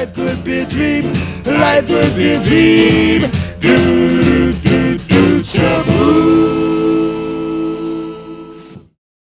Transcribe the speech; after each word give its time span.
Life 0.00 0.14
could 0.14 0.44
be 0.44 0.60
a 0.60 0.64
dream. 0.64 1.12
Life 1.44 1.86
could 1.86 2.16
be 2.16 2.32
a 2.32 2.40
dream. 2.40 3.20
Do, 3.60 4.50
do, 4.64 4.96
do, 4.96 5.42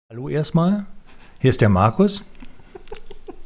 Hallo 0.10 0.30
erstmal. 0.30 0.86
Hier 1.40 1.50
ist 1.50 1.60
der 1.60 1.68
Markus. 1.68 2.24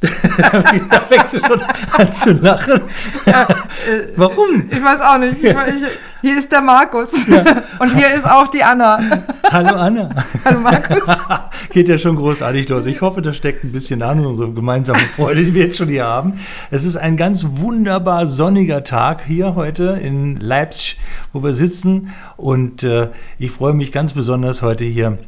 da 0.00 1.00
fängst 1.08 1.34
du 1.34 1.40
schon 1.40 1.62
an 1.62 2.12
zu 2.12 2.30
lachen. 2.30 2.82
Ja, 3.24 3.42
äh, 3.42 4.06
Warum? 4.14 4.68
Ich 4.70 4.84
weiß 4.84 5.00
auch 5.00 5.18
nicht. 5.18 5.42
Ich, 5.42 5.50
ich, 5.50 5.82
hier 6.22 6.38
ist 6.38 6.50
der 6.52 6.62
Markus. 6.62 7.12
Und 7.78 7.94
hier 7.94 8.12
ist 8.14 8.28
auch 8.28 8.48
die 8.48 8.62
Anna. 8.62 8.98
Hallo 9.50 9.76
Anna. 9.76 10.10
Hallo 10.44 10.60
Markus. 10.60 11.06
Geht 11.70 11.88
ja 11.88 11.98
schon 11.98 12.16
großartig 12.16 12.68
los. 12.68 12.86
Ich 12.86 13.00
hoffe, 13.00 13.22
da 13.22 13.32
steckt 13.32 13.64
ein 13.64 13.72
bisschen 13.72 14.02
an 14.02 14.24
unsere 14.24 14.52
gemeinsame 14.52 14.98
Freude, 15.14 15.44
die 15.44 15.54
wir 15.54 15.66
jetzt 15.66 15.76
schon 15.76 15.88
hier 15.88 16.04
haben. 16.04 16.40
Es 16.70 16.84
ist 16.84 16.96
ein 16.96 17.16
ganz 17.16 17.46
wunderbar 17.50 18.26
sonniger 18.26 18.84
Tag 18.84 19.22
hier 19.26 19.54
heute 19.54 19.98
in 20.02 20.36
Leipzig, 20.36 20.98
wo 21.32 21.42
wir 21.42 21.54
sitzen. 21.54 22.12
Und 22.36 22.82
äh, 22.82 23.08
ich 23.38 23.50
freue 23.50 23.74
mich 23.74 23.92
ganz 23.92 24.12
besonders 24.12 24.62
heute 24.62 24.84
hier 24.84 25.18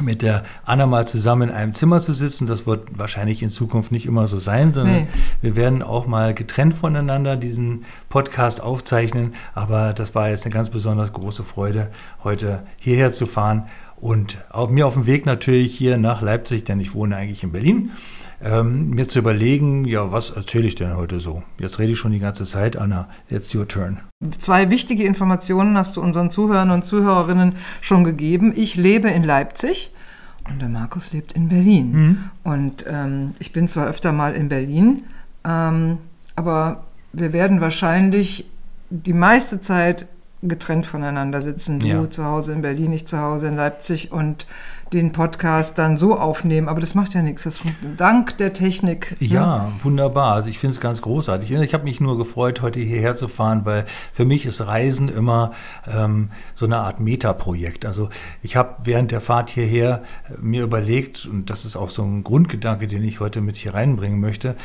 mit 0.00 0.22
der 0.22 0.42
Anna 0.64 0.86
mal 0.86 1.06
zusammen 1.06 1.50
in 1.50 1.54
einem 1.54 1.72
Zimmer 1.72 2.00
zu 2.00 2.12
sitzen. 2.12 2.46
Das 2.46 2.66
wird 2.66 2.98
wahrscheinlich 2.98 3.42
in 3.42 3.50
Zukunft 3.50 3.92
nicht 3.92 4.06
immer 4.06 4.26
so 4.26 4.38
sein, 4.38 4.72
sondern 4.72 4.94
Nee. 5.02 5.06
wir 5.40 5.56
werden 5.56 5.82
auch 5.82 6.06
mal 6.06 6.34
getrennt 6.34 6.74
voneinander 6.74 7.36
diesen 7.36 7.84
Podcast 8.08 8.60
aufzeichnen. 8.60 9.34
Aber 9.54 9.92
das 9.92 10.14
war 10.14 10.30
jetzt 10.30 10.44
eine 10.44 10.52
ganz 10.54 10.70
besonders 10.70 11.12
große 11.12 11.44
Freude, 11.44 11.90
heute 12.24 12.64
hierher 12.78 13.12
zu 13.12 13.26
fahren 13.26 13.64
und 13.96 14.38
auf 14.50 14.68
mir 14.70 14.86
auf 14.86 14.94
dem 14.94 15.06
Weg 15.06 15.26
natürlich 15.26 15.74
hier 15.76 15.96
nach 15.96 16.22
Leipzig, 16.22 16.64
denn 16.64 16.80
ich 16.80 16.94
wohne 16.94 17.16
eigentlich 17.16 17.44
in 17.44 17.52
Berlin. 17.52 17.90
Ähm, 18.44 18.90
mir 18.90 19.08
zu 19.08 19.20
überlegen, 19.20 19.86
ja, 19.86 20.12
was 20.12 20.30
erzähle 20.30 20.66
ich 20.66 20.74
denn 20.74 20.94
heute 20.96 21.18
so? 21.18 21.42
Jetzt 21.58 21.78
rede 21.78 21.92
ich 21.92 21.98
schon 21.98 22.12
die 22.12 22.18
ganze 22.18 22.44
Zeit, 22.44 22.76
Anna. 22.76 23.08
Jetzt 23.30 23.54
your 23.54 23.66
turn. 23.66 24.00
Zwei 24.36 24.68
wichtige 24.68 25.04
Informationen 25.04 25.78
hast 25.78 25.96
du 25.96 26.02
unseren 26.02 26.30
Zuhörern 26.30 26.70
und 26.70 26.84
Zuhörerinnen 26.84 27.54
schon 27.80 28.04
gegeben. 28.04 28.52
Ich 28.54 28.76
lebe 28.76 29.08
in 29.08 29.24
Leipzig 29.24 29.92
und 30.46 30.60
der 30.60 30.68
Markus 30.68 31.12
lebt 31.12 31.32
in 31.32 31.48
Berlin. 31.48 31.92
Mhm. 31.92 32.18
Und 32.42 32.84
ähm, 32.86 33.32
ich 33.38 33.52
bin 33.52 33.66
zwar 33.66 33.86
öfter 33.88 34.12
mal 34.12 34.34
in 34.34 34.50
Berlin, 34.50 35.04
ähm, 35.46 35.98
aber 36.36 36.84
wir 37.14 37.32
werden 37.32 37.62
wahrscheinlich 37.62 38.44
die 38.90 39.14
meiste 39.14 39.60
Zeit 39.62 40.06
getrennt 40.42 40.84
voneinander 40.84 41.40
sitzen. 41.40 41.78
Du 41.80 41.86
Ja. 41.86 42.10
zu 42.10 42.24
Hause 42.24 42.52
in 42.52 42.60
Berlin, 42.60 42.92
ich 42.92 43.06
zu 43.06 43.18
Hause 43.18 43.48
in 43.48 43.56
Leipzig 43.56 44.12
und 44.12 44.46
den 44.94 45.12
Podcast 45.12 45.78
dann 45.78 45.96
so 45.96 46.16
aufnehmen. 46.16 46.68
Aber 46.68 46.80
das 46.80 46.94
macht 46.94 47.14
ja 47.14 47.22
nichts. 47.22 47.42
Das 47.42 47.60
dank 47.96 48.38
der 48.38 48.52
Technik. 48.52 49.16
ne? 49.20 49.26
Ja, 49.26 49.72
wunderbar. 49.82 50.34
Also 50.34 50.48
ich 50.48 50.58
finde 50.58 50.74
es 50.74 50.80
ganz 50.80 51.02
großartig. 51.02 51.50
Ich 51.50 51.74
habe 51.74 51.84
mich 51.84 52.00
nur 52.00 52.16
gefreut, 52.16 52.62
heute 52.62 52.80
hierher 52.80 53.14
zu 53.14 53.28
fahren, 53.28 53.62
weil 53.64 53.84
für 54.12 54.24
mich 54.24 54.46
ist 54.46 54.66
Reisen 54.66 55.08
immer 55.08 55.52
ähm, 55.86 56.30
so 56.54 56.64
eine 56.66 56.78
Art 56.78 57.00
Metaprojekt. 57.00 57.84
Also 57.84 58.08
ich 58.42 58.56
habe 58.56 58.76
während 58.84 59.12
der 59.12 59.20
Fahrt 59.20 59.50
hierher 59.50 60.02
äh, 60.28 60.40
mir 60.40 60.62
überlegt, 60.62 61.26
und 61.26 61.50
das 61.50 61.64
ist 61.64 61.76
auch 61.76 61.90
so 61.90 62.02
ein 62.02 62.24
Grundgedanke, 62.24 62.88
den 62.88 63.02
ich 63.02 63.20
heute 63.20 63.40
mit 63.40 63.56
hier 63.56 63.74
reinbringen 63.74 64.20
möchte, 64.20 64.56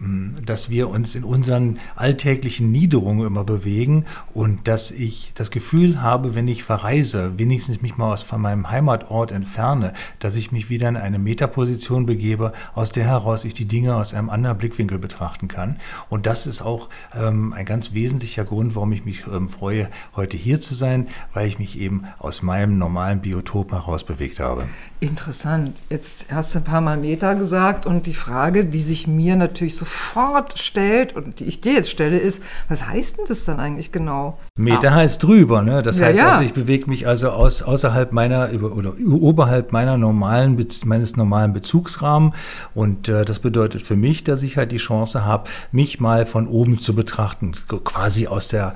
dass 0.00 0.70
wir 0.70 0.88
uns 0.88 1.16
in 1.16 1.24
unseren 1.24 1.78
alltäglichen 1.96 2.70
Niederungen 2.70 3.26
immer 3.26 3.42
bewegen 3.42 4.04
und 4.32 4.68
dass 4.68 4.92
ich 4.92 5.32
das 5.34 5.50
Gefühl 5.50 6.00
habe, 6.00 6.36
wenn 6.36 6.46
ich 6.46 6.62
verreise, 6.62 7.36
wenigstens 7.36 7.82
mich 7.82 7.96
mal 7.96 8.12
aus 8.12 8.22
von 8.22 8.40
meinem 8.40 8.70
Heimatort 8.70 9.32
entferne, 9.32 9.92
dass 10.20 10.36
ich 10.36 10.52
mich 10.52 10.70
wieder 10.70 10.88
in 10.88 10.96
eine 10.96 11.18
Metaposition 11.18 12.06
begebe, 12.06 12.52
aus 12.76 12.92
der 12.92 13.06
heraus 13.06 13.44
ich 13.44 13.54
die 13.54 13.64
Dinge 13.64 13.96
aus 13.96 14.14
einem 14.14 14.30
anderen 14.30 14.56
Blickwinkel 14.56 14.98
betrachten 14.98 15.48
kann. 15.48 15.80
Und 16.08 16.26
das 16.26 16.46
ist 16.46 16.62
auch 16.62 16.88
ähm, 17.16 17.52
ein 17.52 17.64
ganz 17.64 17.92
wesentlicher 17.92 18.44
Grund, 18.44 18.76
warum 18.76 18.92
ich 18.92 19.04
mich 19.04 19.26
ähm, 19.26 19.48
freue, 19.48 19.88
heute 20.14 20.36
hier 20.36 20.60
zu 20.60 20.74
sein, 20.74 21.08
weil 21.34 21.48
ich 21.48 21.58
mich 21.58 21.78
eben 21.78 22.04
aus 22.20 22.42
meinem 22.42 22.78
normalen 22.78 23.20
Biotop 23.20 23.72
heraus 23.72 24.04
bewegt 24.04 24.38
habe. 24.38 24.64
Interessant. 25.00 25.80
Jetzt 25.90 26.26
hast 26.30 26.54
du 26.54 26.58
ein 26.58 26.64
paar 26.64 26.80
Mal 26.80 26.98
Meter 26.98 27.34
gesagt 27.34 27.84
und 27.86 28.06
die 28.06 28.14
Frage, 28.14 28.64
die 28.64 28.82
sich 28.82 29.06
mir 29.06 29.34
natürlich 29.36 29.76
sofort 29.88 30.58
stellt 30.58 31.14
und 31.16 31.40
die 31.40 31.44
ich 31.44 31.60
dir 31.60 31.72
jetzt 31.74 31.90
stelle, 31.90 32.18
ist, 32.18 32.42
was 32.68 32.86
heißt 32.86 33.18
denn 33.18 33.24
das 33.28 33.44
dann 33.44 33.58
eigentlich 33.60 33.92
genau? 33.92 34.38
Meter 34.56 34.94
heißt 34.94 35.22
drüber, 35.22 35.62
ne? 35.62 35.82
Das 35.82 35.98
Ja, 35.98 36.06
heißt 36.06 36.18
ja. 36.18 36.28
also, 36.30 36.42
ich 36.42 36.52
bewege 36.52 36.88
mich 36.88 37.06
also 37.06 37.30
aus, 37.30 37.62
außerhalb 37.62 38.12
meiner 38.12 38.50
oder 38.76 38.92
oberhalb 39.08 39.72
meiner 39.72 39.96
normalen 39.98 40.58
meines 40.84 41.16
normalen 41.16 41.52
Bezugsrahmen 41.52 42.34
und 42.74 43.08
äh, 43.08 43.24
das 43.24 43.38
bedeutet 43.38 43.82
für 43.82 43.96
mich, 43.96 44.24
dass 44.24 44.42
ich 44.42 44.56
halt 44.56 44.72
die 44.72 44.76
Chance 44.78 45.24
habe, 45.24 45.48
mich 45.72 46.00
mal 46.00 46.26
von 46.26 46.46
oben 46.46 46.78
zu 46.78 46.94
betrachten, 46.94 47.52
quasi 47.84 48.26
aus 48.26 48.48
der 48.48 48.74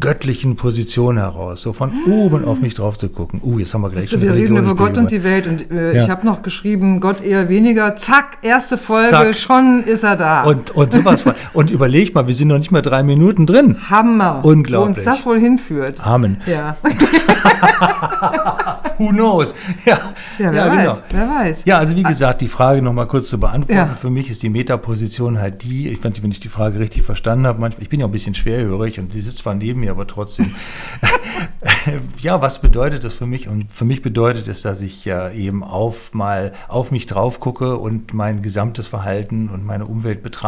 göttlichen 0.00 0.56
Position 0.56 1.16
heraus, 1.18 1.62
so 1.62 1.72
von 1.72 1.92
oben 2.08 2.44
auf 2.44 2.60
mich 2.60 2.74
drauf 2.74 2.98
zu 2.98 3.08
gucken. 3.08 3.40
Uh, 3.42 3.58
jetzt 3.58 3.74
haben 3.74 3.82
wir 3.82 3.90
gleich 3.90 4.02
Siehst 4.02 4.12
du, 4.14 4.16
schon 4.18 4.22
wir 4.28 4.34
reden 4.34 4.56
religiöses 4.56 4.72
über 4.72 4.86
Gott 4.86 4.98
und 4.98 5.10
die 5.10 5.24
Welt 5.24 5.46
und 5.46 5.70
äh, 5.70 5.96
Ja. 5.96 6.04
ich 6.04 6.10
habe 6.10 6.24
noch 6.26 6.42
geschrieben, 6.42 7.00
Gott 7.00 7.22
eher 7.22 7.48
weniger. 7.48 7.96
Zack, 7.96 8.38
erste 8.42 8.78
Folge, 8.78 9.10
Zack. 9.10 9.34
schon 9.36 9.82
ist 9.84 10.04
er 10.04 10.16
da. 10.16 10.44
und 10.44 10.53
und 10.74 10.92
sowas 10.92 11.22
von, 11.22 11.34
und 11.52 11.70
überleg 11.70 12.14
mal, 12.14 12.26
wir 12.26 12.34
sind 12.34 12.48
noch 12.48 12.58
nicht 12.58 12.70
mal 12.70 12.82
drei 12.82 13.02
Minuten 13.02 13.46
drin. 13.46 13.76
Hammer. 13.90 14.44
Unglaublich. 14.44 14.96
Wo 14.96 14.98
uns 14.98 15.04
das 15.04 15.26
wohl 15.26 15.38
hinführt. 15.38 16.04
Amen. 16.04 16.38
Ja, 16.46 16.76
Who 18.98 19.08
knows? 19.08 19.54
Ja, 19.84 19.98
ja 20.38 20.52
wer 20.52 20.68
genau. 20.68 20.76
weiß, 20.76 21.02
wer 21.10 21.28
weiß. 21.28 21.64
Ja, 21.64 21.78
also 21.78 21.96
wie 21.96 22.02
gesagt, 22.02 22.40
die 22.40 22.48
Frage 22.48 22.82
nochmal 22.82 23.08
kurz 23.08 23.28
zu 23.28 23.38
beantworten. 23.38 23.90
Ja. 23.90 23.94
Für 23.94 24.10
mich 24.10 24.30
ist 24.30 24.42
die 24.42 24.50
Metaposition 24.50 25.38
halt 25.38 25.62
die, 25.62 25.88
ich 25.88 25.98
fand, 25.98 26.22
wenn 26.22 26.30
ich 26.30 26.40
die 26.40 26.48
Frage 26.48 26.78
richtig 26.78 27.02
verstanden 27.02 27.46
habe, 27.46 27.60
manchmal, 27.60 27.82
ich 27.82 27.88
bin 27.88 28.00
ja 28.00 28.06
auch 28.06 28.10
ein 28.10 28.12
bisschen 28.12 28.34
schwerhörig 28.34 29.00
und 29.00 29.14
die 29.14 29.20
sitzt 29.20 29.38
zwar 29.38 29.54
neben 29.54 29.80
mir, 29.80 29.90
aber 29.90 30.06
trotzdem. 30.06 30.54
ja, 32.20 32.40
was 32.40 32.60
bedeutet 32.60 33.04
das 33.04 33.14
für 33.14 33.26
mich? 33.26 33.48
Und 33.48 33.70
für 33.70 33.84
mich 33.84 34.02
bedeutet 34.02 34.48
es, 34.48 34.62
dass 34.62 34.80
ich 34.80 35.04
ja 35.04 35.30
eben 35.30 35.62
auf 35.62 36.14
mal 36.14 36.52
auf 36.68 36.90
mich 36.90 37.06
drauf 37.06 37.40
gucke 37.40 37.76
und 37.76 38.14
mein 38.14 38.42
gesamtes 38.42 38.86
Verhalten 38.86 39.48
und 39.48 39.64
meine 39.64 39.86
Umwelt 39.86 40.22
betrachte, 40.22 40.43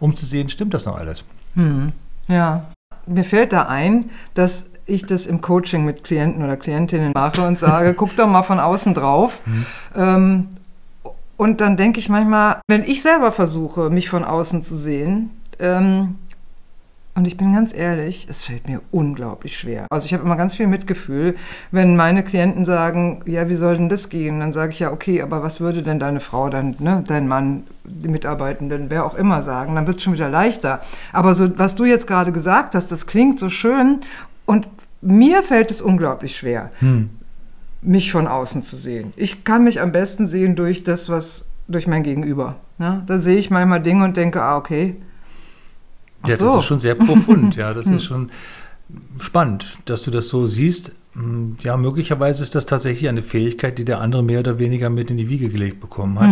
um 0.00 0.16
zu 0.16 0.26
sehen, 0.26 0.48
stimmt 0.48 0.74
das 0.74 0.86
noch 0.86 0.96
alles? 0.96 1.24
Ja, 2.28 2.64
mir 3.06 3.24
fällt 3.24 3.52
da 3.52 3.66
ein, 3.66 4.10
dass 4.34 4.66
ich 4.86 5.06
das 5.06 5.26
im 5.26 5.40
Coaching 5.40 5.84
mit 5.84 6.04
Klienten 6.04 6.42
oder 6.42 6.56
Klientinnen 6.56 7.12
mache 7.14 7.46
und 7.46 7.58
sage, 7.58 7.94
guck 7.96 8.16
doch 8.16 8.26
mal 8.26 8.42
von 8.42 8.60
außen 8.60 8.94
drauf. 8.94 9.40
Ähm, 9.96 10.48
und 11.36 11.60
dann 11.60 11.76
denke 11.76 11.98
ich 11.98 12.08
manchmal, 12.08 12.60
wenn 12.68 12.84
ich 12.84 13.02
selber 13.02 13.32
versuche, 13.32 13.90
mich 13.90 14.08
von 14.08 14.24
außen 14.24 14.62
zu 14.62 14.76
sehen, 14.76 15.30
ähm, 15.58 16.16
und 17.16 17.28
ich 17.28 17.36
bin 17.36 17.52
ganz 17.52 17.72
ehrlich, 17.72 18.26
es 18.28 18.42
fällt 18.42 18.66
mir 18.66 18.80
unglaublich 18.90 19.56
schwer. 19.56 19.86
Also 19.90 20.06
ich 20.06 20.12
habe 20.14 20.24
immer 20.24 20.36
ganz 20.36 20.56
viel 20.56 20.66
Mitgefühl, 20.66 21.36
wenn 21.70 21.94
meine 21.94 22.24
Klienten 22.24 22.64
sagen, 22.64 23.20
ja, 23.24 23.48
wie 23.48 23.54
soll 23.54 23.76
denn 23.76 23.88
das 23.88 24.08
gehen? 24.08 24.40
Dann 24.40 24.52
sage 24.52 24.72
ich 24.72 24.80
ja, 24.80 24.90
okay, 24.90 25.22
aber 25.22 25.40
was 25.42 25.60
würde 25.60 25.84
denn 25.84 26.00
deine 26.00 26.18
Frau, 26.18 26.48
dein, 26.48 26.74
ne, 26.80 27.04
dein 27.06 27.28
Mann, 27.28 27.62
die 27.84 28.08
Mitarbeitenden, 28.08 28.90
wer 28.90 29.06
auch 29.06 29.14
immer 29.14 29.42
sagen? 29.42 29.76
Dann 29.76 29.86
wird 29.86 29.98
es 29.98 30.02
schon 30.02 30.14
wieder 30.14 30.28
leichter. 30.28 30.82
Aber 31.12 31.36
so, 31.36 31.56
was 31.56 31.76
du 31.76 31.84
jetzt 31.84 32.08
gerade 32.08 32.32
gesagt 32.32 32.74
hast, 32.74 32.90
das 32.90 33.06
klingt 33.06 33.38
so 33.38 33.48
schön 33.48 34.00
und 34.44 34.66
mir 35.00 35.44
fällt 35.44 35.70
es 35.70 35.80
unglaublich 35.80 36.36
schwer, 36.36 36.70
mich 37.82 38.10
von 38.10 38.26
außen 38.26 38.62
zu 38.62 38.76
sehen. 38.76 39.12
Ich 39.16 39.44
kann 39.44 39.62
mich 39.62 39.80
am 39.80 39.92
besten 39.92 40.26
sehen 40.26 40.56
durch 40.56 40.82
das, 40.82 41.08
was 41.08 41.46
durch 41.68 41.86
mein 41.86 42.02
Gegenüber. 42.02 42.56
Ja? 42.78 43.02
Da 43.06 43.20
sehe 43.20 43.36
ich 43.36 43.50
manchmal 43.50 43.82
Dinge 43.82 44.04
und 44.04 44.16
denke, 44.16 44.42
ah, 44.42 44.56
okay. 44.56 44.96
Ja, 46.26 46.36
so. 46.36 46.46
das 46.46 46.58
ist 46.60 46.64
schon 46.64 46.80
sehr 46.80 46.94
profund, 46.94 47.56
ja, 47.56 47.74
das 47.74 47.86
ist 47.88 48.04
schon 48.04 48.28
spannend, 49.18 49.78
dass 49.86 50.02
du 50.02 50.10
das 50.10 50.28
so 50.28 50.46
siehst. 50.46 50.92
Ja, 51.62 51.76
möglicherweise 51.76 52.42
ist 52.42 52.54
das 52.54 52.66
tatsächlich 52.66 53.08
eine 53.08 53.22
Fähigkeit, 53.22 53.78
die 53.78 53.84
der 53.84 54.00
andere 54.00 54.24
mehr 54.24 54.40
oder 54.40 54.58
weniger 54.58 54.90
mit 54.90 55.10
in 55.10 55.16
die 55.16 55.28
Wiege 55.28 55.48
gelegt 55.48 55.80
bekommen 55.80 56.18
hat. 56.18 56.28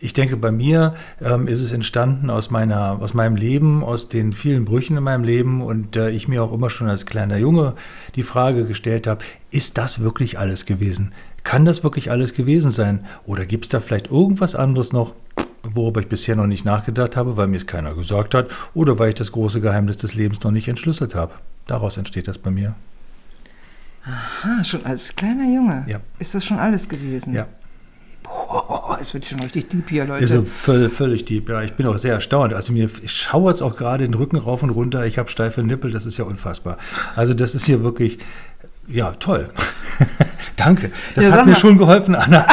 Ich 0.00 0.12
denke, 0.12 0.36
bei 0.36 0.52
mir 0.52 0.94
ähm, 1.20 1.48
ist 1.48 1.60
es 1.60 1.72
entstanden 1.72 2.30
aus 2.30 2.50
meiner, 2.50 3.00
aus 3.00 3.14
meinem 3.14 3.34
Leben, 3.34 3.82
aus 3.82 4.08
den 4.08 4.32
vielen 4.32 4.64
Brüchen 4.64 4.96
in 4.96 5.02
meinem 5.02 5.24
Leben 5.24 5.60
und 5.60 5.96
äh, 5.96 6.10
ich 6.10 6.28
mir 6.28 6.42
auch 6.42 6.52
immer 6.52 6.70
schon 6.70 6.88
als 6.88 7.04
kleiner 7.04 7.36
Junge 7.36 7.74
die 8.14 8.22
Frage 8.22 8.64
gestellt 8.64 9.08
habe, 9.08 9.24
ist 9.50 9.76
das 9.76 10.00
wirklich 10.00 10.38
alles 10.38 10.66
gewesen? 10.66 11.12
Kann 11.42 11.64
das 11.64 11.82
wirklich 11.82 12.12
alles 12.12 12.34
gewesen 12.34 12.70
sein? 12.70 13.06
Oder 13.26 13.44
gibt 13.44 13.64
es 13.64 13.68
da 13.70 13.80
vielleicht 13.80 14.10
irgendwas 14.10 14.54
anderes 14.54 14.92
noch, 14.92 15.14
worüber 15.74 16.00
ich 16.00 16.08
bisher 16.08 16.36
noch 16.36 16.46
nicht 16.46 16.64
nachgedacht 16.64 17.16
habe, 17.16 17.36
weil 17.36 17.46
mir 17.46 17.56
es 17.56 17.66
keiner 17.66 17.94
gesagt 17.94 18.34
hat 18.34 18.48
oder 18.74 18.98
weil 18.98 19.10
ich 19.10 19.14
das 19.14 19.32
große 19.32 19.60
Geheimnis 19.60 19.96
des 19.96 20.14
Lebens 20.14 20.42
noch 20.42 20.50
nicht 20.50 20.68
entschlüsselt 20.68 21.14
habe? 21.14 21.32
Daraus 21.66 21.96
entsteht 21.96 22.28
das 22.28 22.38
bei 22.38 22.50
mir. 22.50 22.74
Ah, 24.42 24.64
schon 24.64 24.86
als 24.86 25.14
kleiner 25.14 25.44
Junge. 25.44 25.84
Ja. 25.86 26.00
Ist 26.18 26.34
das 26.34 26.44
schon 26.44 26.58
alles 26.58 26.88
gewesen? 26.88 27.34
Ja. 27.34 27.46
Boah, 28.22 28.98
es 29.00 29.12
wird 29.14 29.26
schon 29.26 29.40
richtig 29.40 29.70
deep 29.70 29.88
hier, 29.88 30.04
Leute. 30.04 30.22
Also 30.22 30.42
völ, 30.42 30.88
völlig 30.88 31.24
deep, 31.24 31.48
ja. 31.48 31.62
Ich 31.62 31.74
bin 31.74 31.86
auch 31.86 31.98
sehr 31.98 32.14
erstaunt. 32.14 32.52
Also 32.54 32.72
mir 32.72 32.88
schauert 33.04 33.56
es 33.56 33.62
auch 33.62 33.76
gerade 33.76 34.04
den 34.04 34.14
Rücken 34.14 34.36
rauf 34.36 34.62
und 34.62 34.70
runter. 34.70 35.04
Ich 35.06 35.18
habe 35.18 35.28
steife 35.28 35.62
Nippel, 35.62 35.90
das 35.90 36.06
ist 36.06 36.18
ja 36.18 36.24
unfassbar. 36.24 36.78
Also 37.16 37.34
das 37.34 37.54
ist 37.54 37.66
hier 37.66 37.82
wirklich, 37.82 38.18
ja, 38.86 39.12
toll. 39.12 39.50
Danke. 40.56 40.90
Das 41.14 41.26
Ja, 41.26 41.32
hat 41.32 41.46
mir 41.46 41.56
schon 41.56 41.78
geholfen, 41.78 42.14
Anna. 42.14 42.46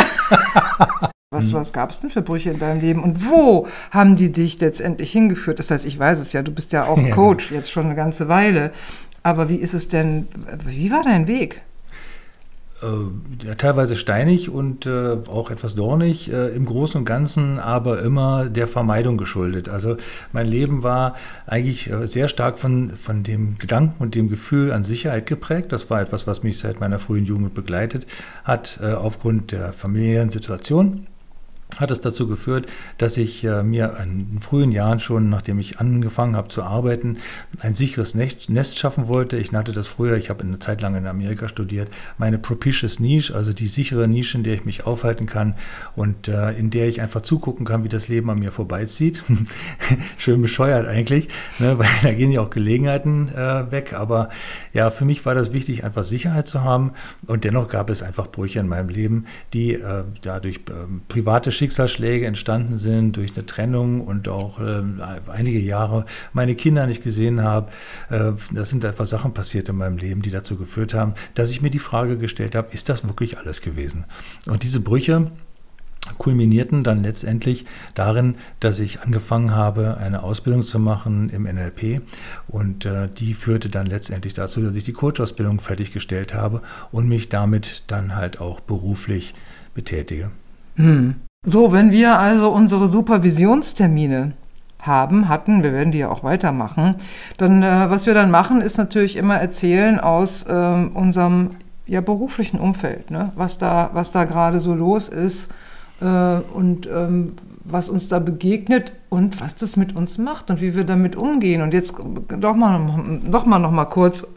Was, 1.35 1.47
mhm. 1.47 1.53
was 1.53 1.73
gab 1.73 1.91
es 1.91 2.01
denn 2.01 2.09
für 2.09 2.21
Brüche 2.21 2.49
in 2.49 2.59
deinem 2.59 2.81
Leben 2.81 3.03
und 3.03 3.29
wo 3.29 3.67
haben 3.91 4.15
die 4.15 4.31
dich 4.31 4.59
letztendlich 4.59 5.11
hingeführt? 5.11 5.59
Das 5.59 5.69
heißt, 5.71 5.85
ich 5.85 5.99
weiß 5.99 6.19
es 6.19 6.33
ja, 6.33 6.41
du 6.41 6.51
bist 6.51 6.73
ja 6.73 6.85
auch 6.85 6.97
ja. 7.01 7.13
Coach 7.13 7.51
jetzt 7.51 7.71
schon 7.71 7.85
eine 7.85 7.95
ganze 7.95 8.27
Weile. 8.27 8.71
Aber 9.21 9.49
wie 9.49 9.55
ist 9.55 9.73
es 9.73 9.87
denn, 9.87 10.27
wie 10.65 10.91
war 10.91 11.03
dein 11.03 11.27
Weg? 11.27 11.63
äh, 12.81 13.45
ja, 13.45 13.55
teilweise 13.55 13.95
steinig 13.95 14.49
und 14.49 14.85
äh, 14.85 15.17
auch 15.27 15.51
etwas 15.51 15.75
dornig, 15.75 16.31
äh, 16.31 16.49
im 16.55 16.65
Großen 16.65 16.99
und 16.99 17.05
Ganzen 17.05 17.59
aber 17.59 18.01
immer 18.01 18.45
der 18.49 18.67
Vermeidung 18.67 19.17
geschuldet. 19.17 19.69
Also 19.69 19.97
mein 20.31 20.47
Leben 20.47 20.83
war 20.83 21.15
eigentlich 21.47 21.89
äh, 21.89 22.07
sehr 22.07 22.27
stark 22.27 22.59
von, 22.59 22.91
von 22.91 23.23
dem 23.23 23.57
Gedanken 23.57 23.95
und 23.99 24.15
dem 24.15 24.29
Gefühl 24.29 24.71
an 24.71 24.83
Sicherheit 24.83 25.25
geprägt. 25.25 25.71
Das 25.71 25.89
war 25.89 26.01
etwas, 26.01 26.27
was 26.27 26.43
mich 26.43 26.59
seit 26.59 26.79
meiner 26.79 26.99
frühen 26.99 27.25
Jugend 27.25 27.53
begleitet 27.53 28.05
hat, 28.43 28.79
äh, 28.81 28.93
aufgrund 28.93 29.51
der 29.51 29.73
familiären 29.73 30.29
Situation 30.29 31.07
hat 31.79 31.91
es 31.91 32.01
dazu 32.01 32.27
geführt, 32.27 32.67
dass 32.97 33.17
ich 33.17 33.43
äh, 33.43 33.63
mir 33.63 33.97
in 34.01 34.39
frühen 34.39 34.71
Jahren 34.71 34.99
schon, 34.99 35.29
nachdem 35.29 35.59
ich 35.59 35.79
angefangen 35.79 36.35
habe 36.35 36.47
zu 36.47 36.63
arbeiten, 36.63 37.17
ein 37.59 37.75
sicheres 37.75 38.15
Nest, 38.15 38.79
schaffen 38.79 39.07
wollte. 39.07 39.37
Ich 39.37 39.51
nannte 39.51 39.71
das 39.71 39.87
früher, 39.87 40.17
ich 40.17 40.29
habe 40.29 40.43
eine 40.43 40.59
Zeit 40.59 40.81
lang 40.81 40.95
in 40.95 41.07
Amerika 41.07 41.47
studiert, 41.47 41.89
meine 42.17 42.37
propitious 42.37 42.99
Niche, 42.99 43.33
also 43.35 43.53
die 43.53 43.67
sichere 43.67 44.07
Nische, 44.07 44.37
in 44.37 44.43
der 44.43 44.53
ich 44.53 44.65
mich 44.65 44.85
aufhalten 44.85 45.25
kann 45.25 45.55
und 45.95 46.27
äh, 46.27 46.51
in 46.51 46.69
der 46.69 46.87
ich 46.87 47.01
einfach 47.01 47.21
zugucken 47.21 47.65
kann, 47.65 47.83
wie 47.83 47.89
das 47.89 48.07
Leben 48.07 48.29
an 48.29 48.39
mir 48.39 48.51
vorbeizieht. 48.51 49.23
Schön 50.17 50.41
bescheuert 50.41 50.87
eigentlich, 50.87 51.29
ne, 51.59 51.77
weil 51.79 51.87
da 52.01 52.11
gehen 52.11 52.31
ja 52.31 52.41
auch 52.41 52.49
Gelegenheiten 52.49 53.29
äh, 53.29 53.71
weg. 53.71 53.93
Aber 53.93 54.29
ja, 54.73 54.89
für 54.89 55.05
mich 55.05 55.25
war 55.25 55.35
das 55.35 55.53
wichtig, 55.53 55.83
einfach 55.83 56.03
Sicherheit 56.03 56.47
zu 56.47 56.63
haben. 56.63 56.91
Und 57.27 57.43
dennoch 57.43 57.69
gab 57.69 57.89
es 57.89 58.03
einfach 58.03 58.27
Brüche 58.27 58.59
in 58.59 58.67
meinem 58.67 58.89
Leben, 58.89 59.25
die 59.53 59.73
äh, 59.73 60.03
dadurch 60.21 60.61
ähm, 60.69 61.01
private 61.07 61.51
Schicksale 61.51 61.64
Schicksalsschläge 61.65 62.27
entstanden 62.27 62.77
sind 62.77 63.17
durch 63.17 63.35
eine 63.35 63.47
Trennung 63.47 64.01
und 64.01 64.29
auch 64.29 64.59
äh, 64.59 64.83
einige 65.27 65.57
Jahre 65.57 66.05
meine 66.31 66.53
Kinder 66.53 66.85
nicht 66.85 67.03
gesehen 67.03 67.41
habe. 67.41 67.71
Äh, 68.11 68.33
das 68.51 68.69
sind 68.69 68.85
einfach 68.85 69.07
Sachen 69.07 69.33
passiert 69.33 69.67
in 69.69 69.77
meinem 69.77 69.97
Leben, 69.97 70.21
die 70.21 70.29
dazu 70.29 70.57
geführt 70.57 70.93
haben, 70.93 71.15
dass 71.33 71.49
ich 71.49 71.63
mir 71.63 71.71
die 71.71 71.79
Frage 71.79 72.19
gestellt 72.19 72.53
habe, 72.53 72.71
ist 72.71 72.87
das 72.87 73.07
wirklich 73.07 73.39
alles 73.39 73.61
gewesen? 73.61 74.05
Und 74.47 74.61
diese 74.61 74.79
Brüche, 74.79 75.31
kulminierten 76.19 76.83
dann 76.83 77.01
letztendlich 77.01 77.65
darin, 77.95 78.35
dass 78.59 78.79
ich 78.79 79.01
angefangen 79.01 79.55
habe, 79.55 79.97
eine 79.97 80.21
Ausbildung 80.21 80.61
zu 80.61 80.77
machen 80.77 81.29
im 81.29 81.43
NLP 81.45 82.03
und 82.47 82.85
äh, 82.85 83.09
die 83.09 83.33
führte 83.33 83.69
dann 83.69 83.87
letztendlich 83.87 84.35
dazu, 84.35 84.61
dass 84.61 84.75
ich 84.75 84.83
die 84.83 84.93
Coach-Ausbildung 84.93 85.59
fertiggestellt 85.59 86.35
habe 86.35 86.61
und 86.91 87.07
mich 87.07 87.29
damit 87.29 87.85
dann 87.87 88.15
halt 88.15 88.39
auch 88.39 88.59
beruflich 88.59 89.33
betätige. 89.73 90.29
Hm. 90.75 91.15
So, 91.45 91.71
wenn 91.71 91.91
wir 91.91 92.17
also 92.17 92.49
unsere 92.49 92.87
Supervisionstermine 92.87 94.31
haben, 94.79 95.29
hatten, 95.29 95.63
wir 95.63 95.73
werden 95.73 95.91
die 95.91 95.99
ja 95.99 96.09
auch 96.09 96.23
weitermachen, 96.23 96.95
dann, 97.37 97.61
äh, 97.61 97.89
was 97.89 98.07
wir 98.07 98.13
dann 98.15 98.31
machen, 98.31 98.61
ist 98.61 98.77
natürlich 98.77 99.15
immer 99.15 99.37
erzählen 99.37 99.99
aus 99.99 100.43
äh, 100.43 100.87
unserem 100.93 101.51
ja, 101.85 102.01
beruflichen 102.01 102.59
Umfeld, 102.59 103.11
ne? 103.11 103.31
was 103.35 103.59
da, 103.59 103.91
was 103.93 104.11
da 104.11 104.23
gerade 104.23 104.59
so 104.59 104.73
los 104.73 105.07
ist 105.07 105.51
äh, 106.01 106.05
und 106.05 106.87
ähm, 106.87 107.33
was 107.63 107.89
uns 107.89 108.09
da 108.09 108.19
begegnet 108.19 108.93
und 109.09 109.39
was 109.41 109.55
das 109.55 109.75
mit 109.75 109.95
uns 109.95 110.17
macht 110.17 110.49
und 110.49 110.61
wie 110.61 110.75
wir 110.75 110.83
damit 110.83 111.15
umgehen. 111.15 111.61
Und 111.61 111.73
jetzt 111.73 111.95
doch 112.39 112.55
mal, 112.55 112.79
doch 113.29 113.45
mal 113.45 113.59
noch 113.59 113.71
mal 113.71 113.85
kurz 113.85 114.27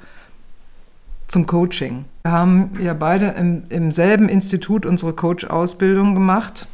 zum 1.27 1.47
Coaching. 1.47 2.07
Wir 2.23 2.33
haben 2.33 2.71
ja 2.83 2.95
beide 2.95 3.29
im, 3.39 3.65
im 3.69 3.93
selben 3.93 4.31
Institut 4.31 4.87
unsere 4.87 5.13
Coach-Ausbildung 5.13 6.15
gemacht 6.15 6.69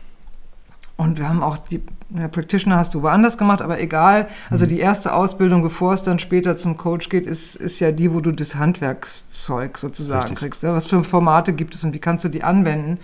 und 0.96 1.18
wir 1.18 1.28
haben 1.28 1.42
auch 1.42 1.58
die 1.58 1.82
ja, 2.16 2.28
Practitioner 2.28 2.76
hast 2.76 2.94
du 2.94 3.02
woanders 3.02 3.36
gemacht, 3.36 3.60
aber 3.60 3.80
egal. 3.80 4.28
Also 4.48 4.64
mhm. 4.64 4.68
die 4.68 4.78
erste 4.78 5.12
Ausbildung, 5.14 5.62
bevor 5.62 5.94
es 5.94 6.04
dann 6.04 6.20
später 6.20 6.56
zum 6.56 6.76
Coach 6.76 7.08
geht, 7.08 7.26
ist, 7.26 7.56
ist 7.56 7.80
ja 7.80 7.90
die, 7.90 8.12
wo 8.14 8.20
du 8.20 8.30
das 8.30 8.54
Handwerkszeug 8.54 9.76
sozusagen 9.76 10.20
Richtig. 10.20 10.38
kriegst. 10.38 10.62
Ja? 10.62 10.72
Was 10.72 10.86
für 10.86 11.02
Formate 11.02 11.52
gibt 11.52 11.74
es 11.74 11.82
und 11.82 11.92
wie 11.92 11.98
kannst 11.98 12.24
du 12.24 12.28
die 12.28 12.44
anwenden? 12.44 12.98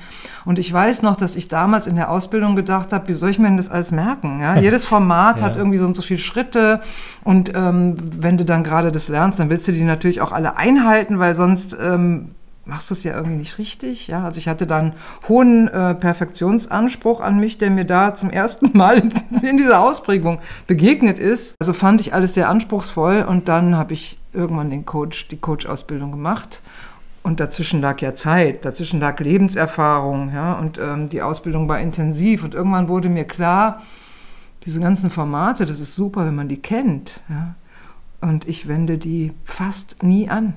Und 0.44 0.60
ich 0.60 0.72
weiß 0.72 1.02
noch, 1.02 1.16
dass 1.16 1.34
ich 1.34 1.48
damals 1.48 1.88
in 1.88 1.96
der 1.96 2.10
Ausbildung 2.10 2.54
gedacht 2.54 2.92
habe, 2.92 3.08
wie 3.08 3.14
soll 3.14 3.31
ich 3.31 3.40
mir 3.40 3.48
denn 3.48 3.56
das 3.56 3.70
alles 3.70 3.90
merken? 3.90 4.40
Ja? 4.40 4.54
Jedes 4.60 4.84
Format 4.84 5.40
ja. 5.40 5.46
hat 5.46 5.56
irgendwie 5.56 5.78
so 5.78 5.87
und 5.87 5.96
so 5.96 6.02
viele 6.02 6.20
Schritte 6.20 6.81
und 7.25 7.52
ähm, 7.56 7.96
wenn 7.98 8.38
du 8.38 8.44
dann 8.44 8.62
gerade 8.62 8.92
das 8.92 9.08
lernst, 9.08 9.40
dann 9.40 9.50
willst 9.50 9.66
du 9.66 9.72
die 9.72 9.82
natürlich 9.82 10.20
auch 10.20 10.31
alle 10.31 10.56
einhalten, 10.56 11.19
weil 11.19 11.34
sonst 11.34 11.76
ähm, 11.81 12.31
machst 12.64 12.90
es 12.90 13.02
ja 13.04 13.14
irgendwie 13.14 13.36
nicht 13.36 13.58
richtig. 13.58 14.08
Ja, 14.08 14.24
also 14.24 14.38
ich 14.38 14.48
hatte 14.48 14.66
dann 14.66 14.92
hohen 15.28 15.68
äh, 15.68 15.94
Perfektionsanspruch 15.94 17.20
an 17.20 17.40
mich, 17.40 17.58
der 17.58 17.70
mir 17.70 17.84
da 17.84 18.14
zum 18.14 18.30
ersten 18.30 18.70
Mal 18.76 18.98
in, 18.98 19.12
in 19.42 19.56
dieser 19.56 19.80
Ausprägung 19.80 20.40
begegnet 20.66 21.18
ist. 21.18 21.54
Also 21.60 21.72
fand 21.72 22.00
ich 22.00 22.14
alles 22.14 22.34
sehr 22.34 22.48
anspruchsvoll 22.48 23.24
und 23.28 23.48
dann 23.48 23.76
habe 23.76 23.92
ich 23.92 24.18
irgendwann 24.32 24.70
den 24.70 24.86
Coach, 24.86 25.28
die 25.28 25.38
Coach-Ausbildung 25.38 26.10
gemacht. 26.10 26.62
Und 27.22 27.38
dazwischen 27.38 27.82
lag 27.82 28.00
ja 28.00 28.14
Zeit, 28.14 28.64
dazwischen 28.64 28.98
lag 28.98 29.20
Lebenserfahrung, 29.20 30.32
ja, 30.32 30.54
und 30.54 30.78
ähm, 30.78 31.10
die 31.10 31.20
Ausbildung 31.20 31.68
war 31.68 31.78
intensiv. 31.78 32.42
Und 32.44 32.54
irgendwann 32.54 32.88
wurde 32.88 33.10
mir 33.10 33.24
klar, 33.24 33.82
diese 34.64 34.80
ganzen 34.80 35.10
Formate, 35.10 35.66
das 35.66 35.80
ist 35.80 35.94
super, 35.94 36.24
wenn 36.24 36.34
man 36.34 36.48
die 36.48 36.60
kennt, 36.62 37.20
ja. 37.28 37.54
Und 38.22 38.46
ich 38.48 38.68
wende 38.68 38.98
die 38.98 39.32
fast 39.44 40.02
nie 40.02 40.28
an. 40.28 40.54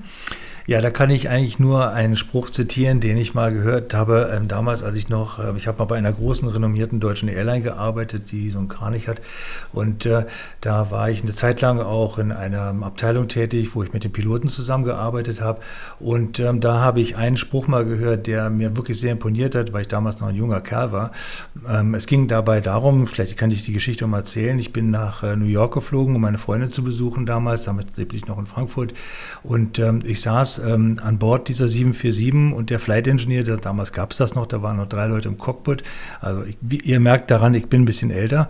Ja, 0.65 0.80
da 0.80 0.92
kann 0.92 1.10
ich 1.10 1.27
eigentlich 1.27 1.60
nur 1.60 1.92
einen 1.92 2.15
Spruch 2.15 2.50
zitieren, 2.50 3.01
den 3.01 3.18
ich 3.18 3.33
mal 3.33 3.51
gehört 3.51 3.94
habe, 3.94 4.31
ähm, 4.33 4.48
damals, 4.48 4.81
als 4.81 4.95
ich 4.95 5.10
noch, 5.10 5.38
äh, 5.38 5.51
ich 5.57 5.68
habe 5.68 5.80
mal 5.80 5.86
bei 5.86 5.98
einer 5.98 6.13
großen, 6.13 6.48
renommierten 6.48 7.01
deutschen 7.01 7.27
Airline 7.27 7.62
gearbeitet, 7.62 8.31
die 8.31 8.50
so 8.50 8.60
einen 8.60 8.69
Kranich 8.69 9.10
hat. 9.10 9.19
Und 9.74 10.06
äh, 10.06 10.25
da 10.62 10.89
war 10.89 11.10
ich 11.10 11.21
eine 11.21 11.36
Zeit 11.36 11.60
lang 11.60 11.81
auch 11.81 12.18
in 12.18 12.31
einer 12.31 12.74
Abteilung 12.81 13.27
tätig, 13.27 13.75
wo 13.75 13.83
ich 13.83 13.92
mit 13.92 14.06
den 14.06 14.13
Piloten 14.13 14.48
zusammengearbeitet 14.48 15.42
habe. 15.42 15.60
Und 16.00 16.39
ähm, 16.39 16.62
da 16.62 16.80
habe 16.80 17.01
ich 17.01 17.18
einen 17.18 17.36
Spruch 17.36 17.68
mal 17.68 17.83
gehört, 17.83 18.27
der 18.27 18.50
mir 18.50 18.77
wirklich 18.77 19.01
sehr 19.01 19.12
imponiert 19.12 19.56
hat, 19.56 19.74
weil 19.74 19.81
ich 19.81 19.89
damals 19.89 20.21
noch 20.21 20.30
ein 20.30 20.36
junger 20.36 20.62
Kerl 20.62 20.94
war. 20.94 21.12
Ähm, 21.68 21.94
es 21.94 22.06
ging 22.06 22.30
dabei 22.30 22.62
darum, 22.62 23.06
vielleicht 23.06 23.36
kann 23.36 23.51
ich 23.51 23.66
die 23.66 23.74
Geschichte 23.74 24.07
mal 24.07 24.19
erzählen, 24.19 24.57
ich 24.59 24.71
bin 24.71 24.92
nach 24.92 25.24
äh, 25.24 25.36
New 25.36 25.44
York 25.44 25.74
geflogen, 25.74 26.16
um 26.16 26.21
meine 26.21 26.38
Freundin 26.38 26.71
zu 26.71 26.86
besuchen 26.86 27.25
damals, 27.25 27.66
damit 27.66 27.98
lebte 27.98 28.16
ich 28.16 28.27
noch 28.27 28.39
in 28.39 28.45
Frankfurt. 28.45 28.94
Und 29.44 29.77
ähm, 29.77 30.00
ich 30.06 30.21
saß 30.21 30.52
ähm, 30.59 31.00
an 31.03 31.19
Bord 31.19 31.47
dieser 31.47 31.67
747 31.67 32.53
und 32.53 32.69
der 32.69 32.79
Flight 32.79 33.07
Engineer, 33.07 33.44
der, 33.44 33.57
damals 33.57 33.94
gab 33.94 34.11
es 34.11 34.17
das 34.17 34.35
noch, 34.35 34.45
da 34.45 34.61
waren 34.61 34.77
noch 34.77 34.88
drei 34.88 35.07
Leute 35.07 35.27
im 35.27 35.38
Cockpit. 35.38 35.83
Also 36.21 36.44
ich, 36.44 36.57
wie, 36.61 36.79
ihr 36.79 37.00
merkt 37.00 37.31
daran, 37.31 37.53
ich 37.53 37.67
bin 37.67 37.83
ein 37.83 37.85
bisschen 37.85 38.11
älter. 38.11 38.50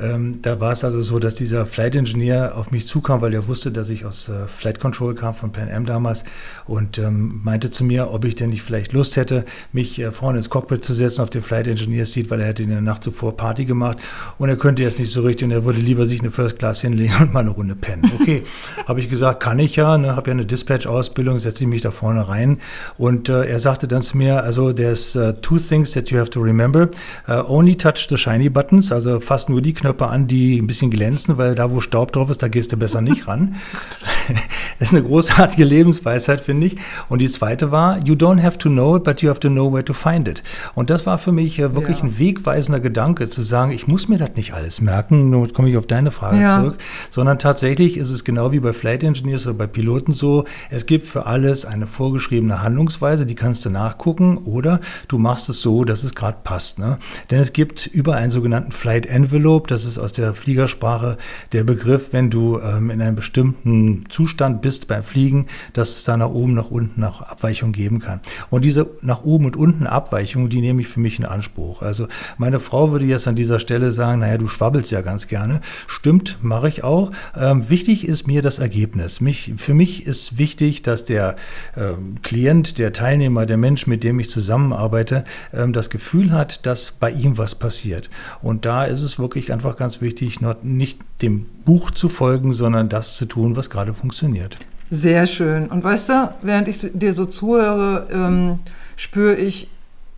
Ähm, 0.00 0.40
da 0.42 0.60
war 0.60 0.72
es 0.72 0.84
also 0.84 1.02
so, 1.02 1.18
dass 1.18 1.34
dieser 1.34 1.66
Flight 1.66 1.96
Engineer 1.96 2.56
auf 2.56 2.70
mich 2.70 2.86
zukam, 2.86 3.20
weil 3.20 3.34
er 3.34 3.46
wusste, 3.46 3.70
dass 3.70 3.88
ich 3.88 4.04
aus 4.04 4.28
äh, 4.28 4.46
Flight 4.46 4.80
Control 4.80 5.14
kam 5.14 5.34
von 5.34 5.52
Pan 5.52 5.70
Am 5.70 5.86
damals 5.86 6.24
und 6.66 6.98
ähm, 6.98 7.40
meinte 7.44 7.70
zu 7.70 7.84
mir, 7.84 8.10
ob 8.12 8.24
ich 8.24 8.36
denn 8.36 8.50
nicht 8.50 8.62
vielleicht 8.62 8.92
Lust 8.92 9.16
hätte, 9.16 9.44
mich 9.72 9.98
äh, 9.98 10.12
vorne 10.12 10.38
ins 10.38 10.50
Cockpit 10.50 10.84
zu 10.84 10.94
setzen 10.94 11.22
auf 11.22 11.30
den 11.30 11.42
Flight 11.42 11.66
Engineer 11.66 12.06
Seat, 12.06 12.30
weil 12.30 12.40
er 12.40 12.48
hätte 12.48 12.62
in 12.62 12.70
der 12.70 12.80
Nacht 12.80 13.04
zuvor 13.04 13.36
Party 13.36 13.64
gemacht 13.64 13.98
und 14.38 14.48
er 14.48 14.56
könnte 14.56 14.82
jetzt 14.82 14.98
nicht 14.98 15.12
so 15.12 15.22
richtig 15.22 15.46
und 15.46 15.52
er 15.52 15.64
würde 15.64 15.80
lieber 15.80 16.06
sich 16.06 16.20
eine 16.20 16.30
First 16.30 16.58
Class 16.58 16.80
hinlegen 16.80 17.14
und 17.20 17.32
mal 17.32 17.40
eine 17.40 17.50
Runde 17.50 17.74
pennen. 17.74 18.10
Okay, 18.20 18.42
habe 18.86 19.00
ich 19.00 19.08
gesagt, 19.08 19.40
kann 19.40 19.58
ich 19.58 19.76
ja, 19.76 19.98
ne, 19.98 20.16
habe 20.16 20.30
ja 20.30 20.32
eine 20.32 20.46
Dispatch-Ausbildung, 20.46 21.37
setze 21.38 21.64
ich 21.64 21.70
mich 21.70 21.82
da 21.82 21.90
vorne 21.90 22.28
rein. 22.28 22.58
Und 22.96 23.28
äh, 23.28 23.44
er 23.44 23.58
sagte 23.58 23.88
dann 23.88 24.02
zu 24.02 24.16
mir, 24.16 24.42
also 24.42 24.72
there's 24.72 25.16
uh, 25.16 25.32
two 25.32 25.58
things 25.58 25.92
that 25.92 26.10
you 26.10 26.18
have 26.18 26.30
to 26.30 26.40
remember. 26.40 26.88
Uh, 27.28 27.42
only 27.48 27.76
touch 27.76 28.08
the 28.08 28.16
shiny 28.16 28.48
buttons, 28.48 28.92
also 28.92 29.20
fass 29.20 29.48
nur 29.48 29.62
die 29.62 29.74
Knöpfe 29.74 30.06
an, 30.06 30.26
die 30.26 30.58
ein 30.58 30.66
bisschen 30.66 30.90
glänzen, 30.90 31.38
weil 31.38 31.54
da, 31.54 31.70
wo 31.70 31.80
Staub 31.80 32.12
drauf 32.12 32.30
ist, 32.30 32.42
da 32.42 32.48
gehst 32.48 32.72
du 32.72 32.76
besser 32.76 33.00
nicht 33.00 33.26
ran. 33.28 33.56
das 34.78 34.88
ist 34.88 34.94
eine 34.94 35.04
großartige 35.04 35.64
Lebensweisheit, 35.64 36.40
finde 36.40 36.66
ich. 36.66 36.76
Und 37.08 37.20
die 37.20 37.28
zweite 37.28 37.72
war, 37.72 37.98
you 38.04 38.14
don't 38.14 38.42
have 38.42 38.58
to 38.58 38.68
know 38.68 38.96
it, 38.96 39.04
but 39.04 39.22
you 39.22 39.28
have 39.28 39.40
to 39.40 39.48
know 39.48 39.72
where 39.72 39.84
to 39.84 39.92
find 39.92 40.28
it. 40.28 40.42
Und 40.74 40.90
das 40.90 41.06
war 41.06 41.18
für 41.18 41.32
mich 41.32 41.58
äh, 41.58 41.74
wirklich 41.74 41.98
ja. 41.98 42.04
ein 42.04 42.18
wegweisender 42.18 42.80
Gedanke, 42.80 43.28
zu 43.28 43.42
sagen, 43.42 43.72
ich 43.72 43.86
muss 43.86 44.08
mir 44.08 44.18
das 44.18 44.30
nicht 44.36 44.54
alles 44.54 44.80
merken, 44.80 45.32
damit 45.32 45.54
komme 45.54 45.68
ich 45.68 45.76
auf 45.76 45.86
deine 45.86 46.10
Frage 46.10 46.40
ja. 46.40 46.60
zurück, 46.60 46.78
sondern 47.10 47.38
tatsächlich 47.38 47.96
ist 47.96 48.10
es 48.10 48.24
genau 48.24 48.52
wie 48.52 48.60
bei 48.60 48.72
Flight 48.72 49.02
Engineers 49.02 49.46
oder 49.46 49.54
bei 49.54 49.66
Piloten 49.66 50.12
so, 50.12 50.44
es 50.70 50.86
gibt 50.86 51.06
für 51.06 51.26
alles 51.26 51.64
eine 51.64 51.86
vorgeschriebene 51.86 52.62
Handlungsweise, 52.62 53.26
die 53.26 53.34
kannst 53.34 53.64
du 53.64 53.70
nachgucken 53.70 54.38
oder 54.38 54.80
du 55.08 55.18
machst 55.18 55.48
es 55.48 55.60
so, 55.60 55.84
dass 55.84 56.04
es 56.04 56.14
gerade 56.14 56.38
passt. 56.44 56.78
Ne? 56.78 56.98
Denn 57.30 57.40
es 57.40 57.52
gibt 57.52 57.86
über 57.86 58.14
einen 58.14 58.30
sogenannten 58.30 58.72
Flight 58.72 59.06
Envelope, 59.06 59.68
das 59.68 59.84
ist 59.84 59.98
aus 59.98 60.12
der 60.12 60.34
Fliegersprache 60.34 61.18
der 61.52 61.64
Begriff, 61.64 62.12
wenn 62.12 62.30
du 62.30 62.60
ähm, 62.60 62.90
in 62.90 63.00
einem 63.00 63.16
bestimmten 63.16 64.04
Zustand 64.18 64.62
bist 64.62 64.88
beim 64.88 65.04
Fliegen, 65.04 65.46
dass 65.74 65.90
es 65.90 66.02
da 66.02 66.16
nach 66.16 66.30
oben, 66.30 66.52
nach 66.52 66.72
unten, 66.72 67.00
nach 67.00 67.22
Abweichung 67.22 67.70
geben 67.70 68.00
kann. 68.00 68.18
Und 68.50 68.64
diese 68.64 68.90
nach 69.00 69.22
oben 69.22 69.44
und 69.44 69.56
unten 69.56 69.86
Abweichungen, 69.86 70.48
die 70.48 70.60
nehme 70.60 70.80
ich 70.80 70.88
für 70.88 70.98
mich 70.98 71.20
in 71.20 71.24
Anspruch. 71.24 71.82
Also 71.82 72.08
meine 72.36 72.58
Frau 72.58 72.90
würde 72.90 73.04
jetzt 73.04 73.28
an 73.28 73.36
dieser 73.36 73.60
Stelle 73.60 73.92
sagen, 73.92 74.18
naja, 74.18 74.36
du 74.36 74.48
schwabbelst 74.48 74.90
ja 74.90 75.02
ganz 75.02 75.28
gerne. 75.28 75.60
Stimmt, 75.86 76.38
mache 76.42 76.66
ich 76.66 76.82
auch. 76.82 77.12
Ähm, 77.36 77.70
wichtig 77.70 78.08
ist 78.08 78.26
mir 78.26 78.42
das 78.42 78.58
Ergebnis. 78.58 79.20
Mich, 79.20 79.52
für 79.54 79.74
mich 79.74 80.04
ist 80.04 80.36
wichtig, 80.36 80.82
dass 80.82 81.04
der 81.04 81.36
ähm, 81.76 82.16
Klient, 82.24 82.78
der 82.80 82.92
Teilnehmer, 82.92 83.46
der 83.46 83.56
Mensch, 83.56 83.86
mit 83.86 84.02
dem 84.02 84.18
ich 84.18 84.30
zusammenarbeite, 84.30 85.22
ähm, 85.54 85.72
das 85.72 85.90
Gefühl 85.90 86.32
hat, 86.32 86.66
dass 86.66 86.90
bei 86.90 87.12
ihm 87.12 87.38
was 87.38 87.54
passiert. 87.54 88.10
Und 88.42 88.66
da 88.66 88.84
ist 88.84 89.02
es 89.02 89.20
wirklich 89.20 89.52
einfach 89.52 89.76
ganz 89.76 90.00
wichtig, 90.00 90.40
nicht 90.64 90.98
dem 91.22 91.46
Buch 91.64 91.90
zu 91.90 92.08
folgen, 92.08 92.52
sondern 92.52 92.88
das 92.88 93.16
zu 93.16 93.26
tun, 93.26 93.56
was 93.56 93.70
gerade 93.70 93.94
funktioniert. 93.94 94.56
Sehr 94.90 95.26
schön. 95.26 95.66
Und 95.66 95.84
weißt 95.84 96.08
du, 96.08 96.34
während 96.42 96.68
ich 96.68 96.90
dir 96.94 97.12
so 97.12 97.26
zuhöre, 97.26 98.06
ähm, 98.12 98.60
spüre 98.96 99.34
ich 99.34 99.68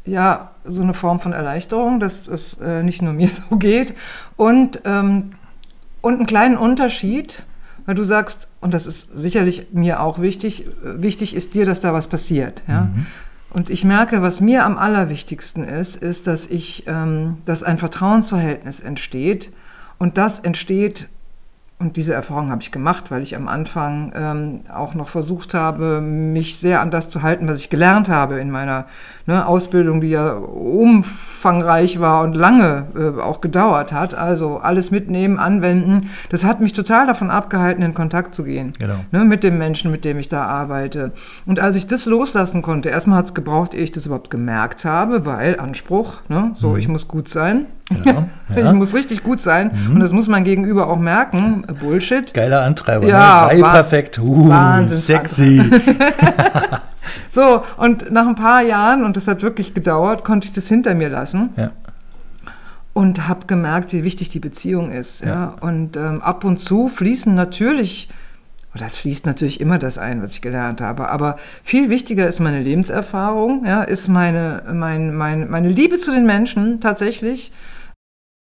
ja 0.05 0.51
so 0.65 0.83
eine 0.83 0.95
Form 0.95 1.21
von 1.21 1.33
Erleichterung, 1.33 2.01
dass 2.01 2.29
es 2.29 2.55
äh, 2.55 2.83
nicht 2.83 3.03
nur 3.03 3.13
mir 3.15 3.29
so 3.29 3.57
geht. 3.57 3.95
Und, 4.37 4.81
ähm, 4.85 5.33
und 6.01 6.15
einen 6.15 6.27
kleinen 6.27 6.57
Unterschied, 6.57 7.45
weil 7.87 7.95
du 7.95 8.05
sagst, 8.05 8.49
und 8.61 8.75
das 8.75 8.87
ist 8.87 9.11
sicherlich 9.15 9.69
mir 9.73 10.01
auch 10.01 10.21
wichtig, 10.21 10.67
äh, 10.67 11.03
wichtig 11.03 11.35
ist 11.35 11.55
dir, 11.55 11.67
dass 11.67 11.81
da 11.81 11.93
was 11.93 12.07
passiert. 12.07 12.63
Ja? 12.69 12.83
Mhm. 12.83 13.07
Und 13.53 13.69
ich 13.69 13.85
merke, 13.85 14.23
was 14.23 14.41
mir 14.41 14.65
am 14.65 14.79
allerwichtigsten 14.79 15.65
ist, 15.65 15.97
ist, 15.97 16.29
dass 16.29 16.47
ich, 16.47 16.85
ähm, 16.87 17.39
dass 17.45 17.65
ein 17.65 17.79
Vertrauensverhältnis 17.79 18.79
entsteht. 18.79 19.51
Und 20.01 20.17
das 20.17 20.41
entsteht 20.41 21.09
und 21.81 21.97
diese 21.97 22.13
Erfahrung 22.13 22.51
habe 22.51 22.61
ich 22.61 22.71
gemacht, 22.71 23.11
weil 23.11 23.23
ich 23.23 23.35
am 23.35 23.49
Anfang 23.49 24.13
ähm, 24.15 24.61
auch 24.73 24.95
noch 24.95 25.09
versucht 25.09 25.55
habe, 25.55 26.03
mich 26.03 26.59
sehr 26.59 26.83
an 26.83 26.91
das 26.91 27.09
zu 27.09 27.23
halten, 27.23 27.49
was 27.49 27.59
ich 27.61 27.71
gelernt 27.71 28.11
habe 28.11 28.39
in 28.39 28.51
meiner 28.51 28.85
ne, 29.27 29.47
Ausbildung, 29.47 30.03
die 30.03 30.11
ja 30.11 30.33
umfangreich 30.35 31.99
war 31.99 32.23
und 32.23 32.37
lange 32.37 32.87
äh, 32.95 33.21
auch 33.21 33.41
gedauert 33.41 33.95
hat. 33.95 34.13
Also 34.13 34.59
alles 34.59 34.91
mitnehmen, 34.91 35.39
anwenden. 35.39 36.11
Das 36.29 36.45
hat 36.45 36.61
mich 36.61 36.75
total 36.75 37.07
davon 37.07 37.31
abgehalten, 37.31 37.83
in 37.83 37.95
Kontakt 37.95 38.35
zu 38.35 38.45
gehen 38.45 38.75
genau. 38.79 38.97
ne, 39.11 39.25
mit 39.25 39.43
dem 39.43 39.57
Menschen, 39.57 39.91
mit 39.91 40.05
dem 40.05 40.19
ich 40.19 40.29
da 40.29 40.45
arbeite. 40.45 41.13
Und 41.47 41.61
als 41.61 41.77
ich 41.77 41.87
das 41.87 42.05
loslassen 42.05 42.61
konnte, 42.61 42.91
erstmal 42.91 43.19
hat 43.19 43.27
es 43.27 43.35
gebraucht, 43.35 43.73
ehe 43.73 43.85
ich 43.85 43.91
das 43.91 44.05
überhaupt 44.05 44.31
gemerkt 44.31 44.85
habe, 44.85 45.25
weil 45.25 45.59
Anspruch, 45.59 46.21
ne, 46.29 46.51
so 46.55 46.71
mhm. 46.71 46.77
ich 46.77 46.89
muss 46.89 47.09
gut 47.09 47.29
sein. 47.29 47.67
Ja, 48.05 48.27
ja. 48.55 48.71
Ich 48.71 48.73
muss 48.73 48.95
richtig 48.95 49.23
gut 49.23 49.41
sein 49.41 49.71
mhm. 49.73 49.95
und 49.95 50.01
das 50.01 50.13
muss 50.13 50.29
mein 50.29 50.45
Gegenüber 50.45 50.89
auch 50.89 50.99
merken. 50.99 51.65
Bullshit. 51.75 52.33
Geiler 52.35 52.63
Antreiber. 52.63 53.07
Ja, 53.07 53.49
ne? 53.53 53.63
Sei 53.63 53.71
perfekt. 53.71 54.19
Uh, 54.19 54.53
sexy. 54.89 55.63
so, 57.29 57.63
und 57.77 58.11
nach 58.11 58.27
ein 58.27 58.35
paar 58.35 58.63
Jahren, 58.63 59.05
und 59.05 59.17
das 59.17 59.27
hat 59.29 59.43
wirklich 59.43 59.75
gedauert, 59.75 60.25
konnte 60.25 60.47
ich 60.47 60.53
das 60.53 60.69
hinter 60.69 60.95
mir 60.95 61.09
lassen. 61.09 61.51
Ja. 61.57 61.71
Und 62.93 63.29
habe 63.29 63.47
gemerkt, 63.47 63.93
wie 63.93 64.05
wichtig 64.05 64.31
die 64.31 64.41
Beziehung 64.41 64.91
ist. 64.91 65.23
Ja. 65.23 65.29
ja. 65.29 65.55
Und 65.61 65.97
ähm, 65.97 66.21
ab 66.23 66.45
und 66.45 66.59
zu 66.59 66.89
fließen 66.89 67.35
natürlich 67.35 68.09
oder 68.75 68.87
es 68.87 68.97
fließt 68.97 69.27
natürlich 69.27 69.61
immer 69.61 69.79
das 69.79 69.99
ein, 69.99 70.23
was 70.23 70.35
ich 70.35 70.43
gelernt 70.43 70.81
habe. 70.81 71.09
Aber 71.09 71.37
viel 71.65 71.91
wichtiger 71.91 72.29
ist 72.29 72.41
meine 72.41 72.63
Lebenserfahrung, 72.63 73.65
ja, 73.67 73.83
ist 73.83 74.09
meine, 74.09 74.63
mein, 74.73 75.15
mein, 75.15 75.51
meine 75.51 75.69
Liebe 75.69 75.99
zu 75.99 76.13
den 76.13 76.25
Menschen 76.25 76.81
tatsächlich 76.81 77.53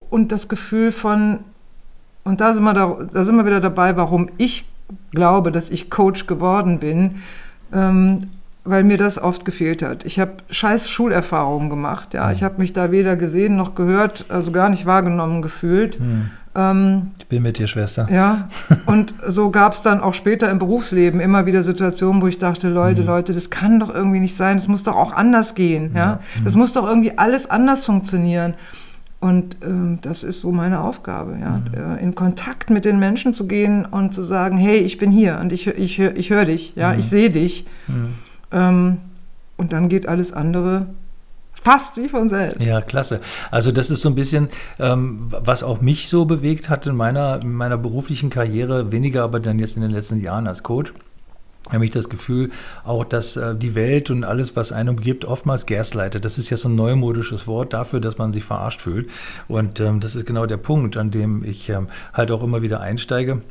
und 0.09 0.31
das 0.31 0.47
Gefühl 0.47 0.91
von, 0.91 1.39
und 2.27 2.41
da 2.41 2.53
sind, 2.53 2.63
wir 2.63 2.73
da, 2.73 2.97
da 3.11 3.23
sind 3.23 3.35
wir 3.37 3.45
wieder 3.45 3.61
dabei, 3.61 3.97
warum 3.97 4.29
ich 4.37 4.65
glaube, 5.11 5.51
dass 5.51 5.69
ich 5.69 5.89
Coach 5.89 6.27
geworden 6.27 6.79
bin, 6.79 7.15
ähm, 7.73 8.19
weil 8.63 8.83
mir 8.83 8.97
das 8.97 9.21
oft 9.21 9.45
gefehlt 9.45 9.81
hat. 9.81 10.05
Ich 10.05 10.19
habe 10.19 10.33
scheiß 10.49 10.89
Schulerfahrungen 10.89 11.69
gemacht. 11.69 12.13
Ja, 12.13 12.31
ich 12.31 12.43
habe 12.43 12.57
mich 12.57 12.73
da 12.73 12.91
weder 12.91 13.15
gesehen 13.15 13.55
noch 13.55 13.75
gehört, 13.75 14.25
also 14.29 14.51
gar 14.51 14.69
nicht 14.69 14.85
wahrgenommen 14.85 15.41
gefühlt. 15.41 15.99
Hm. 15.99 16.29
Ähm, 16.57 17.11
ich 17.19 17.27
bin 17.27 17.43
mit 17.43 17.59
dir, 17.59 17.67
Schwester. 17.67 18.07
Ja, 18.11 18.49
und 18.87 19.13
so 19.27 19.51
gab 19.51 19.73
es 19.73 19.83
dann 19.83 20.01
auch 20.01 20.13
später 20.13 20.49
im 20.49 20.59
Berufsleben 20.59 21.19
immer 21.19 21.45
wieder 21.45 21.63
Situationen, 21.63 22.21
wo 22.21 22.27
ich 22.27 22.39
dachte, 22.39 22.67
Leute, 22.67 23.01
mhm. 23.01 23.07
Leute, 23.07 23.33
das 23.33 23.49
kann 23.49 23.79
doch 23.79 23.93
irgendwie 23.93 24.19
nicht 24.19 24.35
sein, 24.35 24.57
das 24.57 24.67
muss 24.67 24.83
doch 24.83 24.95
auch 24.95 25.13
anders 25.13 25.55
gehen. 25.55 25.91
Ja, 25.95 26.03
ja. 26.03 26.19
das 26.43 26.55
muss 26.55 26.73
doch 26.73 26.87
irgendwie 26.87 27.17
alles 27.17 27.49
anders 27.49 27.85
funktionieren. 27.85 28.55
Und 29.19 29.57
ähm, 29.63 29.97
das 30.01 30.23
ist 30.23 30.41
so 30.41 30.51
meine 30.51 30.81
Aufgabe, 30.81 31.37
ja, 31.41 31.57
mhm. 31.57 31.97
Äh, 31.97 32.03
in 32.03 32.13
Kontakt 32.13 32.69
mit 32.69 32.85
den 32.85 32.99
Menschen 32.99 33.33
zu 33.33 33.47
gehen 33.47 33.83
und 33.85 34.13
zu 34.13 34.21
sagen, 34.21 34.57
hey, 34.57 34.77
ich 34.77 34.99
bin 34.99 35.09
hier 35.09 35.39
und 35.41 35.51
ich, 35.51 35.65
ich, 35.67 35.99
ich 35.99 36.29
höre 36.29 36.45
dich, 36.45 36.75
ja, 36.75 36.93
mhm. 36.93 36.99
ich 36.99 37.09
sehe 37.09 37.31
dich. 37.31 37.65
Mhm. 37.87 38.13
Ähm, 38.51 38.97
und 39.57 39.73
dann 39.73 39.89
geht 39.89 40.07
alles 40.07 40.33
andere 40.33 40.85
fast 41.51 41.97
wie 41.97 42.07
von 42.09 42.29
selbst. 42.29 42.61
Ja, 42.61 42.81
klasse. 42.81 43.19
Also 43.49 43.71
das 43.71 43.89
ist 43.89 44.01
so 44.01 44.09
ein 44.09 44.15
bisschen, 44.15 44.49
ähm, 44.79 45.19
was 45.29 45.63
auch 45.63 45.81
mich 45.81 46.09
so 46.09 46.25
bewegt 46.25 46.69
hat 46.69 46.85
in 46.85 46.95
meiner, 46.95 47.41
in 47.41 47.53
meiner 47.53 47.77
beruflichen 47.77 48.29
Karriere, 48.29 48.91
weniger 48.91 49.23
aber 49.23 49.39
dann 49.39 49.57
jetzt 49.57 49.75
in 49.75 49.81
den 49.81 49.91
letzten 49.91 50.21
Jahren 50.21 50.47
als 50.47 50.61
Coach 50.61 50.93
habe 51.71 51.85
ich 51.85 51.91
das 51.91 52.09
Gefühl, 52.09 52.51
auch 52.83 53.03
dass 53.03 53.35
äh, 53.35 53.55
die 53.55 53.75
Welt 53.75 54.09
und 54.09 54.23
alles, 54.23 54.55
was 54.55 54.71
einen 54.71 54.89
umgibt, 54.89 55.25
oftmals 55.25 55.65
gaslightet. 55.65 56.25
Das 56.25 56.37
ist 56.37 56.49
ja 56.49 56.57
so 56.57 56.69
ein 56.69 56.75
neumodisches 56.75 57.47
Wort 57.47 57.73
dafür, 57.73 57.99
dass 57.99 58.17
man 58.17 58.33
sich 58.33 58.43
verarscht 58.43 58.81
fühlt. 58.81 59.09
Und 59.47 59.79
ähm, 59.79 59.99
das 59.99 60.15
ist 60.15 60.25
genau 60.25 60.45
der 60.45 60.57
Punkt, 60.57 60.97
an 60.97 61.11
dem 61.11 61.43
ich 61.43 61.69
ähm, 61.69 61.87
halt 62.13 62.31
auch 62.31 62.43
immer 62.43 62.61
wieder 62.61 62.79
einsteige. 62.79 63.41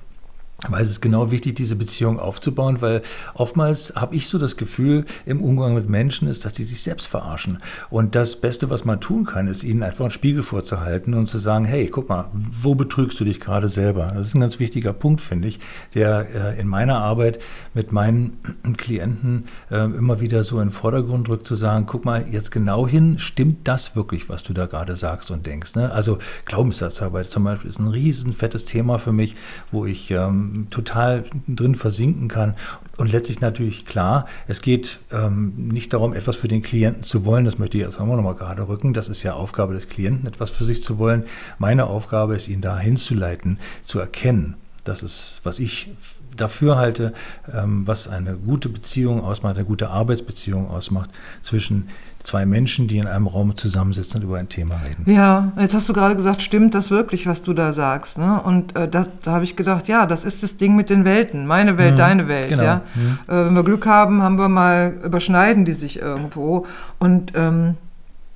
Weil 0.69 0.85
es 0.85 0.91
ist 0.91 1.03
genau 1.03 1.31
wichtig, 1.31 1.55
diese 1.57 1.77
Beziehung 1.77 2.19
aufzubauen, 2.19 2.81
weil 2.81 3.03
oftmals 3.35 3.93
habe 3.95 4.17
ich 4.17 4.27
so 4.29 4.39
das 4.39 4.57
Gefühl 4.57 5.05
im 5.27 5.43
Umgang 5.43 5.75
mit 5.75 5.91
Menschen 5.91 6.29
ist, 6.29 6.47
dass 6.47 6.55
sie 6.55 6.65
sich 6.65 6.81
selbst 6.81 7.07
verarschen. 7.09 7.59
Und 7.91 8.15
das 8.15 8.37
Beste, 8.41 8.71
was 8.71 8.87
man 8.87 8.99
tun 8.99 9.27
kann, 9.27 9.49
ist 9.49 9.65
ihnen 9.65 9.83
einfach 9.83 10.07
einen 10.07 10.11
Spiegel 10.13 10.43
vorzuhalten 10.43 11.13
und 11.13 11.29
zu 11.29 11.37
sagen, 11.37 11.67
hey, 11.67 11.89
guck 11.89 12.09
mal, 12.09 12.31
wo 12.33 12.75
betrügst 12.75 13.21
du 13.21 13.25
dich 13.25 13.39
gerade 13.39 13.69
selber? 13.69 14.13
Das 14.15 14.29
ist 14.29 14.35
ein 14.35 14.41
ganz 14.41 14.59
wichtiger 14.59 14.95
Punkt, 14.95 15.21
finde 15.21 15.49
ich, 15.49 15.61
der 15.93 16.27
äh, 16.35 16.59
in 16.59 16.69
meiner 16.69 17.01
Arbeit 17.01 17.39
mit 17.75 17.93
meinen 17.93 18.39
Klienten 18.79 19.45
äh, 19.71 19.85
immer 19.85 20.21
wieder 20.21 20.43
so 20.43 20.59
in 20.59 20.69
den 20.69 20.73
Vordergrund 20.73 21.29
drückt, 21.29 21.47
zu 21.47 21.55
sagen, 21.55 21.85
guck 21.85 22.07
mal 22.07 22.27
jetzt 22.31 22.51
genau 22.51 22.89
hin, 22.89 23.19
stimmt 23.19 23.69
das 23.69 23.95
wirklich, 23.95 24.31
was 24.31 24.43
du 24.43 24.55
da 24.55 24.65
gerade 24.65 24.97
sagst 24.97 25.31
und 25.31 25.45
denkst? 25.45 25.75
Ne? 25.75 25.93
Also 25.93 26.17
Glaubenssatzarbeit 26.47 27.29
zum 27.29 27.45
Beispiel 27.45 27.69
ist 27.69 27.79
ein 27.79 27.89
riesen 27.89 28.33
fettes 28.33 28.65
Thema 28.65 28.99
für 28.99 29.13
mich, 29.13 29.37
wo 29.71 29.85
ich 29.85 30.11
ähm, 30.11 30.46
total 30.71 31.25
drin 31.49 31.75
versinken 31.75 32.29
kann. 32.29 32.55
Und 32.97 33.13
letztlich 33.13 33.41
natürlich 33.41 33.87
klar, 33.87 34.27
es 34.49 34.63
geht 34.63 35.01
ähm, 35.13 35.69
nicht 35.69 35.93
darum, 35.93 36.15
etwas 36.15 36.37
für 36.37 36.49
den 36.49 36.63
Klienten 36.63 37.03
zu 37.03 37.25
wollen. 37.25 37.45
Das 37.45 37.59
möchte 37.59 37.79
ich 37.79 37.85
jetzt 37.85 38.01
auch 38.01 38.07
nochmal 38.07 38.35
gerade 38.35 38.67
rücken. 38.69 38.95
Das 38.95 39.09
ist 39.09 39.23
ja 39.23 39.35
Aufgabe 39.35 39.75
des 39.75 39.89
Klienten, 39.89 40.27
etwas 40.27 40.51
für 40.51 40.65
sich 40.65 40.83
zu 40.83 40.99
wollen. 40.99 41.25
Meine 41.59 41.87
Aufgabe 41.87 42.35
ist, 42.35 42.49
ihn 42.49 42.61
da 42.61 42.79
hinzuleiten, 42.79 43.59
zu 43.83 43.99
erkennen. 43.99 44.55
Das 44.85 45.03
ist, 45.03 45.41
was 45.43 45.59
ich 45.59 45.89
dafür 46.37 46.77
halte, 46.77 47.13
ähm, 47.53 47.87
was 47.87 48.09
eine 48.09 48.35
gute 48.37 48.69
Beziehung 48.69 49.23
ausmacht, 49.23 49.57
eine 49.57 49.65
gute 49.65 49.91
Arbeitsbeziehung 49.91 50.71
ausmacht 50.71 51.11
zwischen 51.43 51.89
zwei 52.27 52.45
Menschen, 52.45 52.89
die 52.89 52.99
in 52.99 53.07
einem 53.07 53.29
Raum 53.29 53.57
zusammensitzen 53.57 54.21
und 54.21 54.27
über 54.27 54.39
ein 54.39 54.49
Thema 54.49 54.75
reden. 54.87 55.11
Ja, 55.11 55.53
jetzt 55.59 55.75
hast 55.75 55.89
du 55.89 55.93
gerade 55.93 56.17
gesagt, 56.17 56.43
stimmt 56.43 56.75
das 56.75 56.91
wirklich, 56.91 57.27
was 57.27 57.43
du 57.43 57.53
da 57.55 57.73
sagst? 57.73 58.19
Ne? 58.19 58.43
Und 58.43 58.77
äh, 58.77 58.89
das, 58.89 59.09
da 59.23 59.33
habe 59.33 59.45
ich 59.45 59.55
gedacht, 59.55 59.87
ja, 59.87 60.07
das 60.07 60.25
ist 60.25 60.43
das 60.43 60.57
Ding 60.57 60.75
mit 60.75 60.91
den 60.91 61.05
Welten. 61.05 61.47
Meine 61.47 61.79
Welt, 61.79 61.93
mhm. 61.93 61.99
deine 61.99 62.29
Welt. 62.29 62.49
Genau. 62.49 62.63
Ja? 62.63 62.83
Mhm. 62.95 63.19
Äh, 63.29 63.47
wenn 63.47 63.55
wir 63.55 63.63
Glück 63.63 63.87
haben, 63.87 64.23
haben 64.23 64.39
wir 64.39 64.49
mal, 64.49 64.95
überschneiden 65.05 65.65
die 65.65 65.75
sich 65.75 66.01
irgendwo. 66.01 66.67
Und 66.99 67.33
ähm, 67.37 67.77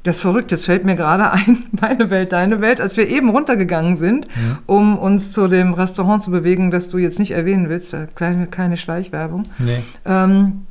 das 0.02 0.19
Verrückte, 0.19 0.54
jetzt 0.54 0.64
fällt 0.64 0.85
mir 0.85 0.97
gerade 0.97 1.30
ein, 1.30 1.64
meine 1.80 2.11
Welt, 2.11 2.33
deine 2.33 2.61
Welt, 2.61 2.80
als 2.80 2.97
wir 2.97 3.09
eben 3.09 3.30
runtergegangen 3.30 3.97
sind, 3.97 4.26
ja. 4.26 4.59
um 4.66 4.99
uns 4.99 5.33
zu 5.33 5.49
dem 5.49 5.75
Restaurant 5.75 6.23
zu 6.23 6.30
bewegen, 6.30 6.71
das 6.71 6.88
du 6.88 6.99
jetzt 6.99 7.19
nicht 7.19 7.33
erwähnen 7.33 7.69
willst, 7.69 7.95
keine, 8.14 8.47
keine 8.47 8.76
Schleichwerbung. 8.76 9.45
Nee. 9.59 9.83
Ähm, 10.07 10.62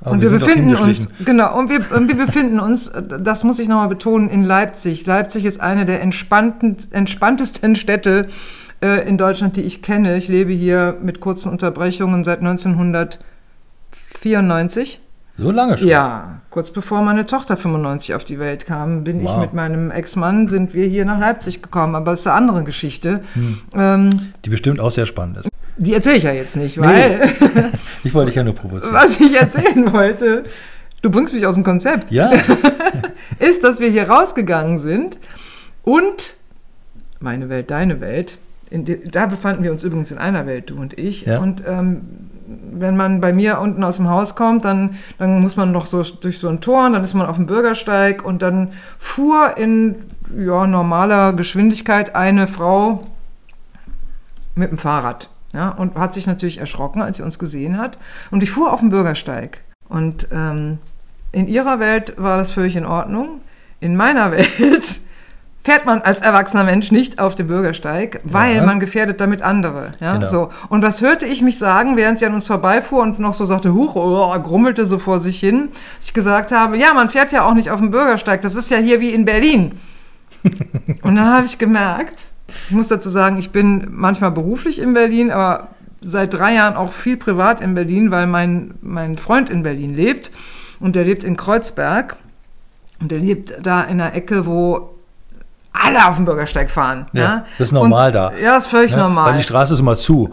und 0.00 0.20
wir, 0.20 0.30
wir 0.30 0.38
befinden 0.38 0.76
uns, 0.76 1.08
genau, 1.24 1.58
und 1.58 1.70
wir, 1.70 1.80
wir 1.90 2.16
befinden 2.16 2.60
uns, 2.60 2.92
das 3.20 3.42
muss 3.42 3.58
ich 3.58 3.66
nochmal 3.66 3.88
betonen, 3.88 4.30
in 4.30 4.44
Leipzig. 4.44 5.04
Leipzig 5.06 5.44
ist 5.44 5.60
eine 5.60 5.86
der 5.86 6.00
entspanntesten 6.00 7.74
Städte 7.74 8.28
äh, 8.80 9.08
in 9.08 9.18
Deutschland, 9.18 9.56
die 9.56 9.62
ich 9.62 9.82
kenne. 9.82 10.16
Ich 10.16 10.28
lebe 10.28 10.52
hier 10.52 10.96
mit 11.02 11.18
kurzen 11.20 11.50
Unterbrechungen 11.50 12.22
seit 12.22 12.38
1994. 12.38 15.00
So 15.38 15.52
lange 15.52 15.78
schon? 15.78 15.86
Ja, 15.86 16.40
kurz 16.50 16.72
bevor 16.72 17.00
meine 17.02 17.24
Tochter 17.24 17.56
95 17.56 18.14
auf 18.14 18.24
die 18.24 18.40
Welt 18.40 18.66
kam, 18.66 19.04
bin 19.04 19.22
wow. 19.22 19.30
ich 19.30 19.40
mit 19.42 19.54
meinem 19.54 19.92
Ex-Mann, 19.92 20.48
sind 20.48 20.74
wir 20.74 20.86
hier 20.86 21.04
nach 21.04 21.20
Leipzig 21.20 21.62
gekommen. 21.62 21.94
Aber 21.94 22.12
es 22.12 22.20
ist 22.20 22.26
eine 22.26 22.36
andere 22.36 22.64
Geschichte. 22.64 23.20
Hm. 23.34 23.58
Ähm, 23.72 24.32
die 24.44 24.50
bestimmt 24.50 24.80
auch 24.80 24.90
sehr 24.90 25.06
spannend 25.06 25.38
ist. 25.38 25.48
Die 25.76 25.94
erzähle 25.94 26.16
ich 26.16 26.24
ja 26.24 26.32
jetzt 26.32 26.56
nicht, 26.56 26.80
weil. 26.80 27.32
Nee. 27.40 27.62
ich 28.04 28.12
wollte 28.14 28.30
dich 28.30 28.34
ja 28.34 28.42
nur 28.42 28.54
provozieren. 28.56 28.94
Was 28.94 29.20
ich 29.20 29.40
erzählen 29.40 29.92
wollte, 29.92 30.42
du 31.02 31.10
bringst 31.10 31.32
mich 31.32 31.46
aus 31.46 31.54
dem 31.54 31.62
Konzept. 31.62 32.10
Ja. 32.10 32.32
ist, 33.38 33.62
dass 33.62 33.78
wir 33.78 33.90
hier 33.90 34.10
rausgegangen 34.10 34.80
sind 34.80 35.18
und 35.84 36.34
meine 37.20 37.48
Welt, 37.48 37.70
deine 37.70 38.00
Welt. 38.00 38.38
Die, 38.72 39.08
da 39.08 39.26
befanden 39.26 39.62
wir 39.62 39.70
uns 39.70 39.84
übrigens 39.84 40.10
in 40.10 40.18
einer 40.18 40.46
Welt, 40.46 40.70
du 40.70 40.80
und 40.80 40.98
ich. 40.98 41.26
Ja. 41.26 41.38
Und 41.38 41.62
ähm, 41.66 42.00
wenn 42.72 42.96
man 42.96 43.20
bei 43.20 43.32
mir 43.32 43.60
unten 43.60 43.84
aus 43.84 43.96
dem 43.96 44.08
Haus 44.08 44.34
kommt, 44.34 44.64
dann, 44.64 44.96
dann 45.18 45.40
muss 45.40 45.56
man 45.56 45.72
noch 45.72 45.86
so 45.86 46.02
durch 46.02 46.38
so 46.38 46.48
ein 46.48 46.60
Tor 46.60 46.86
und 46.86 46.94
dann 46.94 47.04
ist 47.04 47.14
man 47.14 47.26
auf 47.26 47.36
dem 47.36 47.46
Bürgersteig 47.46 48.24
und 48.24 48.42
dann 48.42 48.72
fuhr 48.98 49.56
in 49.56 49.96
ja, 50.36 50.66
normaler 50.66 51.32
Geschwindigkeit 51.32 52.14
eine 52.14 52.46
Frau 52.46 53.00
mit 54.54 54.70
dem 54.70 54.78
Fahrrad. 54.78 55.28
Ja, 55.54 55.70
und 55.70 55.94
hat 55.94 56.12
sich 56.12 56.26
natürlich 56.26 56.58
erschrocken, 56.58 57.00
als 57.00 57.16
sie 57.16 57.22
uns 57.22 57.38
gesehen 57.38 57.78
hat. 57.78 57.98
Und 58.30 58.42
ich 58.42 58.50
fuhr 58.50 58.72
auf 58.72 58.80
dem 58.80 58.90
Bürgersteig. 58.90 59.62
Und 59.88 60.28
ähm, 60.30 60.78
in 61.32 61.46
ihrer 61.46 61.80
Welt 61.80 62.14
war 62.18 62.36
das 62.36 62.50
völlig 62.50 62.76
in 62.76 62.84
Ordnung. 62.84 63.40
In 63.80 63.96
meiner 63.96 64.30
Welt 64.32 65.00
fährt 65.64 65.84
man 65.86 66.00
als 66.00 66.20
erwachsener 66.20 66.64
Mensch 66.64 66.92
nicht 66.92 67.18
auf 67.18 67.34
den 67.34 67.46
Bürgersteig, 67.48 68.20
weil 68.24 68.56
Ja. 68.56 68.64
man 68.64 68.80
gefährdet 68.80 69.20
damit 69.20 69.42
andere. 69.42 69.92
Ja? 70.00 70.14
Genau. 70.14 70.26
So. 70.26 70.48
Und 70.68 70.82
was 70.82 71.00
hörte 71.00 71.26
ich 71.26 71.42
mich 71.42 71.58
sagen, 71.58 71.96
während 71.96 72.18
sie 72.18 72.26
an 72.26 72.34
uns 72.34 72.46
vorbeifuhr 72.46 73.02
und 73.02 73.18
noch 73.18 73.34
so 73.34 73.44
sagte, 73.44 73.74
huch, 73.74 73.96
oh, 73.96 74.38
grummelte 74.40 74.86
so 74.86 74.98
vor 74.98 75.20
sich 75.20 75.38
hin, 75.38 75.68
dass 75.98 76.06
ich 76.06 76.14
gesagt 76.14 76.52
habe, 76.52 76.78
ja, 76.78 76.94
man 76.94 77.10
fährt 77.10 77.32
ja 77.32 77.44
auch 77.44 77.54
nicht 77.54 77.70
auf 77.70 77.80
dem 77.80 77.90
Bürgersteig, 77.90 78.40
das 78.42 78.54
ist 78.54 78.70
ja 78.70 78.78
hier 78.78 79.00
wie 79.00 79.10
in 79.10 79.24
Berlin. 79.24 79.78
und 81.02 81.16
dann 81.16 81.32
habe 81.32 81.44
ich 81.46 81.58
gemerkt, 81.58 82.30
ich 82.68 82.74
muss 82.74 82.88
dazu 82.88 83.10
sagen, 83.10 83.36
ich 83.38 83.50
bin 83.50 83.88
manchmal 83.90 84.30
beruflich 84.30 84.80
in 84.80 84.94
Berlin, 84.94 85.30
aber 85.30 85.68
seit 86.00 86.32
drei 86.32 86.54
Jahren 86.54 86.76
auch 86.76 86.92
viel 86.92 87.16
privat 87.16 87.60
in 87.60 87.74
Berlin, 87.74 88.10
weil 88.10 88.26
mein, 88.26 88.74
mein 88.80 89.18
Freund 89.18 89.50
in 89.50 89.64
Berlin 89.64 89.94
lebt 89.94 90.30
und 90.80 90.94
der 90.94 91.04
lebt 91.04 91.24
in 91.24 91.36
Kreuzberg 91.36 92.16
und 93.00 93.10
der 93.10 93.18
lebt 93.18 93.54
da 93.62 93.82
in 93.82 94.00
einer 94.00 94.14
Ecke, 94.14 94.46
wo 94.46 94.94
alle 95.84 96.06
auf 96.08 96.16
dem 96.16 96.24
Bürgersteig 96.24 96.70
fahren. 96.70 97.06
Ja, 97.12 97.22
Ja, 97.22 97.44
das 97.58 97.68
ist 97.68 97.72
normal 97.72 98.08
und, 98.08 98.14
da. 98.14 98.32
Ja, 98.42 98.54
das 98.54 98.64
ist 98.64 98.70
völlig 98.70 98.92
Ne? 98.92 98.98
normal. 98.98 99.30
Weil 99.30 99.36
die 99.38 99.42
Straße 99.42 99.74
ist 99.74 99.80
immer 99.80 99.96
zu. 99.96 100.30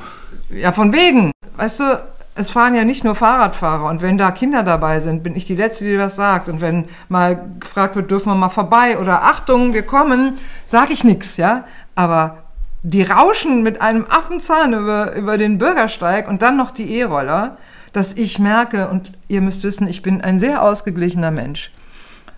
Ja, 0.49 0.71
von 0.71 0.93
wegen. 0.93 1.31
Weißt 1.57 1.79
du, 1.79 1.99
es 2.35 2.51
fahren 2.51 2.75
ja 2.75 2.83
nicht 2.83 3.03
nur 3.03 3.15
Fahrradfahrer. 3.15 3.85
Und 3.89 4.01
wenn 4.01 4.17
da 4.17 4.31
Kinder 4.31 4.63
dabei 4.63 4.99
sind, 4.99 5.23
bin 5.23 5.35
ich 5.35 5.45
die 5.45 5.55
Letzte, 5.55 5.85
die 5.85 5.95
das 5.95 6.15
sagt. 6.15 6.49
Und 6.49 6.59
wenn 6.61 6.85
mal 7.07 7.39
gefragt 7.59 7.95
wird, 7.95 8.11
dürfen 8.11 8.27
wir 8.29 8.35
mal 8.35 8.49
vorbei 8.49 8.97
oder 8.99 9.23
Achtung, 9.23 9.73
wir 9.73 9.83
kommen, 9.83 10.33
sage 10.65 10.93
ich 10.93 11.03
nichts, 11.03 11.37
ja. 11.37 11.63
Aber 11.95 12.39
die 12.83 13.03
rauschen 13.03 13.63
mit 13.63 13.81
einem 13.81 14.05
Affenzahn 14.09 14.73
über, 14.73 15.13
über 15.15 15.37
den 15.37 15.57
Bürgersteig 15.57 16.27
und 16.27 16.41
dann 16.41 16.57
noch 16.57 16.71
die 16.71 16.99
E-Roller, 16.99 17.57
dass 17.93 18.13
ich 18.13 18.37
merke, 18.37 18.89
und 18.89 19.13
ihr 19.29 19.39
müsst 19.41 19.63
wissen, 19.63 19.87
ich 19.87 20.01
bin 20.01 20.21
ein 20.21 20.37
sehr 20.37 20.61
ausgeglichener 20.61 21.31
Mensch. 21.31 21.71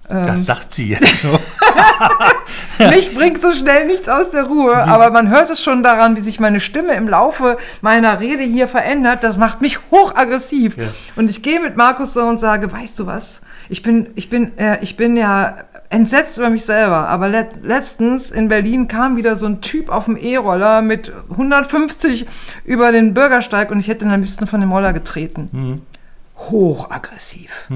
Ähm. 0.10 0.26
Das 0.26 0.46
sagt 0.46 0.74
sie 0.74 0.90
jetzt 0.90 1.22
so. 1.22 1.40
Mich 2.80 3.14
bringt 3.14 3.42
so 3.42 3.52
schnell 3.54 3.88
nichts 3.88 4.08
aus 4.08 4.30
der 4.30 4.44
Ruhe, 4.44 4.76
aber 4.76 5.10
man 5.10 5.30
hört 5.30 5.50
es 5.50 5.62
schon 5.62 5.84
daran, 5.84 6.16
wie 6.16 6.22
sich 6.22 6.40
meine 6.40 6.60
Stimme 6.60 6.94
im 6.94 7.10
Laufe 7.10 7.58
meiner 7.82 8.20
Rede 8.20 8.44
hier 8.44 8.68
verändert. 8.68 9.24
Das 9.24 9.38
macht 9.38 9.62
mich 9.62 9.80
hochaggressiv. 9.92 10.78
Ja. 10.78 10.88
Und 11.16 11.30
ich 11.30 11.42
gehe 11.42 11.60
mit 11.60 11.76
Markus 11.76 12.14
so 12.14 12.22
und 12.22 12.40
sage, 12.40 12.72
weißt 12.72 13.00
du 13.00 13.08
was? 13.08 13.42
Ich 13.70 13.82
bin, 13.82 14.08
ich 14.16 14.30
bin, 14.30 14.58
äh, 14.58 14.78
ich 14.82 14.96
bin 14.96 15.18
ja 15.18 15.58
entsetzt 15.90 16.38
über 16.38 16.50
mich 16.50 16.66
selber. 16.66 17.08
Aber 17.10 17.28
let 17.28 17.64
letztens 17.64 18.32
in 18.32 18.48
Berlin 18.48 18.88
kam 18.88 19.18
wieder 19.18 19.36
so 19.36 19.46
ein 19.46 19.62
Typ 19.62 19.90
auf 19.90 20.06
dem 20.06 20.18
E-Roller 20.18 20.82
mit 20.82 21.12
150 21.32 22.28
über 22.64 22.92
den 22.92 23.14
Bürgersteig 23.14 23.72
und 23.72 23.80
ich 23.80 23.88
hätte 23.88 24.06
ihn 24.06 24.12
am 24.12 24.22
liebsten 24.22 24.48
von 24.48 24.62
dem 24.62 24.72
Roller 24.72 24.94
getreten. 24.94 25.82
Hochaggressiv. 26.38 27.68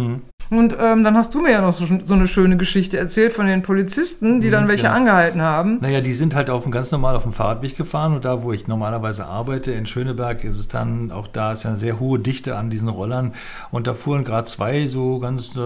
Und 0.52 0.76
ähm, 0.78 1.06
dann 1.06 1.16
hast 1.16 1.34
du 1.34 1.42
mir 1.42 1.52
ja 1.52 1.62
noch 1.62 1.72
so, 1.72 1.86
so 2.04 2.14
eine 2.14 2.28
schöne 2.28 2.58
Geschichte 2.58 2.98
erzählt 2.98 3.32
von 3.32 3.46
den 3.46 3.62
Polizisten, 3.62 4.42
die 4.42 4.50
dann 4.50 4.68
welche 4.68 4.88
ja. 4.88 4.94
angehalten 4.94 5.42
haben. 5.42 5.78
Naja, 5.80 6.02
die 6.02 6.12
sind 6.12 6.36
halt 6.36 6.50
auf 6.50 6.64
dem 6.64 6.74
ganz 6.74 6.92
normal 6.92 7.16
auf 7.16 7.24
dem 7.24 7.32
Fahrradweg 7.32 7.78
gefahren 7.78 8.14
und 8.14 8.26
da, 8.26 8.44
wo 8.44 8.52
ich 8.52 8.68
normalerweise 8.68 9.26
arbeite, 9.28 9.72
in 9.72 9.86
Schöneberg, 9.86 10.44
ist 10.44 10.60
es 10.60 10.68
dann, 10.68 11.10
auch 11.10 11.30
da 11.30 11.54
ist 11.54 11.64
ja 11.64 11.70
eine 11.70 11.80
sehr 11.80 12.02
hohe 12.02 12.20
Dichte 12.20 12.58
an 12.58 12.70
diesen 12.70 12.90
Rollern 12.90 13.32
und 13.72 13.88
da 13.88 13.94
fuhren 13.94 14.26
gerade 14.26 14.44
zwei 14.44 14.88
so 14.88 15.20
ganz 15.20 15.56
äh, 15.56 15.60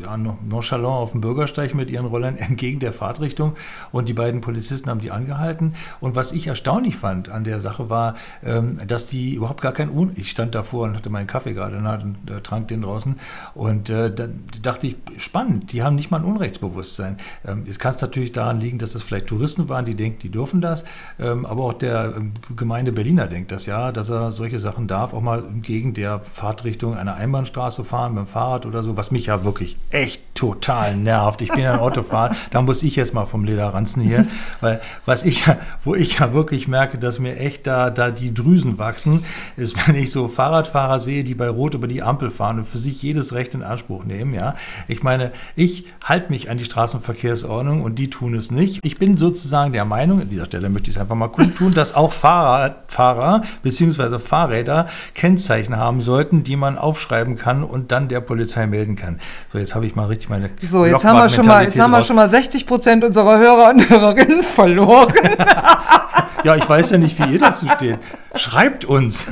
ja, 0.00 0.16
no- 0.18 0.38
nonchalant 0.48 0.94
auf 0.94 1.10
dem 1.10 1.20
Bürgersteig 1.20 1.74
mit 1.74 1.90
ihren 1.90 2.06
Rollern 2.06 2.36
entgegen 2.38 2.78
der 2.78 2.92
Fahrtrichtung 2.92 3.54
und 3.90 4.08
die 4.08 4.14
beiden 4.14 4.40
Polizisten 4.40 4.88
haben 4.88 5.00
die 5.00 5.10
angehalten 5.10 5.74
und 5.98 6.14
was 6.14 6.30
ich 6.30 6.46
erstaunlich 6.46 6.96
fand 6.96 7.28
an 7.28 7.42
der 7.42 7.58
Sache 7.58 7.90
war, 7.90 8.14
ähm, 8.44 8.78
dass 8.86 9.06
die 9.06 9.34
überhaupt 9.34 9.62
gar 9.62 9.72
kein 9.72 9.90
Un 9.90 10.12
ich 10.14 10.30
stand 10.30 10.54
davor 10.54 10.84
und 10.84 10.96
hatte 10.96 11.10
meinen 11.10 11.26
Kaffee 11.26 11.54
gerade 11.54 11.82
ne, 11.82 11.98
und 12.00 12.30
äh, 12.30 12.40
trank 12.40 12.68
den 12.68 12.82
draußen 12.82 13.16
und 13.56 13.63
äh, 13.68 14.12
dann 14.12 14.44
dachte 14.62 14.86
ich, 14.86 14.96
spannend, 15.16 15.72
die 15.72 15.82
haben 15.82 15.94
nicht 15.94 16.10
mal 16.10 16.18
ein 16.18 16.24
Unrechtsbewusstsein. 16.24 17.18
Ähm, 17.46 17.64
jetzt 17.66 17.78
kann 17.78 17.94
es 17.94 18.00
natürlich 18.00 18.32
daran 18.32 18.60
liegen, 18.60 18.78
dass 18.78 18.94
es 18.94 19.02
vielleicht 19.02 19.26
Touristen 19.26 19.68
waren, 19.68 19.84
die 19.84 19.94
denken, 19.94 20.18
die 20.20 20.30
dürfen 20.30 20.60
das, 20.60 20.84
ähm, 21.18 21.46
aber 21.46 21.64
auch 21.64 21.72
der 21.72 22.14
ähm, 22.16 22.32
Gemeinde 22.56 22.92
Berliner 22.92 23.26
denkt 23.26 23.52
das 23.52 23.66
ja, 23.66 23.92
dass 23.92 24.10
er 24.10 24.32
solche 24.32 24.58
Sachen 24.58 24.86
darf, 24.86 25.14
auch 25.14 25.20
mal 25.20 25.44
gegen 25.62 25.94
der 25.94 26.20
Fahrtrichtung 26.20 26.96
einer 26.96 27.14
Einbahnstraße 27.14 27.84
fahren 27.84 28.14
mit 28.14 28.24
dem 28.24 28.26
Fahrrad 28.26 28.66
oder 28.66 28.82
so, 28.82 28.96
was 28.96 29.10
mich 29.10 29.26
ja 29.26 29.44
wirklich 29.44 29.76
echt 29.90 30.22
total 30.34 30.96
nervt. 30.96 31.42
Ich 31.42 31.50
bin 31.50 31.60
ja 31.60 31.74
ein 31.74 31.80
Autofahrer, 31.80 32.34
da 32.50 32.62
muss 32.62 32.82
ich 32.82 32.96
jetzt 32.96 33.14
mal 33.14 33.24
vom 33.24 33.44
Leder 33.44 33.68
ranzen 33.72 34.02
hier, 34.02 34.26
weil 34.60 34.80
was 35.06 35.24
ich 35.24 35.46
ja, 35.46 35.58
wo 35.82 35.94
ich 35.94 36.18
ja 36.18 36.32
wirklich 36.32 36.68
merke, 36.68 36.98
dass 36.98 37.18
mir 37.18 37.38
echt 37.38 37.66
da, 37.66 37.90
da 37.90 38.10
die 38.10 38.34
Drüsen 38.34 38.78
wachsen, 38.78 39.24
ist, 39.56 39.88
wenn 39.88 39.96
ich 39.96 40.10
so 40.10 40.28
Fahrradfahrer 40.28 41.00
sehe, 41.00 41.24
die 41.24 41.34
bei 41.34 41.48
Rot 41.48 41.74
über 41.74 41.86
die 41.86 42.02
Ampel 42.02 42.30
fahren 42.30 42.58
und 42.58 42.64
für 42.64 42.78
sich 42.78 43.02
jedes 43.02 43.32
Recht 43.32 43.53
in 43.54 43.62
Anspruch 43.62 44.04
nehmen, 44.04 44.34
ja. 44.34 44.54
Ich 44.88 45.02
meine, 45.02 45.32
ich 45.56 45.86
halte 46.02 46.30
mich 46.30 46.50
an 46.50 46.58
die 46.58 46.64
Straßenverkehrsordnung 46.64 47.82
und 47.82 47.98
die 47.98 48.10
tun 48.10 48.34
es 48.34 48.50
nicht. 48.50 48.80
Ich 48.84 48.98
bin 48.98 49.16
sozusagen 49.16 49.72
der 49.72 49.84
Meinung, 49.84 50.20
an 50.20 50.28
dieser 50.28 50.46
Stelle 50.46 50.68
möchte 50.68 50.90
ich 50.90 50.96
es 50.96 51.00
einfach 51.00 51.14
mal 51.14 51.28
kundtun, 51.28 51.72
dass 51.72 51.94
auch 51.94 52.12
Fahrradfahrer 52.12 53.42
bzw. 53.62 54.18
Fahrräder 54.18 54.88
Kennzeichen 55.14 55.76
haben 55.76 56.00
sollten, 56.00 56.44
die 56.44 56.56
man 56.56 56.78
aufschreiben 56.78 57.36
kann 57.36 57.64
und 57.64 57.92
dann 57.92 58.08
der 58.08 58.20
Polizei 58.20 58.66
melden 58.66 58.96
kann. 58.96 59.20
So, 59.52 59.58
jetzt 59.58 59.74
habe 59.74 59.86
ich 59.86 59.94
mal 59.94 60.06
richtig 60.06 60.28
meine 60.28 60.50
So, 60.62 60.84
jetzt 60.84 61.04
haben 61.04 61.18
wir 61.18 61.28
schon 61.28 61.46
mal, 61.46 61.64
jetzt 61.64 61.78
haben 61.78 61.90
wir 61.90 62.02
schon 62.02 62.16
mal 62.16 62.28
60 62.28 62.66
Prozent 62.66 63.04
unserer 63.04 63.38
Hörer 63.38 63.70
und 63.70 63.88
Hörerinnen 63.88 64.42
verloren. 64.54 65.14
Ja, 66.44 66.56
ich 66.56 66.68
weiß 66.68 66.90
ja 66.90 66.98
nicht, 66.98 67.18
wie 67.18 67.32
ihr 67.32 67.38
dazu 67.38 67.66
steht. 67.74 67.98
Schreibt 68.36 68.84
uns. 68.84 69.26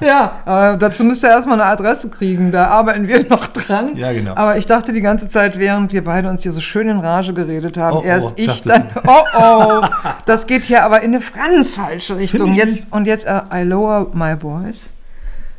ja, 0.00 0.74
äh, 0.74 0.78
dazu 0.78 1.02
müsst 1.02 1.24
ihr 1.24 1.30
erstmal 1.30 1.60
eine 1.60 1.70
Adresse 1.70 2.10
kriegen. 2.10 2.52
Da 2.52 2.66
arbeiten 2.66 3.08
wir 3.08 3.24
noch 3.28 3.46
dran. 3.46 3.96
Ja, 3.96 4.12
genau. 4.12 4.34
Aber 4.36 4.58
ich 4.58 4.66
dachte 4.66 4.92
die 4.92 5.00
ganze 5.00 5.28
Zeit, 5.28 5.58
während 5.58 5.92
wir 5.92 6.04
beide 6.04 6.28
uns 6.28 6.42
hier 6.42 6.52
so 6.52 6.60
schön 6.60 6.88
in 6.88 7.00
Rage 7.00 7.32
geredet 7.32 7.78
haben, 7.78 7.96
Oh, 7.96 8.00
oh, 8.00 8.06
erst 8.06 8.38
ich, 8.38 8.46
dachtest 8.46 8.68
dann, 8.68 8.88
oh 9.06 9.22
oh, 9.38 9.82
das 10.26 10.46
geht 10.46 10.64
hier 10.64 10.84
aber 10.84 11.00
in 11.00 11.14
eine 11.14 11.24
ganz 11.34 11.76
falsche 11.76 12.16
Richtung. 12.16 12.52
ich 12.52 12.58
Jetzt, 12.58 12.92
und 12.92 13.06
jetzt, 13.06 13.26
äh, 13.26 13.40
I 13.54 13.62
lower 13.62 14.08
my 14.12 14.36
voice. 14.38 14.86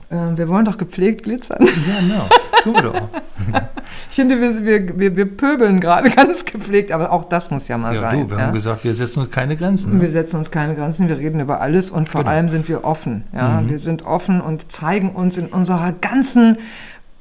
Äh, 0.10 0.38
wir 0.38 0.48
wollen 0.48 0.66
doch 0.66 0.78
gepflegt 0.78 1.24
glitzern. 1.24 1.66
Ja, 1.66 2.00
genau. 2.00 2.30
Tun 2.64 2.74
wir 2.76 2.82
doch. 2.82 3.72
Ich 4.10 4.16
finde, 4.16 4.40
wir, 4.40 4.64
wir, 4.66 5.00
wir, 5.00 5.16
wir 5.16 5.26
pöbeln 5.38 5.80
gerade 5.80 6.10
ganz 6.16 6.46
gepflegt, 6.46 6.92
aber 6.92 7.12
auch 7.12 7.26
das 7.26 7.52
muss 7.52 7.68
ja 7.68 7.78
mal 7.78 7.94
Ja, 7.94 8.00
sein. 8.02 8.22
du, 8.22 8.30
wir 8.32 8.38
ja? 8.38 8.46
haben 8.46 8.54
gesagt, 8.54 8.84
wir 8.84 8.96
setzen 8.96 9.20
uns 9.22 9.32
keine 9.32 9.56
Grenzen. 9.56 10.00
Wir 10.02 10.12
setzen 10.12 10.38
uns 10.38 10.52
keine 10.52 10.76
Grenzen, 10.76 11.08
wir 11.08 11.18
reden 11.18 11.40
über 11.40 11.62
alles 11.62 11.92
und 11.92 12.10
vor 12.10 12.22
Genau. 12.22 12.32
allem 12.34 12.50
sind 12.50 12.68
wir 12.70 12.84
offen. 12.84 13.24
Ja? 13.34 13.62
Mhm. 13.62 13.70
Wir 13.70 13.80
sind 13.80 14.06
offen 14.06 14.42
und 14.42 14.72
zeigen 14.72 15.10
uns 15.12 15.38
in 15.38 15.48
unserer 15.48 15.92
ganzen 15.94 16.58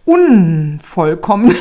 Unvollkommenheit. 0.05 1.57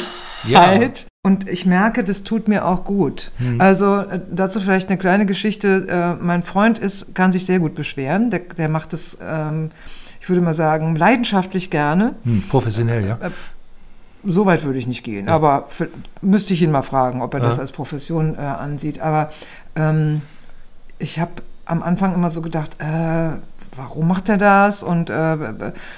Ja. 0.46 0.80
Und 1.26 1.48
ich 1.48 1.66
merke, 1.66 2.04
das 2.04 2.24
tut 2.24 2.50
mir 2.50 2.66
auch 2.66 2.84
gut. 2.84 3.32
Mhm. 3.40 3.62
Also 3.62 4.00
äh, 4.00 4.20
dazu 4.30 4.60
vielleicht 4.60 4.90
eine 4.90 4.98
kleine 4.98 5.26
Geschichte. 5.26 5.88
Äh, 6.20 6.22
mein 6.24 6.44
Freund 6.44 6.80
ist, 6.80 7.16
kann 7.16 7.32
sich 7.32 7.46
sehr 7.46 7.60
gut 7.60 7.76
beschweren. 7.76 8.30
Der, 8.30 8.40
der 8.40 8.68
macht 8.68 8.94
es, 8.94 9.18
ähm, 9.26 9.72
ich 10.20 10.28
würde 10.28 10.42
mal 10.42 10.54
sagen, 10.54 10.98
leidenschaftlich 10.98 11.70
gerne. 11.70 12.16
Hm, 12.24 12.44
professionell, 12.50 13.06
ja. 13.08 13.18
So 14.26 14.46
weit 14.46 14.64
würde 14.64 14.80
ich 14.80 14.88
nicht 14.88 15.04
gehen, 15.04 15.28
Ja. 15.28 15.34
aber 15.36 15.66
für, 15.68 15.90
müsste 16.22 16.54
ich 16.54 16.62
ihn 16.62 16.72
mal 16.72 16.82
fragen, 16.82 17.22
ob 17.22 17.34
er 17.34 17.40
das 17.42 17.58
Ja. 17.58 17.62
als 17.62 17.72
Profession 17.72 18.36
äh, 18.36 18.42
ansieht. 18.42 19.00
Aber 19.02 19.32
ähm, 19.76 20.22
ich 21.00 21.20
habe 21.20 21.32
am 21.66 21.84
Anfang 21.84 22.14
immer 22.14 22.32
so 22.32 22.42
gedacht, 22.42 22.78
äh, 22.80 23.38
warum 23.76 24.08
macht 24.08 24.30
er 24.30 24.38
das? 24.38 24.84
Und 24.84 25.10
äh, 25.10 25.36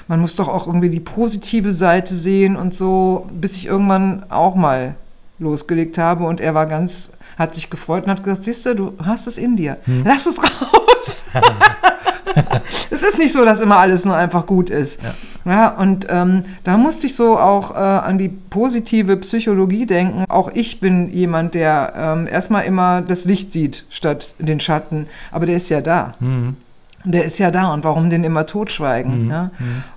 man 0.08 0.20
muss 0.22 0.36
doch 0.36 0.48
auch 0.48 0.66
irgendwie 0.68 0.90
die 0.90 1.00
positive 1.00 1.74
Seite 1.74 2.16
sehen 2.16 2.56
und 2.56 2.74
so, 2.74 3.28
bis 3.32 3.56
ich 3.56 3.66
irgendwann 3.68 4.26
auch 4.30 4.56
mal 4.56 4.96
losgelegt 5.38 5.98
habe 5.98 6.24
und 6.24 6.40
er 6.40 6.54
war 6.56 6.66
ganz, 6.66 7.12
hat 7.38 7.54
sich 7.54 7.70
gefreut 7.70 8.06
und 8.06 8.12
hat 8.12 8.24
gesagt, 8.24 8.46
siehst 8.46 8.66
du, 8.66 8.74
du 8.74 8.94
hast 9.04 9.28
es 9.28 9.38
in 9.38 9.56
dir, 9.58 9.78
Hm. 9.84 10.04
lass 10.06 10.26
es 10.26 10.40
raus. 10.42 11.26
es 12.90 13.04
ist 13.04 13.18
nicht 13.18 13.34
so, 13.34 13.46
dass 13.46 13.60
immer 13.60 13.78
alles 13.78 14.06
nur 14.06 14.16
einfach 14.16 14.46
gut 14.46 14.70
ist. 14.70 15.02
Ja. 15.02 15.14
Ja, 15.46 15.70
und 15.70 16.08
ähm, 16.10 16.42
da 16.64 16.76
musste 16.78 17.06
ich 17.06 17.16
so 17.16 17.38
auch 17.38 17.72
äh, 17.72 17.78
an 17.78 18.18
die 18.18 18.30
positive 18.30 19.18
Psychologie 19.18 19.86
denken. 19.86 20.26
Auch 20.28 20.50
ich 20.54 20.80
bin 20.80 21.10
jemand, 21.14 21.54
der 21.54 21.94
ähm, 21.96 22.28
erstmal 22.28 22.66
immer 22.66 23.02
das 23.04 23.26
Licht 23.26 23.54
sieht 23.54 23.86
statt 23.92 24.34
den 24.40 24.60
Schatten. 24.60 25.06
Aber 25.32 25.46
der 25.46 25.56
ist 25.56 25.70
ja 25.70 25.82
da. 25.82 26.14
Mhm. 26.20 26.56
Der 27.04 27.26
ist 27.26 27.38
ja 27.38 27.52
da. 27.52 27.72
Und 27.74 27.84
warum 27.84 28.10
den 28.10 28.24
immer 28.24 28.48
totschweigen? 28.48 29.26
Mhm. 29.26 29.30
Ja? 29.30 29.52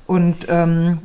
Und 0.07 0.47
ähm, 0.51 0.99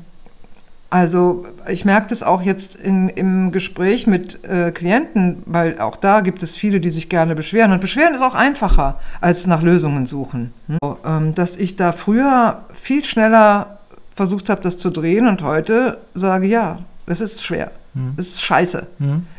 Also 0.93 1.47
ich 1.67 1.85
merke 1.85 2.05
das 2.09 2.21
auch 2.21 2.43
jetzt 2.43 2.75
in, 2.75 3.09
im 3.09 3.51
Gespräch 3.51 4.05
mit 4.05 4.43
äh, 4.43 4.69
Klienten, 4.69 5.41
weil 5.47 5.79
auch 5.79 5.97
da 5.97 6.21
gibt 6.21 6.43
es 6.43 6.55
viele, 6.55 6.79
die 6.79 6.91
sich 6.91 7.09
gerne 7.09 7.33
beschweren. 7.33 7.71
Und 7.71 7.81
beschweren 7.81 8.13
ist 8.13 8.21
auch 8.21 8.35
einfacher 8.35 8.99
als 9.19 9.47
nach 9.47 9.63
Lösungen 9.63 10.05
suchen. 10.05 10.53
Hm? 10.67 10.77
So, 10.83 10.99
ähm, 11.03 11.33
dass 11.33 11.57
ich 11.57 11.75
da 11.77 11.93
früher 11.93 12.59
viel 12.79 13.03
schneller 13.03 13.79
versucht 14.15 14.51
habe, 14.51 14.61
das 14.61 14.77
zu 14.77 14.91
drehen 14.91 15.27
und 15.27 15.41
heute 15.41 15.97
sage, 16.13 16.45
ja, 16.45 16.77
es 17.07 17.21
ist 17.21 17.43
schwer. 17.43 17.71
Hm. 17.95 18.13
Es 18.17 18.27
ist 18.27 18.41
scheiße. 18.43 18.85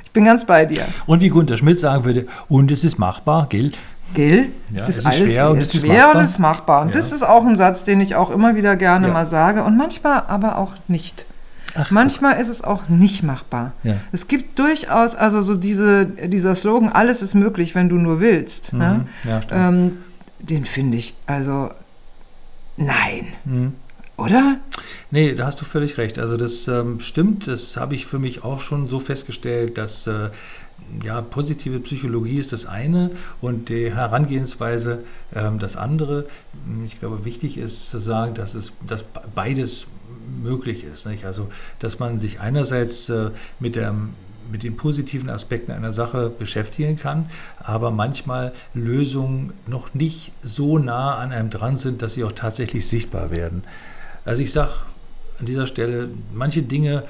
Ich 0.02 0.10
bin 0.10 0.24
ganz 0.24 0.44
bei 0.44 0.64
dir. 0.64 0.82
Und 1.06 1.20
wie 1.20 1.28
Gunter 1.28 1.56
Schmidt 1.56 1.78
sagen 1.78 2.04
würde, 2.04 2.26
und 2.48 2.72
es 2.72 2.82
ist 2.82 2.98
machbar, 2.98 3.46
gell? 3.48 3.70
Gell? 4.14 4.46
Ja, 4.74 4.82
es 4.82 4.82
es 4.82 4.88
ist 4.88 4.98
ist 4.98 5.06
alles 5.06 5.18
schwer 5.30 5.50
und 5.50 5.58
es 5.58 5.68
es 5.68 5.74
ist 5.76 5.80
schwer 5.86 5.94
machbar. 5.98 6.14
und 6.16 6.20
es 6.24 6.30
ist 6.30 6.38
machbar. 6.40 6.82
Und 6.82 6.88
Ja. 6.88 6.96
das 6.96 7.12
ist 7.12 7.22
auch 7.22 7.46
ein 7.46 7.54
Satz, 7.54 7.84
den 7.84 8.00
ich 8.00 8.16
auch 8.16 8.30
immer 8.30 8.56
wieder 8.56 8.74
gerne 8.74 9.06
Ja. 9.06 9.12
mal 9.12 9.26
sage 9.26 9.62
und 9.62 9.76
manchmal 9.76 10.24
aber 10.26 10.58
auch 10.58 10.72
nicht. 10.88 11.26
Ach, 11.76 11.90
manchmal 11.90 12.40
ist 12.40 12.48
es 12.48 12.62
auch 12.62 12.88
nicht 12.88 13.22
machbar. 13.22 13.72
Ja. 13.82 13.96
Es 14.12 14.28
gibt 14.28 14.58
durchaus, 14.58 15.14
also 15.14 15.42
so 15.42 15.56
diese, 15.56 16.06
dieser 16.06 16.54
Slogan, 16.54 16.88
alles 16.90 17.22
ist 17.22 17.34
möglich, 17.34 17.74
wenn 17.74 17.88
du 17.88 17.96
nur 17.96 18.20
willst. 18.20 18.72
Ne? 18.72 19.06
Mhm. 19.24 19.28
Ja, 19.30 19.42
stimmt. 19.42 19.60
Ähm, 19.60 19.96
den 20.40 20.64
finde 20.64 20.98
ich, 20.98 21.14
also 21.26 21.70
nein, 22.76 23.28
Mhm. 23.44 23.72
oder? 24.16 24.56
Nee, 25.10 25.34
da 25.34 25.46
hast 25.46 25.60
du 25.60 25.64
völlig 25.64 25.96
recht. 25.98 26.18
Also 26.18 26.37
das 26.37 26.68
ähm, 26.68 27.00
stimmt, 27.00 27.46
das 27.48 27.76
habe 27.76 27.94
ich 27.94 28.06
für 28.06 28.18
mich 28.18 28.44
auch 28.44 28.60
schon 28.60 28.88
so 28.88 28.98
festgestellt, 29.00 29.78
dass 29.78 30.06
äh, 30.06 30.30
ja, 31.02 31.22
positive 31.22 31.80
Psychologie 31.80 32.38
ist 32.38 32.52
das 32.52 32.66
eine 32.66 33.10
und 33.40 33.68
die 33.68 33.94
Herangehensweise 33.94 35.04
ähm, 35.34 35.58
das 35.58 35.76
andere. 35.76 36.26
Ich 36.84 36.98
glaube, 37.00 37.24
wichtig 37.24 37.58
ist 37.58 37.90
zu 37.90 37.98
sagen, 37.98 38.34
dass 38.34 38.54
es 38.54 38.72
dass 38.87 39.04
beides 39.34 39.87
möglich 40.42 40.84
ist. 40.84 41.06
Nicht? 41.06 41.24
Also, 41.24 41.48
dass 41.78 41.98
man 41.98 42.20
sich 42.20 42.40
einerseits 42.40 43.08
äh, 43.08 43.30
mit 43.58 43.76
der 43.76 43.94
mit 44.50 44.62
den 44.62 44.76
positiven 44.76 45.30
Aspekten 45.30 45.72
einer 45.72 45.90
Sache 45.90 46.28
beschäftigen 46.28 46.96
kann, 46.96 47.30
aber 47.58 47.90
manchmal 47.90 48.52
Lösungen 48.74 49.54
noch 49.66 49.94
nicht 49.94 50.32
so 50.42 50.76
nah 50.78 51.16
an 51.16 51.32
einem 51.32 51.48
dran 51.48 51.78
sind, 51.78 52.02
dass 52.02 52.12
sie 52.12 52.24
auch 52.24 52.32
tatsächlich 52.32 52.87
sichtbar 52.87 53.30
werden. 53.30 53.64
Also 54.26 54.42
ich 54.42 54.52
sage 54.52 54.72
an 55.38 55.46
dieser 55.46 55.66
Stelle, 55.66 56.10
manche 56.32 56.62
Dinge 56.62 57.04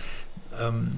ähm, 0.60 0.92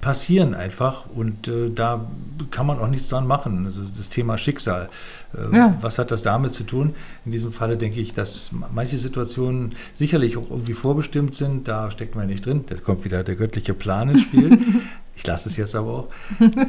passieren 0.00 0.54
einfach 0.54 1.06
und 1.14 1.48
äh, 1.48 1.68
da 1.70 2.08
kann 2.50 2.66
man 2.66 2.78
auch 2.78 2.88
nichts 2.88 3.08
dran 3.08 3.26
machen. 3.26 3.66
Also 3.66 3.82
das 3.96 4.08
Thema 4.08 4.38
Schicksal, 4.38 4.88
äh, 5.34 5.56
Ja. 5.56 5.76
was 5.80 5.98
hat 5.98 6.10
das 6.12 6.22
damit 6.22 6.54
zu 6.54 6.62
tun? 6.64 6.94
In 7.24 7.32
diesem 7.32 7.52
Falle 7.52 7.76
denke 7.76 8.00
ich, 8.00 8.12
dass 8.12 8.50
manche 8.72 8.98
Situationen 8.98 9.74
sicherlich 9.94 10.36
auch 10.36 10.48
irgendwie 10.50 10.74
vorbestimmt 10.74 11.34
sind. 11.34 11.66
Da 11.66 11.90
steckt 11.90 12.14
man 12.14 12.28
nicht 12.28 12.46
drin. 12.46 12.64
Jetzt 12.70 12.84
kommt 12.84 13.04
wieder 13.04 13.24
der 13.24 13.34
göttliche 13.34 13.74
Plan 13.74 14.10
ins 14.10 14.22
Spiel. 14.22 14.58
ich 15.16 15.26
lasse 15.26 15.48
es 15.48 15.56
jetzt 15.56 15.74
aber 15.74 15.90
auch. 15.90 16.08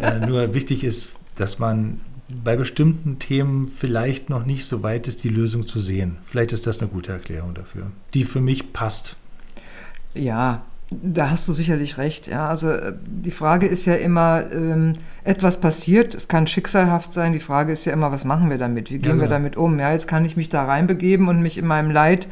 Äh, 0.02 0.26
nur 0.26 0.54
wichtig 0.56 0.84
ist, 0.84 1.14
dass 1.36 1.60
man 1.60 2.02
bei 2.44 2.56
bestimmten 2.56 3.20
Themen 3.20 3.68
vielleicht 3.68 4.30
noch 4.30 4.46
nicht 4.46 4.66
so 4.66 4.82
weit 4.84 5.08
ist, 5.08 5.24
die 5.24 5.30
Lösung 5.30 5.68
zu 5.68 5.80
sehen. 5.80 6.18
Vielleicht 6.24 6.54
ist 6.54 6.66
das 6.66 6.80
eine 6.80 6.90
gute 6.90 7.12
Erklärung 7.12 7.54
dafür, 7.54 7.92
die 8.14 8.24
für 8.24 8.42
mich 8.42 8.74
passt. 8.74 9.16
Ja, 10.14 10.64
da 10.92 11.30
hast 11.30 11.48
du 11.48 11.54
sicherlich 11.54 11.98
recht. 11.98 12.28
Ja, 12.28 12.50
also 12.50 12.70
äh, 12.70 12.94
die 13.06 13.32
Frage 13.32 13.66
ist 13.66 13.86
ja 13.86 13.96
immer, 13.96 14.44
ähm, 14.52 14.94
etwas 15.24 15.62
passiert, 15.62 16.14
es 16.14 16.28
kann 16.28 16.48
schicksalhaft 16.48 17.14
sein. 17.14 17.32
Die 17.34 17.40
Frage 17.40 17.72
ist 17.72 17.86
ja 17.86 17.94
immer, 17.94 18.12
was 18.12 18.26
machen 18.26 18.50
wir 18.50 18.58
damit? 18.58 18.92
Wie 18.92 19.00
gehen 19.00 19.14
wir 19.14 19.24
genau. 19.24 19.30
damit 19.30 19.56
um? 19.56 19.80
Ja, 19.80 19.92
jetzt 19.92 20.08
kann 20.08 20.26
ich 20.26 20.36
mich 20.36 20.50
da 20.50 20.66
reinbegeben 20.66 21.28
und 21.30 21.42
mich 21.42 21.58
in 21.58 21.66
meinem 21.66 21.92
Leid 21.92 22.28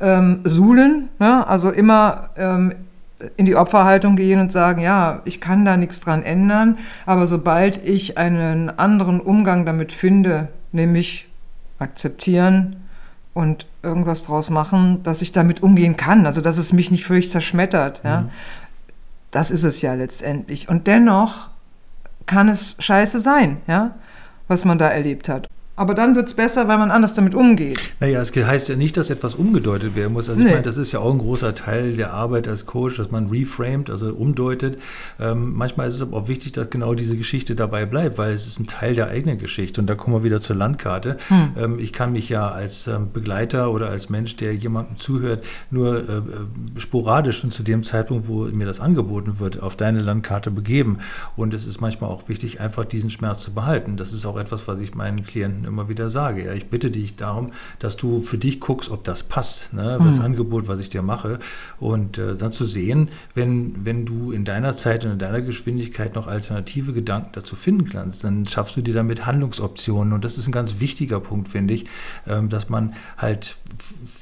ähm, 0.00 0.40
suhlen. 0.44 1.08
Ja, 1.20 1.42
also 1.44 1.70
immer 1.70 2.30
ähm, 2.36 2.74
in 3.36 3.46
die 3.46 3.56
Opferhaltung 3.56 4.16
gehen 4.16 4.40
und 4.40 4.52
sagen, 4.52 4.82
ja, 4.82 5.22
ich 5.24 5.40
kann 5.40 5.64
da 5.64 5.76
nichts 5.76 6.00
dran 6.00 6.22
ändern, 6.22 6.78
aber 7.06 7.26
sobald 7.26 7.84
ich 7.86 8.18
einen 8.18 8.68
anderen 8.68 9.20
Umgang 9.20 9.64
damit 9.64 9.92
finde, 9.92 10.48
nämlich 10.72 11.28
akzeptieren 11.78 12.81
und 13.34 13.66
irgendwas 13.82 14.24
draus 14.24 14.50
machen, 14.50 15.02
dass 15.02 15.22
ich 15.22 15.32
damit 15.32 15.62
umgehen 15.62 15.96
kann, 15.96 16.26
also 16.26 16.40
dass 16.40 16.58
es 16.58 16.72
mich 16.72 16.90
nicht 16.90 17.04
völlig 17.04 17.30
zerschmettert, 17.30 18.02
ja, 18.04 18.22
Mhm. 18.22 18.30
das 19.30 19.50
ist 19.50 19.62
es 19.62 19.80
ja 19.80 19.94
letztendlich. 19.94 20.68
Und 20.68 20.86
dennoch 20.86 21.48
kann 22.26 22.48
es 22.48 22.76
scheiße 22.78 23.20
sein, 23.20 23.58
ja, 23.66 23.94
was 24.48 24.64
man 24.64 24.78
da 24.78 24.88
erlebt 24.88 25.28
hat. 25.28 25.48
Aber 25.74 25.94
dann 25.94 26.14
wird 26.14 26.28
es 26.28 26.34
besser, 26.34 26.68
weil 26.68 26.76
man 26.76 26.90
anders 26.90 27.14
damit 27.14 27.34
umgeht. 27.34 27.80
Naja, 27.98 28.20
es 28.20 28.30
heißt 28.36 28.68
ja 28.68 28.76
nicht, 28.76 28.96
dass 28.98 29.08
etwas 29.08 29.34
umgedeutet 29.34 29.96
werden 29.96 30.12
muss. 30.12 30.28
Also 30.28 30.38
ich 30.40 30.46
Nee. 30.46 30.52
meine, 30.52 30.64
das 30.64 30.76
ist 30.76 30.92
ja 30.92 31.00
auch 31.00 31.10
ein 31.10 31.18
großer 31.18 31.54
Teil 31.54 31.96
der 31.96 32.12
Arbeit 32.12 32.46
als 32.46 32.66
Coach, 32.66 32.98
dass 32.98 33.10
man 33.10 33.28
reframed, 33.28 33.88
also 33.88 34.12
umdeutet. 34.12 34.78
Ähm, 35.18 35.54
manchmal 35.54 35.88
ist 35.88 35.94
es 35.94 36.02
aber 36.02 36.18
auch 36.18 36.28
wichtig, 36.28 36.52
dass 36.52 36.68
genau 36.68 36.94
diese 36.94 37.16
Geschichte 37.16 37.54
dabei 37.56 37.86
bleibt, 37.86 38.18
weil 38.18 38.34
es 38.34 38.46
ist 38.46 38.60
ein 38.60 38.66
Teil 38.66 38.94
der 38.94 39.08
eigenen 39.08 39.38
Geschichte. 39.38 39.80
Und 39.80 39.86
da 39.88 39.94
kommen 39.94 40.14
wir 40.16 40.24
wieder 40.24 40.42
zur 40.42 40.56
Landkarte. 40.56 41.16
Ähm, 41.56 41.78
ich 41.78 41.94
kann 41.94 42.12
mich 42.12 42.28
ja 42.28 42.50
als 42.50 42.86
ähm, 42.86 43.10
Begleiter 43.12 43.70
oder 43.72 43.88
als 43.88 44.10
Mensch, 44.10 44.36
der 44.36 44.54
jemandem 44.54 44.98
zuhört, 44.98 45.42
nur 45.70 45.96
äh, 45.96 46.16
äh, 46.18 46.20
sporadisch 46.76 47.42
und 47.44 47.52
zu 47.54 47.62
dem 47.62 47.82
Zeitpunkt, 47.82 48.28
wo 48.28 48.44
mir 48.44 48.66
das 48.66 48.78
angeboten 48.80 49.38
wird, 49.38 49.62
auf 49.62 49.74
deine 49.76 50.02
Landkarte 50.02 50.50
begeben. 50.50 50.98
Und 51.34 51.54
es 51.54 51.66
ist 51.66 51.80
manchmal 51.80 52.10
auch 52.10 52.28
wichtig, 52.28 52.60
einfach 52.60 52.84
diesen 52.84 53.08
Schmerz 53.08 53.40
zu 53.42 53.54
behalten. 53.54 53.96
Das 53.96 54.12
ist 54.12 54.26
auch 54.26 54.36
etwas, 54.38 54.68
was 54.68 54.78
ich 54.78 54.94
meinen 54.94 55.24
Klienten 55.24 55.61
immer 55.64 55.88
wieder 55.88 56.10
sage. 56.10 56.44
Ja, 56.44 56.52
ich 56.52 56.66
bitte 56.66 56.90
dich 56.90 57.16
darum, 57.16 57.48
dass 57.78 57.96
du 57.96 58.20
für 58.20 58.38
dich 58.38 58.60
guckst, 58.60 58.90
ob 58.90 59.04
das 59.04 59.22
passt, 59.22 59.72
ne? 59.72 59.98
das 60.02 60.20
Angebot, 60.20 60.68
was 60.68 60.80
ich 60.80 60.90
dir 60.90 61.02
mache. 61.02 61.38
Und 61.78 62.18
äh, 62.18 62.36
dann 62.36 62.52
zu 62.52 62.64
sehen, 62.64 63.08
wenn, 63.34 63.84
wenn 63.84 64.04
du 64.06 64.32
in 64.32 64.44
deiner 64.44 64.74
Zeit 64.74 65.04
und 65.04 65.12
in 65.12 65.18
deiner 65.18 65.40
Geschwindigkeit 65.40 66.14
noch 66.14 66.26
alternative 66.26 66.92
Gedanken 66.92 67.30
dazu 67.32 67.56
finden 67.56 67.88
kannst, 67.88 68.24
dann 68.24 68.46
schaffst 68.46 68.76
du 68.76 68.82
dir 68.82 68.94
damit 68.94 69.26
Handlungsoptionen. 69.26 70.12
Und 70.12 70.24
das 70.24 70.38
ist 70.38 70.48
ein 70.48 70.52
ganz 70.52 70.80
wichtiger 70.80 71.20
Punkt, 71.20 71.48
finde 71.48 71.74
ich, 71.74 71.86
ähm, 72.26 72.48
dass 72.48 72.68
man 72.68 72.94
halt 73.16 73.56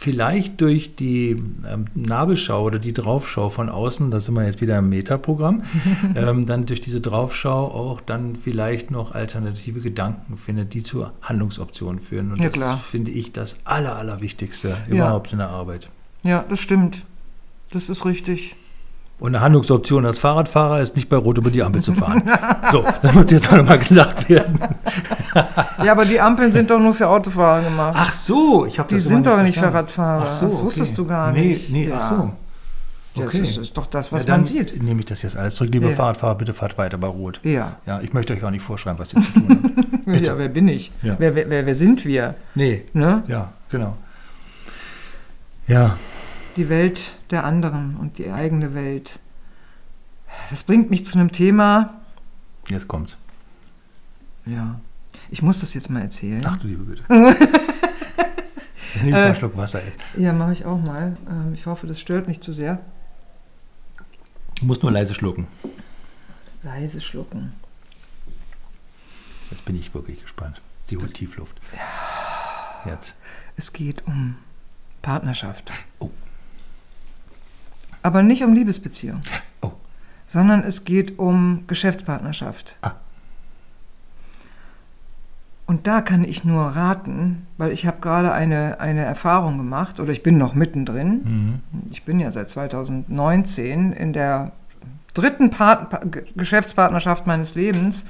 vielleicht 0.01 0.63
durch 0.63 0.97
die 0.97 1.37
ähm, 1.69 1.85
Nabelschau 1.95 2.65
oder 2.65 2.79
die 2.79 2.95
Draufschau 2.95 3.51
von 3.51 3.69
außen, 3.69 4.11
da 4.11 4.19
sind 4.19 4.33
wir 4.33 4.47
jetzt 4.47 4.63
wieder 4.63 4.79
im 4.79 4.89
Metaprogramm, 4.89 5.63
ähm, 6.17 6.47
dann 6.47 6.65
durch 6.65 6.81
diese 6.81 7.03
Draufschau 7.03 7.67
auch 7.67 8.01
dann 8.01 8.35
vielleicht 8.35 8.91
noch 8.91 9.13
alternative 9.13 9.81
Gedanken 9.81 10.39
findet, 10.39 10.73
die 10.73 10.83
zu 10.85 11.09
Handlungsoptionen 11.21 12.01
führen. 12.01 12.33
Und 12.33 12.39
Ja, 12.39 12.45
das 12.47 12.55
klar. 12.55 12.77
finde 12.79 13.11
ich, 13.11 13.33
das 13.33 13.59
Aller, 13.65 13.97
Allerwichtigste 13.97 14.79
überhaupt 14.89 15.33
in 15.33 15.39
der 15.39 15.51
Arbeit. 15.51 15.91
Ja, 16.23 16.47
das 16.49 16.61
stimmt. 16.61 17.05
Das 17.71 17.91
ist 17.91 18.07
richtig. 18.07 18.57
Und 19.21 19.35
eine 19.35 19.45
Handlungsoption 19.45 20.07
als 20.07 20.19
Fahrradfahrer 20.19 20.81
ist 20.81 20.97
nicht 20.97 21.09
bei 21.11 21.17
Rot 21.17 21.37
über 21.39 21.51
die 21.51 21.63
Ampel 21.63 21.83
zu 21.83 21.93
fahren. 21.93 22.23
so, 22.73 22.83
das 23.03 23.15
muss 23.15 23.31
jetzt 23.31 23.53
auch 23.53 23.57
nochmal 23.59 23.79
gesagt 23.79 24.29
werden. 24.29 24.59
Ja, 25.85 25.93
aber 25.93 26.05
die 26.05 26.21
Ampeln 26.21 26.53
sind 26.53 26.71
doch 26.71 26.81
nur 26.81 26.93
für 26.93 27.09
Autofahrer 27.09 27.63
gemacht. 27.63 27.95
Ach 27.97 28.13
so, 28.13 28.67
ich 28.67 28.79
habe 28.79 28.89
die 28.89 28.97
das 28.97 29.05
sind 29.05 29.27
immer 29.27 29.37
doch 29.37 29.43
nicht 29.43 29.59
für. 29.59 29.73
Radfahrer. 29.73 30.27
Ach 30.29 30.33
so, 30.33 30.47
das 30.47 30.61
wusstest 30.63 30.93
okay. 30.93 31.03
du 31.03 31.09
gar 31.09 31.33
nee, 31.33 31.47
nicht. 31.49 31.71
Nee, 31.71 31.89
ja. 31.89 31.99
ach 32.01 32.11
so. 32.11 32.33
Okay. 33.23 33.39
Das 33.41 33.49
ist, 33.51 33.57
ist 33.57 33.77
doch 33.77 33.87
das, 33.87 34.13
was 34.13 34.23
ja, 34.23 34.27
dann 34.29 34.41
man 34.41 34.47
sieht. 34.47 34.83
nehme 34.83 35.01
ich 35.01 35.07
das 35.07 35.23
jetzt 35.23 35.37
alles 35.37 35.55
zurück. 35.55 35.73
Liebe 35.73 35.89
Ja. 35.89 35.95
Fahrradfahrer, 35.95 36.35
bitte 36.35 36.53
fahrt 36.53 36.77
weiter 36.79 36.99
bei 36.99 37.07
Rot. 37.07 37.41
Ja. 37.45 37.77
Ja, 37.87 38.01
ich 38.01 38.13
möchte 38.13 38.33
euch 38.35 38.45
auch 38.45 38.51
nicht 38.51 38.63
vorschreiben, 38.63 38.99
was 38.99 39.15
ihr 39.15 39.23
zu 39.23 39.33
tun 39.33 39.49
habt. 39.49 40.05
Bitte. 40.05 40.31
ja, 40.31 40.39
wer 40.39 40.49
bin 40.49 40.69
ich? 40.69 40.91
Ja. 41.03 41.15
Wer, 41.19 41.35
wer, 41.35 41.49
wer, 41.49 41.65
wer 41.67 41.75
sind 41.75 42.05
wir? 42.05 42.35
Nee, 42.55 42.83
Ne? 42.93 43.23
ja, 43.29 43.53
genau. 43.71 43.97
Ja, 45.67 45.97
Die 46.57 46.69
Welt 46.69 47.15
der 47.31 47.45
anderen 47.45 47.97
und 47.97 48.19
die 48.19 48.31
eigene 48.31 48.75
Welt. 48.75 49.19
Das 50.51 50.63
bringt 50.65 50.91
mich 50.91 51.05
zu 51.07 51.19
einem 51.19 51.33
Thema. 51.33 52.01
jetzt 52.69 52.89
kommt's. 52.89 53.17
Ja. 54.47 54.81
Ich 55.31 55.43
muss 55.43 55.61
das 55.61 55.75
jetzt 55.75 55.91
mal 55.91 56.01
erzählen. 56.03 56.45
Ach 56.47 56.57
du 56.57 56.67
liebe 56.67 56.85
Güte. 56.85 57.03
Nimm 59.03 59.11
mal 59.11 59.19
Äh. 59.19 59.27
einen 59.27 59.37
Schluck 59.37 59.57
Wasser 59.57 59.85
jetzt. 59.85 59.99
Ja, 60.17 60.33
mache 60.33 60.53
ich 60.53 60.65
auch 60.65 60.79
mal. 60.81 61.17
Ähm, 61.29 61.55
ich 61.55 61.67
hoffe, 61.67 61.87
das 61.87 62.01
stört 62.01 62.27
nicht 62.29 62.43
zu 62.43 62.53
sehr. 62.53 62.81
Du 64.59 64.67
musst 64.67 64.83
nur 64.83 64.93
leise 64.93 65.15
schlucken. 65.15 65.47
Leise 66.63 67.01
schlucken. 67.01 67.53
Jetzt 69.51 69.65
bin 69.65 69.77
ich 69.77 69.95
wirklich 69.95 70.23
gespannt. 70.23 70.61
Sie 70.87 70.97
holt 70.97 71.15
Tiefluft. 71.15 71.61
Jetzt. 72.85 73.15
Es 73.57 73.73
geht 73.73 74.07
um 74.07 74.37
Partnerschaft. 75.03 75.73
Oh. 75.99 76.11
Aber 78.03 78.23
nicht 78.23 78.43
um 78.45 78.55
Liebesbeziehung. 78.55 79.21
Oh. 79.61 79.73
Sondern 80.27 80.63
es 80.63 80.85
geht 80.85 81.19
um 81.19 81.65
Geschäftspartnerschaft. 81.67 82.77
Ah. 82.83 82.93
Und 85.67 85.87
da 85.87 86.01
kann 86.01 86.25
ich 86.25 86.45
nur 86.45 86.63
raten, 86.63 87.47
weil 87.57 87.71
ich 87.71 87.87
habe 87.87 88.01
gerade 88.01 88.33
eine, 88.33 88.81
eine 88.81 89.05
Erfahrung 89.05 89.57
gemacht 89.57 90.01
oder 90.01 90.11
ich 90.11 90.23
bin 90.25 90.37
noch 90.37 90.55
mittendrin. 90.55 91.21
Mhm. 91.23 91.61
Ich 91.93 92.05
bin 92.05 92.19
ja 92.19 92.33
seit 92.33 92.49
2019 92.49 93.93
in 93.93 94.13
der 94.13 94.51
dritten 95.15 95.51
Part 95.51 95.91
Pa- 95.91 95.99
Ge- 96.05 96.25
Geschäftspartnerschaft 96.35 97.27
meines 97.29 97.55
Lebens. 97.55 98.05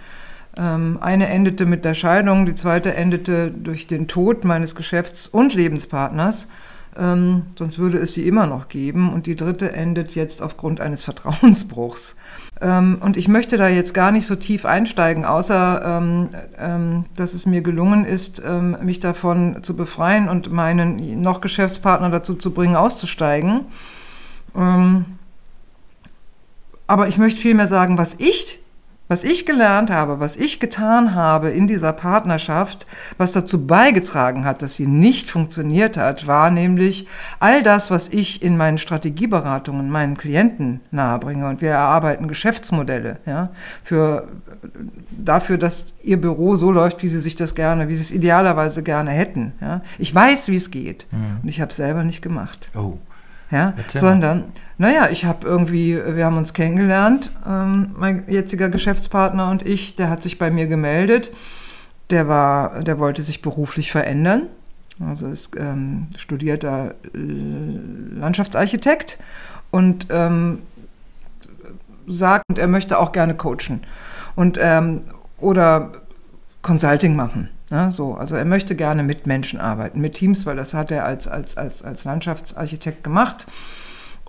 Ähm, 0.56 0.98
eine 1.02 1.28
endete 1.28 1.66
mit 1.66 1.84
der 1.84 1.92
Scheidung, 1.94 2.46
die 2.46 2.54
zweite 2.54 2.94
endete 2.94 3.50
durch 3.50 3.86
den 3.86 4.08
Tod 4.08 4.44
meines 4.44 4.74
Geschäfts- 4.74 5.28
und 5.28 5.52
Lebenspartners. 5.52 6.46
Ähm, 6.98 7.42
sonst 7.56 7.78
würde 7.78 7.98
es 7.98 8.14
sie 8.14 8.26
immer 8.26 8.46
noch 8.46 8.68
geben. 8.68 9.12
Und 9.12 9.26
die 9.26 9.36
dritte 9.36 9.72
endet 9.72 10.14
jetzt 10.14 10.42
aufgrund 10.42 10.80
eines 10.80 11.02
Vertrauensbruchs. 11.04 12.16
Ähm, 12.60 12.98
und 13.00 13.16
ich 13.16 13.28
möchte 13.28 13.56
da 13.56 13.68
jetzt 13.68 13.94
gar 13.94 14.10
nicht 14.10 14.26
so 14.26 14.36
tief 14.36 14.64
einsteigen, 14.64 15.24
außer 15.24 15.82
ähm, 15.84 16.28
ähm, 16.58 17.04
dass 17.16 17.32
es 17.32 17.46
mir 17.46 17.62
gelungen 17.62 18.04
ist, 18.04 18.42
ähm, 18.44 18.76
mich 18.82 19.00
davon 19.00 19.62
zu 19.62 19.76
befreien 19.76 20.28
und 20.28 20.52
meinen 20.52 21.20
noch 21.22 21.40
Geschäftspartner 21.40 22.10
dazu 22.10 22.34
zu 22.34 22.52
bringen, 22.52 22.76
auszusteigen. 22.76 23.66
Ähm, 24.54 25.04
aber 26.86 27.08
ich 27.08 27.18
möchte 27.18 27.40
vielmehr 27.40 27.68
sagen, 27.68 27.98
was 27.98 28.16
ich 28.18 28.58
was 29.10 29.24
ich 29.24 29.44
gelernt 29.44 29.90
habe, 29.90 30.20
was 30.20 30.36
ich 30.36 30.60
getan 30.60 31.16
habe 31.16 31.50
in 31.50 31.66
dieser 31.66 31.92
Partnerschaft, 31.92 32.86
was 33.18 33.32
dazu 33.32 33.66
beigetragen 33.66 34.44
hat, 34.44 34.62
dass 34.62 34.76
sie 34.76 34.86
nicht 34.86 35.32
funktioniert 35.32 35.96
hat, 35.96 36.28
war 36.28 36.52
nämlich 36.52 37.08
all 37.40 37.64
das, 37.64 37.90
was 37.90 38.08
ich 38.08 38.40
in 38.40 38.56
meinen 38.56 38.78
Strategieberatungen 38.78 39.90
meinen 39.90 40.16
Klienten 40.16 40.78
nahebringe. 40.92 41.48
Und 41.48 41.60
wir 41.60 41.70
erarbeiten 41.70 42.28
Geschäftsmodelle 42.28 43.18
ja, 43.26 43.50
für, 43.82 44.28
dafür, 45.10 45.58
dass 45.58 45.92
ihr 46.04 46.20
Büro 46.20 46.54
so 46.54 46.70
läuft, 46.70 47.02
wie 47.02 47.08
sie 47.08 47.18
sich 47.18 47.34
das 47.34 47.56
gerne, 47.56 47.88
wie 47.88 47.96
sie 47.96 48.02
es 48.02 48.12
idealerweise 48.12 48.84
gerne 48.84 49.10
hätten. 49.10 49.54
Ja. 49.60 49.80
Ich 49.98 50.14
weiß, 50.14 50.46
wie 50.46 50.56
es 50.56 50.70
geht. 50.70 51.08
Mhm. 51.10 51.40
Und 51.42 51.48
ich 51.48 51.60
habe 51.60 51.72
es 51.72 51.78
selber 51.78 52.04
nicht 52.04 52.22
gemacht. 52.22 52.70
Oh. 52.76 52.96
Ja, 53.50 53.74
sondern 53.88 54.44
naja, 54.78 55.08
ich 55.10 55.24
habe 55.24 55.46
irgendwie, 55.46 55.98
wir 56.06 56.24
haben 56.24 56.36
uns 56.36 56.54
kennengelernt, 56.54 57.30
ähm, 57.46 57.94
mein 57.98 58.24
jetziger 58.28 58.68
Geschäftspartner 58.68 59.50
und 59.50 59.66
ich, 59.66 59.96
der 59.96 60.08
hat 60.08 60.22
sich 60.22 60.38
bei 60.38 60.50
mir 60.50 60.68
gemeldet. 60.68 61.32
Der 62.10 62.28
war, 62.28 62.82
der 62.82 62.98
wollte 62.98 63.22
sich 63.22 63.42
beruflich 63.42 63.92
verändern. 63.92 64.44
Also 65.06 65.28
ist 65.28 65.56
ähm, 65.56 66.08
studierter 66.16 66.94
Landschaftsarchitekt 67.12 69.18
und 69.70 70.06
ähm, 70.10 70.58
sagt, 72.06 72.58
er 72.58 72.68
möchte 72.68 72.98
auch 72.98 73.12
gerne 73.12 73.34
coachen 73.34 73.82
und 74.34 74.58
ähm, 74.60 75.00
oder 75.38 75.92
Consulting 76.62 77.16
machen. 77.16 77.48
Ja, 77.70 77.92
so, 77.92 78.14
also 78.14 78.34
er 78.34 78.44
möchte 78.44 78.74
gerne 78.74 79.04
mit 79.04 79.26
Menschen 79.26 79.60
arbeiten, 79.60 80.00
mit 80.00 80.14
Teams, 80.14 80.44
weil 80.44 80.56
das 80.56 80.74
hat 80.74 80.90
er 80.90 81.04
als, 81.04 81.28
als, 81.28 81.56
als, 81.56 81.84
als 81.84 82.04
Landschaftsarchitekt 82.04 83.04
gemacht. 83.04 83.46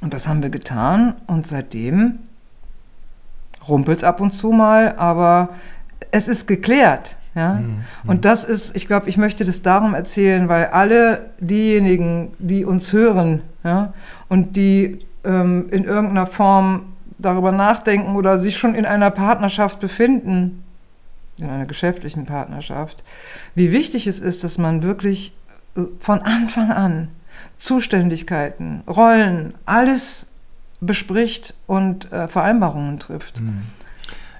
Und 0.00 0.14
das 0.14 0.28
haben 0.28 0.42
wir 0.42 0.50
getan. 0.50 1.14
Und 1.26 1.46
seitdem 1.46 2.18
rumpelt 3.68 3.98
es 3.98 4.04
ab 4.04 4.20
und 4.20 4.32
zu 4.32 4.52
mal, 4.52 4.94
aber 4.96 5.50
es 6.10 6.28
ist 6.28 6.46
geklärt. 6.46 7.16
Ja? 7.34 7.54
Mhm. 7.54 7.84
Und 8.06 8.24
das 8.24 8.44
ist, 8.44 8.76
ich 8.76 8.86
glaube, 8.86 9.08
ich 9.08 9.16
möchte 9.16 9.44
das 9.44 9.62
darum 9.62 9.94
erzählen, 9.94 10.48
weil 10.48 10.66
alle 10.66 11.30
diejenigen, 11.38 12.32
die 12.38 12.64
uns 12.64 12.92
hören 12.92 13.42
ja, 13.64 13.92
und 14.28 14.56
die 14.56 15.06
ähm, 15.24 15.68
in 15.70 15.84
irgendeiner 15.84 16.26
Form 16.26 16.94
darüber 17.18 17.52
nachdenken 17.52 18.16
oder 18.16 18.38
sich 18.38 18.56
schon 18.56 18.74
in 18.74 18.84
einer 18.86 19.10
Partnerschaft 19.10 19.80
befinden, 19.80 20.64
in 21.38 21.48
einer 21.48 21.66
geschäftlichen 21.66 22.26
Partnerschaft, 22.26 23.02
wie 23.54 23.72
wichtig 23.72 24.06
es 24.06 24.18
ist, 24.18 24.44
dass 24.44 24.58
man 24.58 24.82
wirklich 24.82 25.32
äh, 25.76 25.82
von 26.00 26.20
Anfang 26.22 26.70
an 26.70 27.08
Zuständigkeiten, 27.58 28.82
Rollen, 28.88 29.54
alles 29.66 30.26
bespricht 30.80 31.54
und 31.66 32.12
äh, 32.12 32.26
Vereinbarungen 32.28 32.98
trifft. 32.98 33.40
Mhm. 33.40 33.62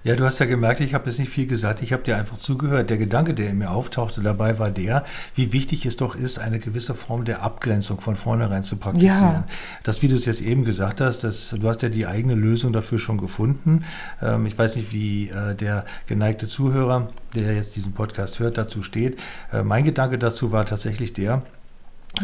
Ja, 0.05 0.17
du 0.17 0.25
hast 0.25 0.41
ja 0.41 0.47
gemerkt, 0.47 0.81
ich 0.81 0.95
habe 0.95 1.09
jetzt 1.09 1.21
nicht 1.21 1.31
viel 1.31 1.47
gesagt, 1.47 1.81
ich 1.81 1.93
habe 1.93 2.03
dir 2.03 2.17
einfach 2.17 2.37
zugehört. 2.37 2.91
Der 2.91 2.99
Gedanke, 2.99 3.35
der 3.35 3.51
in 3.51 3.59
mir 3.59 3.71
auftauchte 3.71 4.21
dabei, 4.21 4.59
war 4.59 4.71
der, 4.71 5.05
wie 5.37 5.53
wichtig 5.53 5.87
es 5.87 5.97
doch 5.97 6.17
ist, 6.17 6.41
eine 6.41 6.59
gewisse 6.59 6.95
Form 6.95 7.25
der 7.25 7.43
Abgrenzung 7.43 8.01
von 8.01 8.17
vornherein 8.17 8.65
zu 8.65 8.77
praktizieren. 8.77 9.15
Ja. 9.21 9.45
Das, 9.85 10.03
wie 10.03 10.09
du 10.09 10.17
es 10.17 10.25
jetzt 10.25 10.41
eben 10.41 10.65
gesagt 10.65 11.01
hast, 11.01 11.23
das, 11.23 11.55
du 11.57 11.69
hast 11.69 11.83
ja 11.83 11.89
die 11.89 12.07
eigene 12.07 12.35
Lösung 12.35 12.73
dafür 12.73 12.99
schon 12.99 13.19
gefunden. 13.19 13.85
Ähm, 14.21 14.47
ich 14.47 14.59
weiß 14.59 14.75
nicht, 14.75 14.93
wie 14.93 15.29
äh, 15.29 15.55
der 15.55 15.85
geneigte 16.07 16.49
Zuhörer, 16.49 17.09
der 17.37 17.55
jetzt 17.55 17.77
diesen 17.77 17.93
Podcast 17.93 18.41
hört, 18.41 18.59
dazu 18.59 18.83
steht. 18.83 19.21
Äh, 19.53 19.63
mein 19.63 19.85
Gedanke 19.85 20.19
dazu 20.19 20.51
war 20.51 20.67
tatsächlich 20.67 21.13
der, 21.13 21.43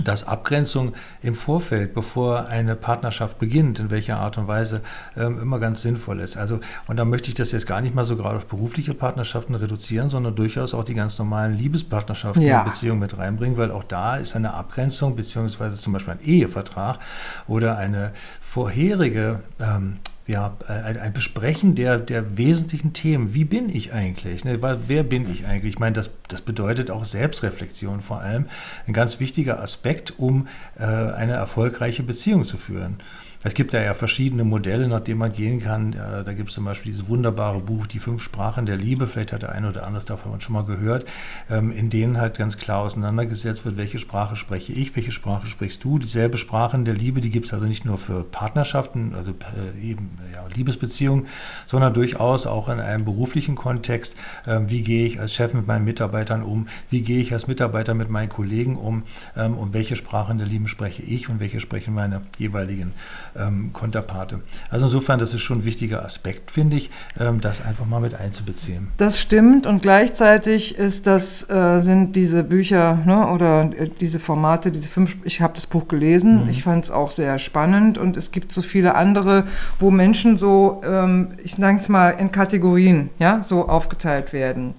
dass 0.04 0.28
Abgrenzung 0.28 0.92
im 1.22 1.34
Vorfeld, 1.34 1.94
bevor 1.94 2.46
eine 2.46 2.76
Partnerschaft 2.76 3.38
beginnt, 3.38 3.78
in 3.78 3.90
welcher 3.90 4.18
Art 4.18 4.36
und 4.36 4.46
Weise 4.46 4.82
ähm, 5.16 5.40
immer 5.40 5.58
ganz 5.58 5.80
sinnvoll 5.80 6.20
ist. 6.20 6.36
Also, 6.36 6.60
und 6.86 6.98
da 6.98 7.06
möchte 7.06 7.28
ich 7.28 7.34
das 7.34 7.52
jetzt 7.52 7.66
gar 7.66 7.80
nicht 7.80 7.94
mal 7.94 8.04
so 8.04 8.16
gerade 8.16 8.36
auf 8.36 8.46
berufliche 8.46 8.92
Partnerschaften 8.92 9.54
reduzieren, 9.54 10.10
sondern 10.10 10.34
durchaus 10.36 10.74
auch 10.74 10.84
die 10.84 10.94
ganz 10.94 11.18
normalen 11.18 11.56
Liebespartnerschaften 11.56 12.42
ja. 12.42 12.60
in 12.60 12.64
Beziehungen 12.66 13.00
mit 13.00 13.16
reinbringen, 13.16 13.56
weil 13.56 13.70
auch 13.70 13.84
da 13.84 14.16
ist 14.16 14.36
eine 14.36 14.52
Abgrenzung, 14.52 15.16
beziehungsweise 15.16 15.76
zum 15.76 15.94
Beispiel 15.94 16.14
ein 16.14 16.24
Ehevertrag 16.24 16.98
oder 17.46 17.78
eine 17.78 18.12
vorherige 18.40 19.40
ähm, 19.58 19.96
ja, 20.28 20.58
ein, 20.68 20.98
ein, 20.98 21.12
Besprechen 21.14 21.74
der, 21.74 21.98
der 21.98 22.36
wesentlichen 22.36 22.92
Themen. 22.92 23.32
Wie 23.32 23.44
bin 23.44 23.74
ich 23.74 23.94
eigentlich? 23.94 24.44
Ne? 24.44 24.60
Wer 24.86 25.02
bin 25.02 25.28
ich 25.28 25.46
eigentlich? 25.46 25.74
Ich 25.74 25.78
meine, 25.78 25.94
das, 25.94 26.10
das 26.28 26.42
bedeutet 26.42 26.90
auch 26.90 27.06
Selbstreflexion 27.06 28.02
vor 28.02 28.20
allem. 28.20 28.44
Ein 28.86 28.92
ganz 28.92 29.20
wichtiger 29.20 29.62
Aspekt, 29.62 30.18
um 30.18 30.46
äh, 30.78 30.84
eine 30.84 31.32
erfolgreiche 31.32 32.02
Beziehung 32.02 32.44
zu 32.44 32.58
führen. 32.58 32.98
Es 33.44 33.54
gibt 33.54 33.72
ja, 33.72 33.80
ja 33.80 33.94
verschiedene 33.94 34.42
Modelle, 34.42 34.88
nach 34.88 35.00
denen 35.00 35.18
man 35.18 35.32
gehen 35.32 35.60
kann. 35.60 35.92
Da 35.92 36.32
gibt 36.32 36.48
es 36.48 36.56
zum 36.56 36.64
Beispiel 36.64 36.90
dieses 36.92 37.08
wunderbare 37.08 37.60
Buch 37.60 37.86
Die 37.86 38.00
fünf 38.00 38.22
Sprachen 38.22 38.66
der 38.66 38.76
Liebe. 38.76 39.06
Vielleicht 39.06 39.32
hat 39.32 39.42
der 39.42 39.52
eine 39.52 39.68
oder 39.68 39.86
andere 39.86 40.04
davon 40.04 40.40
schon 40.40 40.54
mal 40.54 40.64
gehört, 40.64 41.06
ähm, 41.48 41.70
in 41.70 41.88
denen 41.88 42.18
halt 42.18 42.36
ganz 42.36 42.58
klar 42.58 42.80
auseinandergesetzt 42.80 43.64
wird, 43.64 43.76
welche 43.76 43.98
Sprache 43.98 44.36
spreche 44.36 44.72
ich, 44.72 44.96
welche 44.96 45.12
Sprache 45.12 45.46
sprichst 45.46 45.84
du. 45.84 45.98
Dieselbe 45.98 46.36
Sprachen 46.36 46.84
der 46.84 46.94
Liebe, 46.94 47.20
die 47.20 47.30
gibt 47.30 47.46
es 47.46 47.52
also 47.52 47.66
nicht 47.66 47.84
nur 47.84 47.98
für 47.98 48.24
Partnerschaften, 48.24 49.14
also 49.14 49.32
äh, 49.32 49.88
eben 49.88 50.18
ja, 50.32 50.44
Liebesbeziehungen, 50.54 51.26
sondern 51.66 51.94
durchaus 51.94 52.46
auch 52.46 52.68
in 52.68 52.80
einem 52.80 53.04
beruflichen 53.04 53.54
Kontext. 53.54 54.16
Ähm, 54.46 54.68
wie 54.68 54.82
gehe 54.82 55.06
ich 55.06 55.20
als 55.20 55.32
Chef 55.32 55.54
mit 55.54 55.66
meinen 55.66 55.84
Mitarbeitern 55.84 56.42
um? 56.42 56.66
Wie 56.90 57.02
gehe 57.02 57.20
ich 57.20 57.32
als 57.32 57.46
Mitarbeiter 57.46 57.94
mit 57.94 58.10
meinen 58.10 58.28
Kollegen 58.30 58.76
um? 58.76 59.04
Ähm, 59.36 59.56
und 59.56 59.74
welche 59.74 59.94
Sprachen 59.94 60.38
der 60.38 60.46
Liebe 60.46 60.68
spreche 60.68 61.02
ich 61.02 61.28
und 61.28 61.38
welche 61.38 61.60
sprechen 61.60 61.94
meine 61.94 62.22
jeweiligen 62.38 62.92
ähm, 63.36 63.70
Konterparte? 63.72 64.40
Also 64.70 64.86
insofern, 64.86 65.18
das 65.18 65.34
ist 65.34 65.40
schon 65.40 65.58
ein 65.58 65.64
wichtiger 65.64 66.04
Aspekt, 66.04 66.50
finde 66.50 66.76
ich, 66.76 66.90
ähm, 67.18 67.40
das 67.40 67.64
einfach 67.64 67.86
mal 67.86 68.00
mit 68.00 68.14
einzubeziehen. 68.14 68.88
Das 68.96 69.18
stimmt 69.20 69.66
und 69.66 69.82
gleichzeitig 69.82 70.76
ist 70.76 71.06
das, 71.06 71.48
äh, 71.48 71.80
sind 71.80 72.16
diese 72.16 72.44
Bücher 72.44 72.96
ne, 73.04 73.28
oder 73.28 73.70
äh, 73.76 73.88
diese 74.00 74.18
Formate, 74.18 74.70
diese 74.70 74.88
fünf, 74.88 75.16
ich 75.24 75.40
habe 75.40 75.54
das 75.54 75.66
Buch 75.66 75.88
gelesen, 75.88 76.44
mhm. 76.44 76.50
ich 76.50 76.62
fand 76.62 76.84
es 76.84 76.90
auch 76.90 77.10
sehr 77.10 77.38
spannend 77.38 77.98
und 77.98 78.16
es 78.16 78.30
gibt 78.30 78.52
so 78.52 78.62
viele 78.62 78.94
andere, 78.94 79.44
wo 79.78 79.90
Menschen 79.90 80.36
so, 80.36 80.82
ähm, 80.84 81.32
ich 81.42 81.54
sage 81.56 81.78
es 81.78 81.88
mal, 81.88 82.10
in 82.10 82.32
Kategorien, 82.32 83.10
ja, 83.18 83.42
so 83.42 83.68
aufgeteilt 83.68 84.32
werden. 84.32 84.74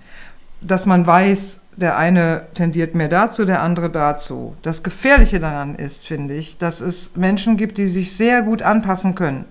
Dass 0.62 0.86
man 0.86 1.08
weiß, 1.08 1.62
der 1.80 1.98
eine 1.98 2.44
tendiert 2.54 2.94
mehr 2.96 3.08
dazu, 3.08 3.46
der 3.46 3.62
andere 3.62 3.90
dazu. 3.90 4.56
Das 4.62 4.84
Gefährliche 4.84 5.40
daran 5.40 5.76
ist, 5.76 6.06
finde 6.06 6.36
ich, 6.36 6.58
dass 6.58 6.82
es 6.82 7.16
Menschen 7.16 7.58
gibt, 7.58 7.78
die 7.78 7.88
sich 7.88 8.16
sehr 8.16 8.42
gut 8.42 8.62
anpassen 8.62 9.16
können. 9.16 9.46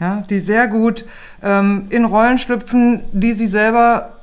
Ja, 0.00 0.24
die 0.28 0.40
sehr 0.40 0.66
gut 0.68 1.04
ähm, 1.42 1.86
in 1.90 2.04
Rollen 2.04 2.38
schlüpfen, 2.38 3.00
die 3.12 3.34
sie 3.34 3.46
selber, 3.46 4.14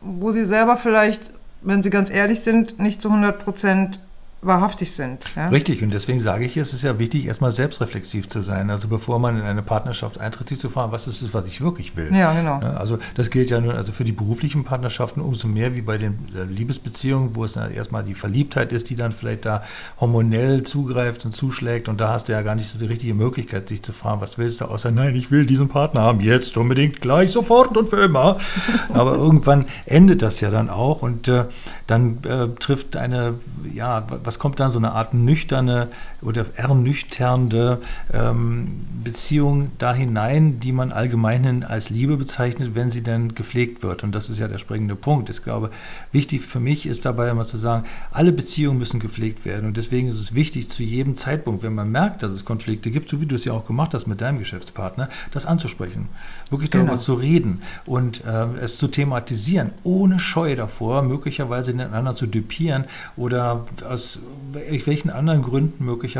wo 0.00 0.32
sie 0.32 0.44
selber 0.44 0.76
vielleicht, 0.76 1.30
wenn 1.60 1.82
sie 1.82 1.90
ganz 1.90 2.10
ehrlich 2.10 2.40
sind, 2.40 2.78
nicht 2.78 3.02
zu 3.02 3.08
100 3.08 3.44
Prozent 3.44 3.98
wahrhaftig 4.46 4.92
sind. 4.92 5.24
Ja? 5.36 5.48
Richtig, 5.48 5.82
und 5.82 5.92
deswegen 5.92 6.20
sage 6.20 6.44
ich, 6.44 6.56
es 6.56 6.72
ist 6.72 6.82
ja 6.82 6.98
wichtig, 6.98 7.26
erstmal 7.26 7.52
selbstreflexiv 7.52 8.28
zu 8.28 8.40
sein. 8.40 8.70
Also 8.70 8.88
bevor 8.88 9.18
man 9.18 9.38
in 9.38 9.44
eine 9.44 9.62
Partnerschaft 9.62 10.18
eintritt, 10.18 10.48
sich 10.48 10.58
zu 10.58 10.68
fragen, 10.68 10.92
was 10.92 11.06
ist 11.06 11.22
es, 11.22 11.34
was 11.34 11.46
ich 11.46 11.60
wirklich 11.60 11.96
will. 11.96 12.14
Ja, 12.14 12.32
genau. 12.32 12.58
Also 12.76 12.98
das 13.14 13.30
gilt 13.30 13.50
ja 13.50 13.60
nur 13.60 13.74
also 13.74 13.92
für 13.92 14.04
die 14.04 14.12
beruflichen 14.12 14.64
Partnerschaften 14.64 15.20
umso 15.20 15.48
mehr 15.48 15.74
wie 15.74 15.82
bei 15.82 15.98
den 15.98 16.28
äh, 16.34 16.44
Liebesbeziehungen, 16.44 17.34
wo 17.34 17.44
es 17.44 17.52
dann 17.54 17.72
erstmal 17.72 18.04
die 18.04 18.14
Verliebtheit 18.14 18.72
ist, 18.72 18.90
die 18.90 18.96
dann 18.96 19.12
vielleicht 19.12 19.46
da 19.46 19.62
hormonell 20.00 20.62
zugreift 20.62 21.24
und 21.24 21.34
zuschlägt. 21.34 21.88
Und 21.88 22.00
da 22.00 22.10
hast 22.10 22.28
du 22.28 22.32
ja 22.32 22.42
gar 22.42 22.54
nicht 22.54 22.68
so 22.68 22.78
die 22.78 22.86
richtige 22.86 23.14
Möglichkeit, 23.14 23.68
sich 23.68 23.82
zu 23.82 23.92
fragen, 23.92 24.20
was 24.20 24.38
willst 24.38 24.60
du, 24.60 24.66
außer 24.66 24.90
nein, 24.90 25.14
ich 25.16 25.30
will 25.30 25.46
diesen 25.46 25.68
Partner 25.68 26.02
haben, 26.02 26.20
jetzt 26.20 26.56
unbedingt, 26.56 27.00
gleich, 27.00 27.32
sofort 27.32 27.76
und 27.76 27.88
für 27.88 28.00
immer. 28.00 28.38
Aber 28.92 29.14
irgendwann 29.14 29.66
endet 29.86 30.22
das 30.22 30.40
ja 30.40 30.50
dann 30.50 30.70
auch 30.70 31.02
und 31.02 31.28
äh, 31.28 31.44
dann 31.86 32.18
äh, 32.24 32.48
trifft 32.58 32.96
eine, 32.96 33.34
ja, 33.72 34.06
was 34.22 34.33
was 34.34 34.38
kommt 34.40 34.58
dann? 34.58 34.72
So 34.72 34.78
eine 34.78 34.92
Art 34.92 35.14
nüchterne 35.14 35.90
oder 36.24 36.46
ernüchternde 36.56 37.80
ähm, 38.12 38.68
Beziehung 39.04 39.70
da 39.78 39.94
hinein, 39.94 40.60
die 40.60 40.72
man 40.72 40.92
allgemein 40.92 41.62
als 41.62 41.90
Liebe 41.90 42.16
bezeichnet, 42.16 42.74
wenn 42.74 42.90
sie 42.90 43.02
dann 43.02 43.34
gepflegt 43.34 43.82
wird. 43.82 44.02
Und 44.02 44.14
das 44.14 44.30
ist 44.30 44.38
ja 44.38 44.48
der 44.48 44.58
springende 44.58 44.96
Punkt. 44.96 45.28
Ich 45.28 45.42
glaube, 45.42 45.70
wichtig 46.10 46.40
für 46.40 46.60
mich 46.60 46.86
ist 46.86 47.04
dabei 47.04 47.28
immer 47.28 47.44
zu 47.44 47.58
sagen, 47.58 47.84
alle 48.10 48.32
Beziehungen 48.32 48.78
müssen 48.78 49.00
gepflegt 49.00 49.44
werden. 49.44 49.66
Und 49.66 49.76
deswegen 49.76 50.08
ist 50.08 50.18
es 50.18 50.34
wichtig, 50.34 50.70
zu 50.70 50.82
jedem 50.82 51.16
Zeitpunkt, 51.16 51.62
wenn 51.62 51.74
man 51.74 51.90
merkt, 51.90 52.22
dass 52.22 52.32
es 52.32 52.44
Konflikte 52.44 52.90
gibt, 52.90 53.10
so 53.10 53.20
wie 53.20 53.26
du 53.26 53.36
es 53.36 53.44
ja 53.44 53.52
auch 53.52 53.66
gemacht 53.66 53.92
hast 53.92 54.06
mit 54.06 54.20
deinem 54.20 54.38
Geschäftspartner, 54.38 55.08
das 55.32 55.44
anzusprechen. 55.46 56.08
Wirklich 56.50 56.70
darüber 56.70 56.92
genau. 56.92 57.00
zu 57.00 57.14
reden 57.14 57.62
und 57.84 58.24
äh, 58.24 58.46
es 58.60 58.78
zu 58.78 58.88
thematisieren, 58.88 59.72
ohne 59.82 60.18
Scheu 60.18 60.56
davor, 60.56 61.02
möglicherweise 61.02 61.72
den 61.72 61.92
anderen 61.92 62.16
zu 62.16 62.26
düpieren 62.26 62.84
oder 63.16 63.66
aus 63.88 64.20
welchen 64.52 65.10
anderen 65.10 65.42
Gründen 65.42 65.84
möglicherweise 65.84 66.13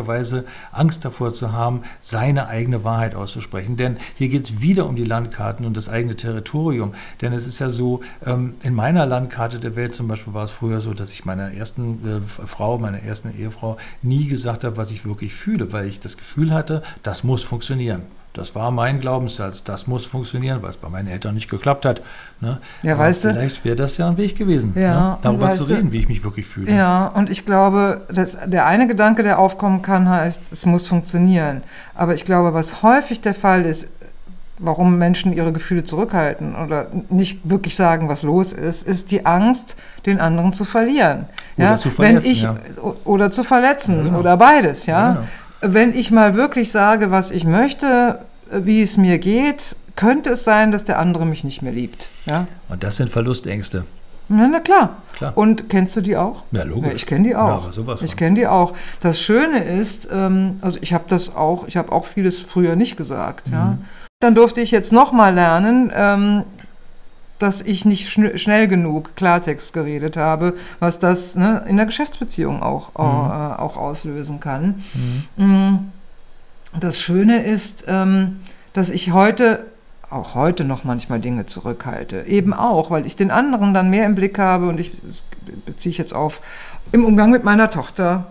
Angst 0.72 1.04
davor 1.04 1.32
zu 1.32 1.52
haben, 1.52 1.82
seine 2.00 2.48
eigene 2.48 2.84
Wahrheit 2.84 3.14
auszusprechen. 3.14 3.76
Denn 3.76 3.98
hier 4.16 4.28
geht 4.28 4.44
es 4.44 4.60
wieder 4.60 4.86
um 4.86 4.96
die 4.96 5.04
Landkarten 5.04 5.66
und 5.66 5.76
das 5.76 5.88
eigene 5.88 6.16
Territorium. 6.16 6.94
Denn 7.20 7.32
es 7.32 7.46
ist 7.46 7.58
ja 7.58 7.70
so, 7.70 8.00
ähm, 8.24 8.54
in 8.62 8.74
meiner 8.74 9.06
Landkarte 9.06 9.58
der 9.58 9.76
Welt 9.76 9.94
zum 9.94 10.08
Beispiel 10.08 10.34
war 10.34 10.44
es 10.44 10.50
früher 10.50 10.80
so, 10.80 10.94
dass 10.94 11.12
ich 11.12 11.24
meiner 11.24 11.52
ersten 11.52 12.18
äh, 12.18 12.20
Frau, 12.20 12.78
meiner 12.78 13.02
ersten 13.02 13.36
Ehefrau 13.36 13.76
nie 14.02 14.26
gesagt 14.26 14.64
habe, 14.64 14.76
was 14.76 14.90
ich 14.90 15.04
wirklich 15.04 15.34
fühle, 15.34 15.72
weil 15.72 15.88
ich 15.88 16.00
das 16.00 16.16
Gefühl 16.16 16.52
hatte, 16.52 16.82
das 17.02 17.24
muss 17.24 17.42
funktionieren. 17.42 18.02
Das 18.34 18.56
war 18.56 18.72
mein 18.72 18.98
Glaubenssatz. 18.98 19.62
Das 19.62 19.86
muss 19.86 20.06
funktionieren, 20.06 20.60
weil 20.60 20.70
es 20.70 20.76
bei 20.76 20.88
meinen 20.88 21.06
Eltern 21.06 21.34
nicht 21.34 21.48
geklappt 21.48 21.86
hat. 21.86 22.02
Ne? 22.40 22.58
Ja, 22.82 22.94
Aber 22.94 23.04
weißt 23.04 23.22
vielleicht 23.22 23.36
du. 23.36 23.40
Vielleicht 23.40 23.64
wäre 23.64 23.76
das 23.76 23.96
ja 23.96 24.08
ein 24.08 24.16
Weg 24.16 24.36
gewesen, 24.36 24.72
ja, 24.74 25.10
ne? 25.10 25.18
darüber 25.22 25.50
zu 25.52 25.62
reden, 25.64 25.86
du, 25.86 25.92
wie 25.92 26.00
ich 26.00 26.08
mich 26.08 26.24
wirklich 26.24 26.44
fühle. 26.44 26.72
Ja, 26.72 27.06
und 27.06 27.30
ich 27.30 27.46
glaube, 27.46 28.02
dass 28.12 28.36
der 28.44 28.66
eine 28.66 28.88
Gedanke, 28.88 29.22
der 29.22 29.38
aufkommen 29.38 29.82
kann, 29.82 30.08
heißt, 30.08 30.50
es 30.50 30.66
muss 30.66 30.84
funktionieren. 30.84 31.62
Aber 31.94 32.14
ich 32.14 32.24
glaube, 32.24 32.52
was 32.54 32.82
häufig 32.82 33.20
der 33.20 33.34
Fall 33.34 33.64
ist, 33.64 33.86
warum 34.58 34.98
Menschen 34.98 35.32
ihre 35.32 35.52
Gefühle 35.52 35.84
zurückhalten 35.84 36.56
oder 36.56 36.88
nicht 37.10 37.48
wirklich 37.48 37.76
sagen, 37.76 38.08
was 38.08 38.24
los 38.24 38.52
ist, 38.52 38.84
ist 38.84 39.12
die 39.12 39.26
Angst, 39.26 39.76
den 40.06 40.18
anderen 40.18 40.52
zu 40.52 40.64
verlieren. 40.64 41.26
Oder 41.56 41.66
ja? 41.66 41.78
zu 41.78 41.90
verletzen. 41.90 42.24
Wenn 42.24 42.32
ich, 42.32 42.42
ja. 42.42 42.56
Oder 43.04 43.30
zu 43.30 43.44
verletzen 43.44 43.98
ja, 43.98 44.02
genau. 44.02 44.18
oder 44.18 44.36
beides, 44.36 44.86
ja. 44.86 44.98
ja 44.98 45.12
genau 45.12 45.26
wenn 45.66 45.94
ich 45.94 46.10
mal 46.10 46.34
wirklich 46.34 46.70
sage, 46.70 47.10
was 47.10 47.30
ich 47.30 47.44
möchte, 47.44 48.20
wie 48.50 48.82
es 48.82 48.96
mir 48.96 49.18
geht, 49.18 49.76
könnte 49.96 50.30
es 50.30 50.44
sein, 50.44 50.72
dass 50.72 50.84
der 50.84 50.98
andere 50.98 51.26
mich 51.26 51.44
nicht 51.44 51.62
mehr 51.62 51.72
liebt. 51.72 52.08
Ja? 52.26 52.46
Und 52.68 52.82
das 52.82 52.96
sind 52.96 53.10
Verlustängste. 53.10 53.84
Na, 54.28 54.48
na 54.48 54.60
klar. 54.60 55.02
klar. 55.12 55.36
Und 55.36 55.68
kennst 55.68 55.96
du 55.96 56.00
die 56.00 56.16
auch? 56.16 56.44
Ja, 56.50 56.62
logisch. 56.62 56.90
Ja, 56.90 56.96
ich 56.96 57.06
kenne 57.06 57.28
die 57.28 57.36
auch. 57.36 57.76
Ja, 57.76 57.94
ich 58.02 58.16
kenne 58.16 58.36
die 58.36 58.46
auch. 58.46 58.72
Das 59.00 59.20
Schöne 59.20 59.62
ist, 59.62 60.08
ähm, 60.10 60.54
also 60.62 60.78
ich 60.80 60.94
habe 60.94 61.04
das 61.08 61.36
auch, 61.36 61.68
ich 61.68 61.76
habe 61.76 61.92
auch 61.92 62.06
vieles 62.06 62.40
früher 62.40 62.74
nicht 62.74 62.96
gesagt. 62.96 63.48
Mhm. 63.48 63.54
Ja. 63.54 63.78
Dann 64.20 64.34
durfte 64.34 64.62
ich 64.62 64.70
jetzt 64.70 64.92
nochmal 64.92 65.34
lernen, 65.34 65.92
ähm, 65.94 66.44
dass 67.38 67.60
ich 67.62 67.84
nicht 67.84 68.08
schn 68.08 68.38
schnell 68.38 68.68
genug 68.68 69.16
Klartext 69.16 69.72
geredet 69.72 70.16
habe, 70.16 70.54
was 70.78 70.98
das 70.98 71.34
ne, 71.34 71.64
in 71.68 71.76
der 71.76 71.86
Geschäftsbeziehung 71.86 72.62
auch, 72.62 72.90
mhm. 72.90 73.30
äh, 73.30 73.60
auch 73.60 73.76
auslösen 73.76 74.40
kann. 74.40 74.84
Mhm. 75.36 75.44
Mm. 75.44 75.92
Das 76.78 76.98
Schöne 76.98 77.44
ist, 77.44 77.84
ähm, 77.86 78.40
dass 78.72 78.90
ich 78.90 79.12
heute 79.12 79.66
auch 80.10 80.34
heute 80.34 80.64
noch 80.64 80.84
manchmal 80.84 81.20
Dinge 81.20 81.46
zurückhalte. 81.46 82.24
Eben 82.26 82.52
auch, 82.52 82.90
weil 82.90 83.06
ich 83.06 83.16
den 83.16 83.30
anderen 83.30 83.74
dann 83.74 83.90
mehr 83.90 84.06
im 84.06 84.14
Blick 84.14 84.38
habe 84.38 84.68
und 84.68 84.78
ich 84.78 84.92
beziehe 85.66 85.90
ich 85.90 85.98
jetzt 85.98 86.14
auf 86.14 86.40
im 86.92 87.04
Umgang 87.04 87.30
mit 87.30 87.44
meiner 87.44 87.70
Tochter, 87.70 88.26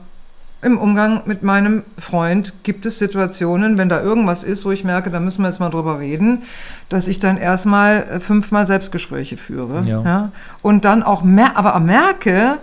im 0.63 0.77
Umgang 0.77 1.21
mit 1.25 1.43
meinem 1.43 1.83
Freund 1.99 2.53
gibt 2.63 2.85
es 2.85 2.97
Situationen, 2.97 3.77
wenn 3.77 3.89
da 3.89 4.01
irgendwas 4.01 4.43
ist, 4.43 4.65
wo 4.65 4.71
ich 4.71 4.83
merke, 4.83 5.11
da 5.11 5.19
müssen 5.19 5.43
wir 5.43 5.49
jetzt 5.49 5.59
mal 5.59 5.69
drüber 5.69 5.99
reden, 5.99 6.43
dass 6.89 7.07
ich 7.07 7.19
dann 7.19 7.37
erstmal 7.37 8.03
äh, 8.03 8.19
fünfmal 8.19 8.65
Selbstgespräche 8.65 9.37
führe. 9.37 9.81
Ja. 9.85 10.01
ja. 10.03 10.31
Und 10.61 10.85
dann 10.85 11.03
auch 11.03 11.23
mer 11.23 11.57
aber 11.57 11.79
merke, 11.79 12.57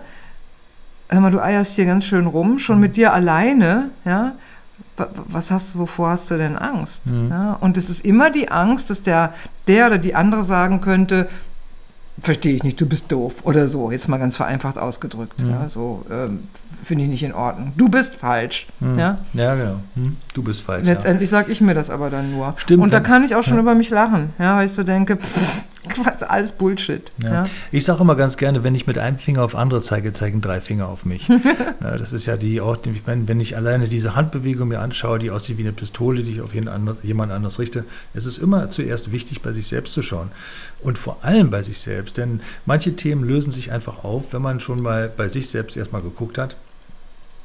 hör 1.08 1.20
mal, 1.20 1.30
du 1.30 1.40
eierst 1.40 1.74
hier 1.74 1.86
ganz 1.86 2.04
schön 2.04 2.26
rum, 2.26 2.58
schon 2.58 2.76
mhm. 2.76 2.82
mit 2.82 2.96
dir 2.96 3.12
alleine, 3.12 3.90
ja. 4.04 4.32
Was 5.28 5.50
hast 5.50 5.74
du, 5.74 5.78
wovor 5.78 6.10
hast 6.10 6.30
du 6.30 6.36
denn 6.36 6.58
Angst? 6.58 7.06
Mhm. 7.06 7.30
Ja, 7.30 7.56
und 7.60 7.78
es 7.78 7.88
ist 7.88 8.04
immer 8.04 8.30
die 8.30 8.50
Angst, 8.50 8.90
dass 8.90 9.02
der, 9.02 9.32
der 9.66 9.86
oder 9.86 9.96
die 9.96 10.14
andere 10.14 10.44
sagen 10.44 10.82
könnte, 10.82 11.28
verstehe 12.18 12.54
ich 12.54 12.62
nicht, 12.62 12.80
du 12.80 12.86
bist 12.86 13.10
doof 13.12 13.34
oder 13.44 13.68
so, 13.68 13.90
jetzt 13.90 14.08
mal 14.08 14.18
ganz 14.18 14.36
vereinfacht 14.36 14.78
ausgedrückt. 14.78 15.40
Mhm. 15.42 15.50
Ja, 15.50 15.68
so, 15.68 16.04
ähm, 16.10 16.48
finde 16.82 17.04
ich 17.04 17.10
nicht 17.10 17.22
in 17.22 17.32
Ordnung. 17.32 17.72
Du 17.76 17.88
bist 17.88 18.16
falsch. 18.16 18.66
Hm. 18.80 18.98
Ja? 18.98 19.16
ja, 19.32 19.54
genau. 19.54 19.80
Hm. 19.94 20.16
Du 20.34 20.42
bist 20.42 20.62
falsch. 20.62 20.86
Letztendlich 20.86 21.30
ja. 21.30 21.38
sage 21.38 21.52
ich 21.52 21.60
mir 21.60 21.74
das 21.74 21.90
aber 21.90 22.10
dann 22.10 22.32
nur. 22.32 22.54
Stimmt. 22.56 22.82
Und 22.82 22.92
da 22.92 23.00
kann 23.00 23.24
ich 23.24 23.34
auch 23.34 23.42
schon 23.42 23.56
ja. 23.56 23.60
über 23.60 23.74
mich 23.74 23.90
lachen, 23.90 24.30
ja, 24.38 24.56
weil 24.56 24.66
ich 24.66 24.72
so 24.72 24.82
denke, 24.82 25.18
was 26.04 26.22
alles 26.22 26.52
Bullshit. 26.52 27.10
Ja. 27.22 27.44
Ich 27.72 27.84
sage 27.84 28.02
immer 28.02 28.14
ganz 28.14 28.36
gerne, 28.36 28.64
wenn 28.64 28.74
ich 28.74 28.86
mit 28.86 28.98
einem 28.98 29.16
Finger 29.16 29.42
auf 29.42 29.54
andere 29.54 29.80
zeige, 29.80 30.12
zeigen 30.12 30.40
drei 30.40 30.60
Finger 30.60 30.88
auf 30.88 31.06
mich. 31.06 31.28
das 31.80 32.12
ist 32.12 32.26
ja 32.26 32.36
die, 32.36 32.60
auch, 32.60 32.76
wenn 32.84 33.40
ich 33.40 33.56
alleine 33.56 33.88
diese 33.88 34.14
Handbewegung 34.14 34.68
mir 34.68 34.80
anschaue, 34.80 35.18
die 35.18 35.30
aussieht 35.30 35.56
wie 35.56 35.62
eine 35.62 35.72
Pistole, 35.72 36.22
die 36.22 36.32
ich 36.32 36.40
auf 36.42 36.54
jemand 36.54 37.32
anderes 37.32 37.58
richte, 37.58 37.84
es 38.14 38.26
ist 38.26 38.38
immer 38.38 38.70
zuerst 38.70 39.10
wichtig, 39.12 39.40
bei 39.42 39.52
sich 39.52 39.68
selbst 39.68 39.94
zu 39.94 40.02
schauen. 40.02 40.30
Und 40.82 40.98
vor 40.98 41.18
allem 41.22 41.50
bei 41.50 41.62
sich 41.62 41.78
selbst, 41.78 42.18
denn 42.18 42.40
manche 42.66 42.96
Themen 42.96 43.24
lösen 43.24 43.52
sich 43.52 43.72
einfach 43.72 44.04
auf, 44.04 44.32
wenn 44.32 44.42
man 44.42 44.60
schon 44.60 44.82
mal 44.82 45.10
bei 45.14 45.28
sich 45.28 45.48
selbst 45.48 45.76
erstmal 45.76 46.02
geguckt 46.02 46.38
hat 46.38 46.56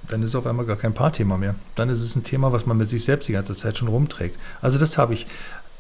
dann 0.07 0.21
ist 0.21 0.35
auf 0.35 0.45
einmal 0.45 0.67
gar 0.67 0.75
kein 0.75 0.93
Paarthema 0.93 1.35
mehr. 1.35 1.55
Dann 1.73 1.89
ist 1.89 2.01
es 2.01 2.15
ein 2.15 2.23
Thema, 2.23 2.51
was 2.51 2.67
man 2.67 2.77
mit 2.77 2.89
sich 2.89 3.03
selbst 3.03 3.27
die 3.27 3.33
ganze 3.33 3.55
Zeit 3.55 3.77
schon 3.77 3.87
rumträgt. 3.87 4.37
Also 4.61 4.77
das 4.77 4.99
habe 4.99 5.15
ich 5.15 5.25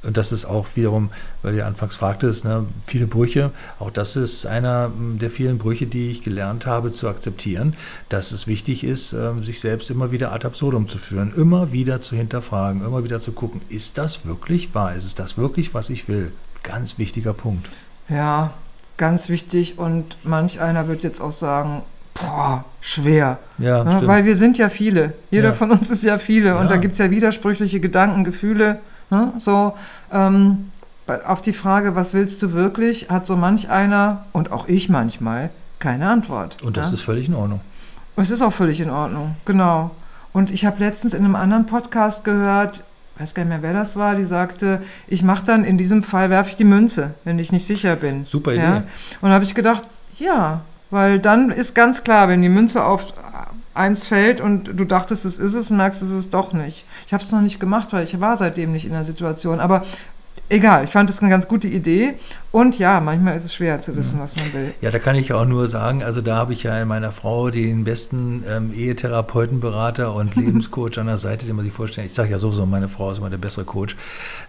und 0.05 0.17
das 0.17 0.31
ist 0.31 0.45
auch 0.45 0.67
wiederum, 0.75 1.09
weil 1.41 1.55
ihr 1.55 1.65
anfangs 1.65 1.95
fragtest, 1.95 2.45
ne, 2.45 2.65
viele 2.85 3.07
Brüche. 3.07 3.51
Auch 3.79 3.91
das 3.91 4.15
ist 4.15 4.45
einer 4.45 4.91
der 4.97 5.29
vielen 5.31 5.57
Brüche, 5.57 5.87
die 5.87 6.11
ich 6.11 6.21
gelernt 6.21 6.65
habe 6.65 6.91
zu 6.91 7.07
akzeptieren, 7.09 7.75
dass 8.09 8.31
es 8.31 8.47
wichtig 8.47 8.83
ist, 8.83 9.13
ähm, 9.13 9.43
sich 9.43 9.59
selbst 9.59 9.89
immer 9.89 10.11
wieder 10.11 10.31
ad 10.31 10.45
absurdum 10.45 10.87
zu 10.87 10.97
führen, 10.97 11.33
immer 11.35 11.71
wieder 11.71 12.01
zu 12.01 12.15
hinterfragen, 12.15 12.83
immer 12.85 13.03
wieder 13.03 13.19
zu 13.19 13.31
gucken, 13.31 13.61
ist 13.69 13.97
das 13.97 14.25
wirklich 14.25 14.73
wahr? 14.75 14.95
Ist 14.95 15.05
es 15.05 15.15
das 15.15 15.37
wirklich, 15.37 15.73
was 15.73 15.89
ich 15.89 16.07
will? 16.07 16.31
Ganz 16.63 16.97
wichtiger 16.97 17.33
Punkt. 17.33 17.67
Ja, 18.09 18.53
ganz 18.97 19.29
wichtig. 19.29 19.77
Und 19.77 20.17
manch 20.23 20.59
einer 20.61 20.87
wird 20.87 21.03
jetzt 21.03 21.21
auch 21.21 21.31
sagen, 21.31 21.81
boah, 22.13 22.63
schwer. 22.81 23.39
Ja, 23.57 23.89
stimmt. 23.91 24.07
weil 24.07 24.25
wir 24.25 24.35
sind 24.35 24.57
ja 24.57 24.69
viele. 24.69 25.13
Jeder 25.31 25.49
Ja. 25.49 25.53
von 25.53 25.71
uns 25.71 25.89
ist 25.89 26.03
ja 26.03 26.17
viele. 26.17 26.49
Ja. 26.49 26.59
Und 26.59 26.71
da 26.71 26.77
gibt 26.77 26.93
es 26.93 26.99
ja 26.99 27.09
widersprüchliche 27.11 27.79
Gedanken, 27.79 28.23
Gefühle. 28.23 28.79
Ne? 29.09 29.33
So, 29.37 29.73
ähm, 30.11 30.71
auf 31.25 31.41
die 31.41 31.53
Frage, 31.53 31.95
was 31.95 32.13
willst 32.13 32.41
du 32.41 32.53
wirklich, 32.53 33.09
hat 33.09 33.27
so 33.27 33.35
manch 33.35 33.69
einer 33.69 34.25
und 34.31 34.51
auch 34.51 34.67
ich 34.67 34.89
manchmal 34.89 35.51
keine 35.79 36.09
Antwort. 36.09 36.57
und 36.63 36.77
das 36.77 36.87
ja? 36.87 36.93
ist 36.95 37.01
völlig 37.01 37.27
in 37.27 37.35
Ordnung. 37.35 37.61
Es 38.15 38.31
ist 38.31 38.41
auch 38.41 38.53
völlig 38.53 38.81
in 38.81 38.89
Ordnung, 38.89 39.35
genau. 39.45 39.91
Und 40.33 40.51
ich 40.51 40.65
habe 40.65 40.79
letztens 40.79 41.13
in 41.13 41.23
einem 41.23 41.35
anderen 41.35 41.65
Podcast 41.65 42.23
gehört, 42.23 42.83
weiß 43.17 43.33
gar 43.33 43.43
nicht 43.43 43.49
mehr, 43.49 43.61
wer 43.61 43.73
das 43.73 43.95
war, 43.95 44.15
die 44.15 44.23
sagte, 44.23 44.81
ich 45.07 45.23
mache 45.23 45.45
dann 45.45 45.63
in 45.63 45.77
diesem 45.77 46.01
Fall, 46.01 46.29
werfe 46.29 46.49
ich 46.49 46.55
die 46.55 46.63
Münze, 46.63 47.13
wenn 47.23 47.39
ich 47.39 47.51
nicht 47.51 47.65
sicher 47.65 47.95
bin. 47.95 48.25
Super 48.25 48.53
Idee. 48.53 48.63
Ja? 48.63 48.83
Und 49.21 49.29
da 49.29 49.33
habe 49.33 49.45
ich 49.45 49.53
gedacht, 49.53 49.83
ja, 50.17 50.61
weil 50.89 51.19
dann 51.19 51.51
ist 51.51 51.75
ganz 51.75 52.03
klar, 52.03 52.27
wenn 52.27 52.41
die 52.41 52.49
Münze 52.49 52.83
auf 52.83 53.13
eins 53.75 54.07
fällt 54.07 54.41
und 54.41 54.65
du 54.73 54.85
dachtest, 54.85 55.25
es 55.25 55.37
ist 55.37 55.53
es, 55.53 55.69
merkst 55.69 56.01
du, 56.01 56.05
es 56.05 56.11
ist 56.11 56.17
es 56.17 56.29
doch 56.29 56.53
nicht. 56.53 56.85
Ich 57.05 57.13
habe 57.13 57.23
es 57.23 57.31
noch 57.31 57.41
nicht 57.41 57.59
gemacht, 57.59 57.89
weil 57.91 58.05
ich 58.05 58.19
war 58.19 58.37
seitdem 58.37 58.71
nicht 58.71 58.85
in 58.85 58.93
der 58.93 59.05
Situation. 59.05 59.59
Aber 59.59 59.85
egal, 60.49 60.85
ich 60.85 60.89
fand 60.89 61.09
es 61.09 61.19
eine 61.19 61.29
ganz 61.29 61.47
gute 61.47 61.67
Idee. 61.67 62.15
Und 62.55 62.79
ja, 62.79 63.01
manchmal 63.01 63.35
ist 63.35 63.43
es 63.43 63.53
schwer 63.53 63.81
zu 63.81 63.97
wissen, 63.97 64.17
was 64.21 64.33
man 64.37 64.53
will. 64.53 64.73
Ja, 64.79 64.89
da 64.89 64.97
kann 64.97 65.17
ich 65.17 65.33
auch 65.33 65.43
nur 65.43 65.67
sagen, 65.67 66.01
also 66.01 66.21
da 66.21 66.37
habe 66.37 66.53
ich 66.53 66.63
ja 66.63 66.81
in 66.81 66.87
meiner 66.87 67.11
Frau 67.11 67.49
den 67.49 67.83
besten 67.83 68.45
ähm, 68.47 68.71
Ehetherapeuten-Berater 68.73 70.15
und 70.15 70.35
Lebenscoach 70.37 70.97
an 70.97 71.07
der 71.07 71.17
Seite, 71.17 71.45
den 71.45 71.57
man 71.57 71.65
sich 71.65 71.73
vorstellen. 71.73 72.07
Ich 72.07 72.13
sage 72.13 72.31
ja 72.31 72.39
sowieso, 72.39 72.65
meine 72.65 72.87
Frau 72.87 73.11
ist 73.11 73.17
immer 73.17 73.29
der 73.29 73.39
bessere 73.39 73.65
Coach. 73.65 73.97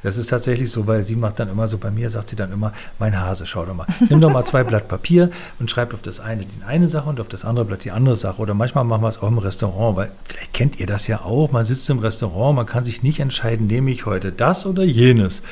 Das 0.04 0.16
ist 0.16 0.30
tatsächlich 0.30 0.70
so, 0.70 0.86
weil 0.86 1.04
sie 1.04 1.16
macht 1.16 1.40
dann 1.40 1.48
immer 1.48 1.66
so, 1.66 1.78
bei 1.78 1.90
mir 1.90 2.08
sagt 2.08 2.30
sie 2.30 2.36
dann 2.36 2.52
immer, 2.52 2.72
mein 3.00 3.20
Hase, 3.20 3.44
schau 3.44 3.66
doch 3.66 3.74
mal, 3.74 3.88
nimm 4.08 4.20
doch 4.20 4.30
mal 4.30 4.44
zwei 4.44 4.62
Blatt 4.62 4.86
Papier 4.86 5.32
und 5.58 5.68
schreib 5.68 5.92
auf 5.92 6.02
das 6.02 6.20
eine 6.20 6.44
die 6.44 6.62
eine 6.64 6.86
Sache 6.86 7.08
und 7.08 7.18
auf 7.18 7.26
das 7.26 7.44
andere 7.44 7.64
Blatt 7.64 7.82
die 7.82 7.90
andere 7.90 8.14
Sache. 8.14 8.40
Oder 8.40 8.54
manchmal 8.54 8.84
machen 8.84 9.02
wir 9.02 9.08
es 9.08 9.20
auch 9.20 9.26
im 9.26 9.38
Restaurant, 9.38 9.96
weil 9.96 10.12
vielleicht 10.22 10.52
kennt 10.52 10.78
ihr 10.78 10.86
das 10.86 11.08
ja 11.08 11.22
auch, 11.22 11.50
man 11.50 11.64
sitzt 11.64 11.90
im 11.90 11.98
Restaurant, 11.98 12.54
man 12.54 12.66
kann 12.66 12.84
sich 12.84 13.02
nicht 13.02 13.18
entscheiden, 13.18 13.66
nehme 13.66 13.90
ich 13.90 14.06
heute 14.06 14.30
das 14.30 14.64
oder 14.64 14.84
jenes. 14.84 15.42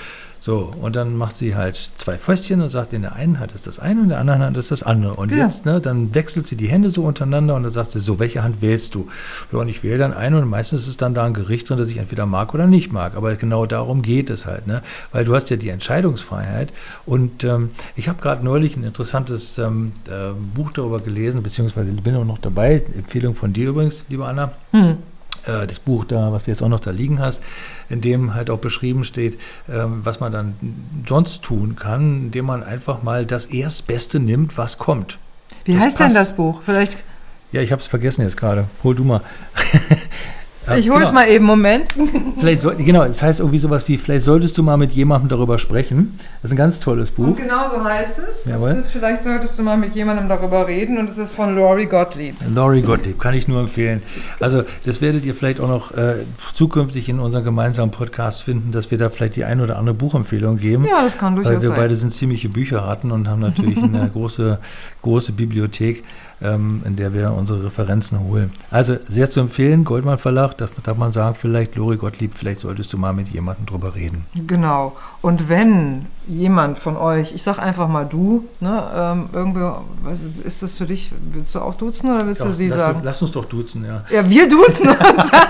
So, 0.45 0.75
und 0.79 0.95
dann 0.95 1.17
macht 1.17 1.39
sie 1.39 1.55
halt 1.57 1.75
zwei 1.75 2.19
Fäustchen 2.19 2.61
und 2.61 2.69
sagt, 2.69 2.93
in 2.93 3.01
der 3.01 3.15
einen 3.15 3.41
Hand 3.41 3.53
ist 3.53 3.67
das 3.67 3.79
eine 3.79 4.01
und 4.01 4.03
in 4.05 4.09
der 4.11 4.19
anderen 4.19 4.43
Hand 4.43 4.59
ist 4.59 4.71
das 4.71 4.83
andere. 4.83 5.15
Und 5.15 5.31
Ja. 5.33 5.39
jetzt, 5.39 5.65
ne, 5.65 5.81
dann 5.81 6.15
wechselt 6.15 6.47
sie 6.47 6.57
die 6.57 6.67
Hände 6.69 6.91
so 6.91 7.03
untereinander 7.05 7.55
und 7.55 7.63
dann 7.63 7.73
sagt 7.73 7.93
sie, 7.93 7.99
so, 8.01 8.19
welche 8.19 8.43
Hand 8.43 8.61
wählst 8.61 8.95
du? 8.95 9.09
Ja, 9.53 9.61
und 9.61 9.69
ich 9.69 9.83
wähle 9.83 9.97
dann 9.97 10.13
eine 10.13 10.39
und 10.39 10.47
meistens 10.47 10.87
ist 10.87 11.01
dann 11.01 11.15
da 11.15 11.25
ein 11.25 11.33
Gericht 11.33 11.71
drin, 11.71 11.79
das 11.79 11.89
ich 11.89 11.97
entweder 11.97 12.27
mag 12.27 12.53
oder 12.53 12.67
nicht 12.67 12.93
mag. 12.93 13.17
Aber 13.17 13.35
genau 13.37 13.65
darum 13.65 14.03
geht 14.03 14.29
es 14.29 14.45
halt, 14.45 14.67
ne? 14.67 14.83
Weil 15.13 15.25
du 15.25 15.35
hast 15.35 15.49
ja 15.49 15.57
die 15.57 15.71
Entscheidungsfreiheit. 15.71 16.75
Und 17.07 17.43
ähm, 17.45 17.71
ich 17.97 18.11
habe 18.11 18.21
gerade 18.21 18.45
neulich 18.45 18.77
ein 18.77 18.85
interessantes 18.85 19.57
ähm, 19.57 19.93
äh, 20.09 20.35
Buch 20.55 20.73
darüber 20.75 21.01
gelesen, 21.01 21.43
beziehungsweise 21.43 21.91
bin 21.93 22.15
auch 22.17 22.25
noch 22.27 22.37
dabei. 22.37 22.83
Empfehlung 22.95 23.35
von 23.35 23.55
dir 23.55 23.71
übrigens, 23.71 24.05
liebe 24.11 24.27
Anna 24.27 24.53
Hm. 24.73 24.99
Äh, 25.47 25.67
das 25.67 25.79
Buch 25.81 26.05
da, 26.05 26.33
was 26.33 26.45
du 26.45 26.51
jetzt 26.51 26.63
auch 26.63 26.69
noch 26.69 26.81
da 26.81 26.91
liegen 26.91 27.21
hast, 27.21 27.43
in 27.89 28.01
dem 28.01 28.35
halt 28.35 28.51
auch 28.51 28.59
beschrieben 28.59 29.05
steht, 29.05 29.39
ähm, 29.69 30.01
was 30.05 30.21
man 30.21 30.33
dann 30.33 30.55
sonst 31.07 31.43
tun 31.43 31.77
kann, 31.77 32.25
indem 32.27 32.47
man 32.47 32.63
einfach 32.63 33.03
mal 33.03 33.27
das 33.27 33.47
Erstbeste 33.47 34.19
nimmt, 34.21 34.57
was 34.59 34.79
kommt. 34.79 35.19
Wie 35.65 35.75
Das 35.75 35.83
heißt 35.83 36.01
denn 36.01 36.07
passt. 36.09 36.17
das 36.17 36.33
Buch? 36.37 36.63
Vielleicht, 36.65 36.99
Ja, 37.53 37.61
ich 37.61 37.73
habe 37.73 37.81
es 37.81 37.89
vergessen 37.89 38.23
jetzt 38.23 38.37
gerade. 38.37 38.67
Hol 38.83 38.95
du 38.95 39.05
mal. 39.05 39.21
Ja, 40.67 40.77
ich 40.77 40.89
hole 40.89 41.03
es 41.03 41.09
genau. 41.09 41.21
mal 41.21 41.29
eben, 41.29 41.45
Moment. 41.45 41.95
Vielleicht 42.39 42.63
soll, 42.63 42.77
genau, 42.77 43.05
das 43.05 43.23
heißt 43.23 43.41
irgendwie 43.41 43.59
sowas 43.59 43.87
wie, 43.89 43.97
vielleicht 43.97 44.25
solltest 44.25 44.57
du 44.57 44.63
mal 44.63 44.77
mit 44.77 44.93
jemandem 44.93 45.29
darüber 45.29 45.59
sprechen. 45.59 46.19
Das 46.41 46.51
ist 46.51 46.55
ein 46.55 46.57
ganz 46.57 46.81
tolles 46.81 47.11
Buch. 47.11 47.27
Und 47.29 47.37
genau 47.37 47.69
so 47.71 47.85
heißt 47.85 48.21
es. 48.29 48.47
Jawohl. 48.47 48.71
es 48.71 48.87
ist, 48.87 48.91
vielleicht 48.91 49.23
solltest 49.23 49.59
du 49.59 49.63
mal 49.63 49.77
mit 49.77 49.95
jemandem 49.95 50.29
darüber 50.29 50.67
reden 50.67 50.99
und 50.99 51.09
es 51.11 51.19
ist 51.19 51.33
von 51.33 51.55
Laurie 51.55 51.87
Gottlieb. 51.87 52.37
Laurie 52.55 52.83
Gottlieb, 52.83 53.19
kann 53.19 53.35
ich 53.35 53.47
nur 53.49 53.61
empfehlen. 53.61 54.03
Also 54.41 54.65
das 54.85 55.03
werdet 55.03 55.25
ihr 55.25 55.35
vielleicht 55.35 55.61
auch 55.61 55.69
noch 55.69 55.93
äh, 55.93 56.15
zukünftig 56.55 57.09
in 57.09 57.21
unserem 57.21 57.45
gemeinsamen 57.45 57.91
Podcast 57.93 58.43
finden, 58.43 58.73
dass 58.73 58.91
wir 58.91 58.99
da 58.99 59.11
vielleicht 59.11 59.37
die 59.37 59.45
ein 59.45 59.61
oder 59.61 59.79
andere 59.79 59.95
Buchempfehlung 59.95 60.57
geben. 60.57 60.85
Ja, 60.85 61.03
das 61.03 61.19
kann 61.19 61.35
durchaus 61.35 61.55
Weil 61.55 61.63
wir 61.63 61.69
sein. 61.69 61.79
beide 61.79 61.97
sind 61.97 62.13
ziemliche 62.13 62.49
Bücherratten 62.49 63.11
und 63.11 63.29
haben 63.29 63.41
natürlich 63.41 63.79
eine 63.83 64.09
große, 64.09 64.59
große 65.03 65.33
Bibliothek, 65.33 66.05
ähm, 66.43 66.83
in 66.85 66.97
der 66.97 67.13
wir 67.13 67.33
unsere 67.33 67.65
Referenzen 67.65 68.21
holen. 68.21 68.53
Also 68.71 68.97
sehr 69.09 69.31
zu 69.31 69.41
empfehlen, 69.41 69.85
Goldmann 69.85 70.19
Verlag, 70.19 70.57
darf, 70.59 70.71
darf 70.83 70.97
man 70.97 71.13
sagen, 71.13 71.35
vielleicht 71.35 71.77
Lori 71.77 71.97
Gottlieb, 71.97 72.35
vielleicht 72.35 72.61
solltest 72.61 72.93
du 72.93 72.99
mal 72.99 73.13
mit 73.13 73.29
jemandem 73.29 73.67
drüber 73.67 73.95
reden. 73.95 74.27
Genau. 74.47 74.97
Und 75.25 75.49
wenn 75.49 76.05
jemand 76.29 76.79
von 76.79 76.99
euch, 76.99 77.35
ich 77.35 77.43
sag 77.43 77.59
einfach 77.59 77.89
mal 77.89 78.05
du, 78.05 78.45
ne, 78.61 78.91
ähm, 78.95 79.25
irgendwie, 79.33 79.65
ist 80.45 80.63
das 80.63 80.77
für 80.77 80.85
dich, 80.85 81.13
willst 81.33 81.55
du 81.55 81.61
auch 81.61 81.77
duzen 81.77 82.15
oder 82.15 82.27
willst 82.27 82.43
Ja, 82.43 82.47
du 82.49 82.53
sie 82.53 82.69
lass, 82.69 82.79
sagen? 82.79 83.01
lass 83.03 83.23
uns 83.23 83.33
doch 83.33 83.47
duzen, 83.47 83.87
ja. 83.87 84.05
Ja, 84.11 84.29
wir 84.29 84.47
duzen 84.47 84.87
uns. 84.89 85.33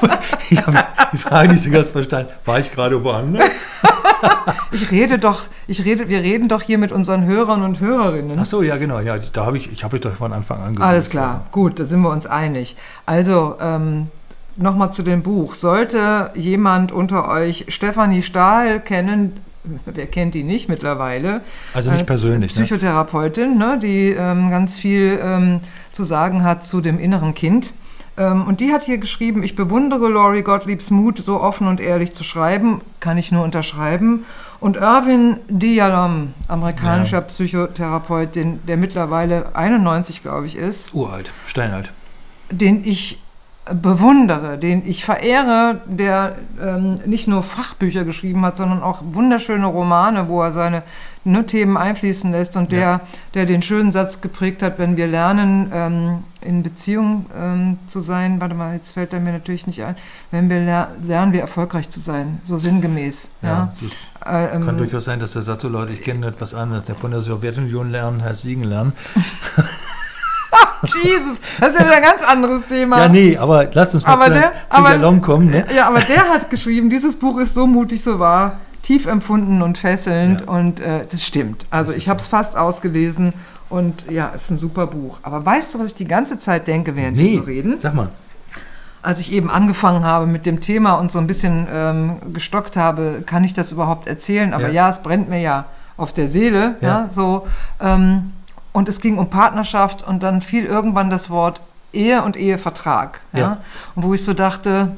Ich 0.48 0.66
habe 0.66 0.84
die 1.12 1.18
Frage 1.18 1.48
nicht 1.52 1.62
so 1.62 1.70
ganz 1.70 1.90
verstanden. 1.90 2.30
War 2.46 2.58
ich 2.58 2.72
gerade 2.72 3.04
woanders? 3.04 3.50
Ich 4.70 4.90
rede 4.90 5.18
doch, 5.18 5.42
ich 5.66 5.84
rede, 5.84 6.08
wir 6.08 6.20
reden 6.20 6.48
doch 6.48 6.62
hier 6.62 6.78
mit 6.78 6.92
unseren 6.92 7.24
Hörern 7.26 7.62
und 7.62 7.80
Hörerinnen. 7.80 8.38
Ach 8.38 8.46
so, 8.46 8.62
ja 8.62 8.76
genau. 8.76 9.00
Ja, 9.00 9.18
da 9.18 9.44
habe 9.44 9.58
ich, 9.58 9.70
ich 9.70 9.84
habe 9.84 9.96
ich 9.96 10.00
doch 10.02 10.14
von 10.14 10.32
Anfang 10.32 10.62
an 10.62 10.78
Alles 10.78 11.10
geduzt, 11.10 11.10
klar, 11.10 11.46
gut, 11.50 11.78
da 11.78 11.84
sind 11.84 12.00
wir 12.00 12.10
uns 12.10 12.26
einig. 12.26 12.76
Also, 13.04 13.56
ähm, 13.60 14.06
nochmal 14.56 14.92
zu 14.92 15.02
dem 15.02 15.22
Buch. 15.22 15.54
Sollte 15.54 16.30
jemand 16.34 16.92
unter 16.92 17.28
euch 17.28 17.66
Stefanie 17.68 18.22
Stahl 18.22 18.80
kennen, 18.80 19.40
wer 19.86 20.06
kennt 20.06 20.34
die 20.34 20.44
nicht 20.44 20.68
mittlerweile? 20.68 21.40
Also 21.74 21.90
nicht 21.90 22.00
Eine 22.00 22.06
persönlich, 22.06 22.56
ne? 22.56 22.62
Psychotherapeutin, 22.62 23.58
ne, 23.58 23.78
die 23.80 24.10
ähm, 24.10 24.50
ganz 24.50 24.78
viel 24.78 25.20
ähm, 25.22 25.60
zu 25.92 26.04
sagen 26.04 26.44
hat 26.44 26.66
zu 26.66 26.80
dem 26.80 26.98
inneren 26.98 27.34
Kind. 27.34 27.72
Ähm, 28.16 28.46
und 28.46 28.60
die 28.60 28.72
hat 28.72 28.82
hier 28.82 28.98
geschrieben, 28.98 29.42
ich 29.42 29.56
bewundere 29.56 30.08
Laurie 30.08 30.42
Gottliebs 30.42 30.90
Mut, 30.90 31.18
so 31.18 31.40
offen 31.40 31.66
und 31.66 31.80
ehrlich 31.80 32.12
zu 32.12 32.24
schreiben, 32.24 32.82
kann 33.00 33.16
ich 33.16 33.32
nur 33.32 33.42
unterschreiben. 33.42 34.26
Und 34.60 34.76
Irvin 34.76 35.38
Dialom, 35.48 36.34
amerikanischer 36.46 37.22
Psychotherapeut, 37.22 38.34
den, 38.34 38.64
der 38.66 38.76
mittlerweile 38.76 39.56
91, 39.56 40.22
glaube 40.22 40.46
ich, 40.46 40.56
ist, 40.56 40.94
Uralt, 40.94 41.32
steinalt. 41.46 41.92
den 42.50 42.84
ich 42.84 43.18
bewundere, 43.80 44.58
den 44.58 44.82
ich 44.88 45.04
verehre, 45.04 45.82
der 45.86 46.34
ähm, 46.60 46.96
nicht 47.06 47.28
nur 47.28 47.44
Fachbücher 47.44 48.04
geschrieben 48.04 48.44
hat, 48.44 48.56
sondern 48.56 48.82
auch 48.82 49.02
wunderschöne 49.04 49.66
Romane, 49.66 50.28
wo 50.28 50.42
er 50.42 50.50
seine 50.50 50.82
ne, 51.22 51.46
Themen 51.46 51.76
einfließen 51.76 52.32
lässt 52.32 52.56
und 52.56 52.72
der, 52.72 52.80
Ja. 52.80 53.00
der 53.34 53.46
den 53.46 53.62
schönen 53.62 53.92
Satz 53.92 54.20
geprägt 54.20 54.64
hat, 54.64 54.80
wenn 54.80 54.96
wir 54.96 55.06
lernen, 55.06 55.70
ähm, 55.72 56.24
in 56.40 56.64
Beziehung 56.64 57.26
ähm, 57.38 57.78
zu 57.86 58.00
sein, 58.00 58.40
warte 58.40 58.56
mal, 58.56 58.74
jetzt 58.74 58.94
fällt 58.94 59.12
er 59.12 59.20
mir 59.20 59.32
natürlich 59.32 59.68
nicht 59.68 59.80
ein, 59.84 59.94
wenn 60.32 60.50
wir 60.50 60.58
ler 60.58 60.88
lernen, 61.00 61.32
wir 61.32 61.40
erfolgreich 61.40 61.88
zu 61.88 62.00
sein, 62.00 62.40
so 62.42 62.58
sinngemäß. 62.58 63.30
Ja, 63.42 63.48
Ja, 63.48 63.74
Äh, 64.24 64.56
ähm, 64.56 64.64
kann 64.66 64.76
durchaus 64.78 65.04
sein, 65.04 65.20
dass 65.20 65.34
der 65.34 65.42
Satz 65.42 65.62
so 65.62 65.68
Leute, 65.68 65.92
ich 65.92 66.00
kenne 66.02 66.26
etwas 66.26 66.52
anderes. 66.54 66.84
Der 66.84 66.94
von 66.96 67.12
der 67.12 67.20
Sowjetunion 67.20 67.90
lernen 67.92 68.22
heißt 68.24 68.42
siegen 68.42 68.64
lernen. 68.64 68.92
Jesus, 71.04 71.40
das 71.60 71.70
ist 71.70 71.78
ja 71.80 71.86
wieder 71.86 71.96
ein 71.96 72.02
ganz 72.02 72.22
anderes 72.22 72.66
Thema. 72.66 72.98
Ja, 72.98 73.08
nee, 73.08 73.36
aber 73.36 73.68
lass 73.72 73.94
uns 73.94 74.04
mal 74.04 74.12
Aber 74.12 74.24
zu, 74.26 74.30
der- 74.32 74.52
zu 74.70 74.78
aber- 74.78 74.88
Dialog 74.90 75.22
kommen. 75.22 75.46
Ne? 75.50 75.64
Ja, 75.74 75.86
aber 75.88 76.00
der 76.00 76.28
hat 76.28 76.50
geschrieben, 76.50 76.90
dieses 76.90 77.16
Buch 77.16 77.38
ist 77.38 77.54
so 77.54 77.66
mutig, 77.66 78.02
so 78.02 78.18
wahr, 78.18 78.58
tief 78.82 79.06
empfunden 79.06 79.62
und 79.62 79.78
fesselnd 79.78 80.42
Ja. 80.42 80.46
und 80.48 80.80
äh, 80.80 81.04
das 81.10 81.24
stimmt. 81.24 81.66
Also 81.70 81.92
Das 81.92 81.96
ich 82.02 82.08
habe 82.08 82.20
es 82.20 82.26
fast 82.26 82.56
ausgelesen 82.56 83.32
und 83.70 84.10
ja, 84.10 84.32
es 84.34 84.42
ist 84.44 84.50
ein 84.50 84.56
super 84.56 84.86
Buch. 84.88 85.18
Aber 85.22 85.44
weißt 85.44 85.74
du, 85.74 85.78
was 85.78 85.86
ich 85.86 85.94
die 85.94 86.04
ganze 86.08 86.38
Zeit 86.38 86.66
denke, 86.66 86.96
während 86.96 87.16
wir 87.16 87.24
Nee, 87.24 87.36
so 87.36 87.42
reden? 87.44 87.76
sag 87.78 87.94
mal. 87.94 88.08
Als 89.04 89.18
ich 89.18 89.32
eben 89.32 89.50
angefangen 89.50 90.04
habe 90.04 90.26
mit 90.26 90.46
dem 90.46 90.60
Thema 90.60 90.94
und 90.94 91.10
so 91.10 91.18
ein 91.18 91.26
bisschen 91.26 91.66
ähm, 91.72 92.16
gestockt 92.32 92.76
habe, 92.76 93.22
kann 93.26 93.42
ich 93.42 93.52
das 93.54 93.72
überhaupt 93.72 94.06
erzählen? 94.06 94.52
Aber 94.54 94.68
Ja. 94.68 94.72
ja, 94.84 94.90
es 94.90 95.02
brennt 95.02 95.28
mir 95.28 95.40
ja 95.40 95.64
auf 95.96 96.12
der 96.12 96.28
Seele, 96.28 96.76
ja, 96.80 96.88
Ja. 96.88 97.08
so. 97.08 97.46
Ähm, 97.80 98.32
und 98.72 98.88
es 98.88 99.00
ging 99.00 99.18
um 99.18 99.30
Partnerschaft 99.30 100.06
und 100.06 100.22
dann 100.22 100.40
fiel 100.40 100.64
irgendwann 100.64 101.10
das 101.10 101.30
Wort 101.30 101.60
Ehe 101.92 102.22
und 102.22 102.36
Ehevertrag, 102.36 103.20
ja. 103.32 103.38
Ja. 103.38 103.56
Und 103.94 104.04
wo 104.04 104.14
ich 104.14 104.24
so 104.24 104.32
dachte, 104.32 104.92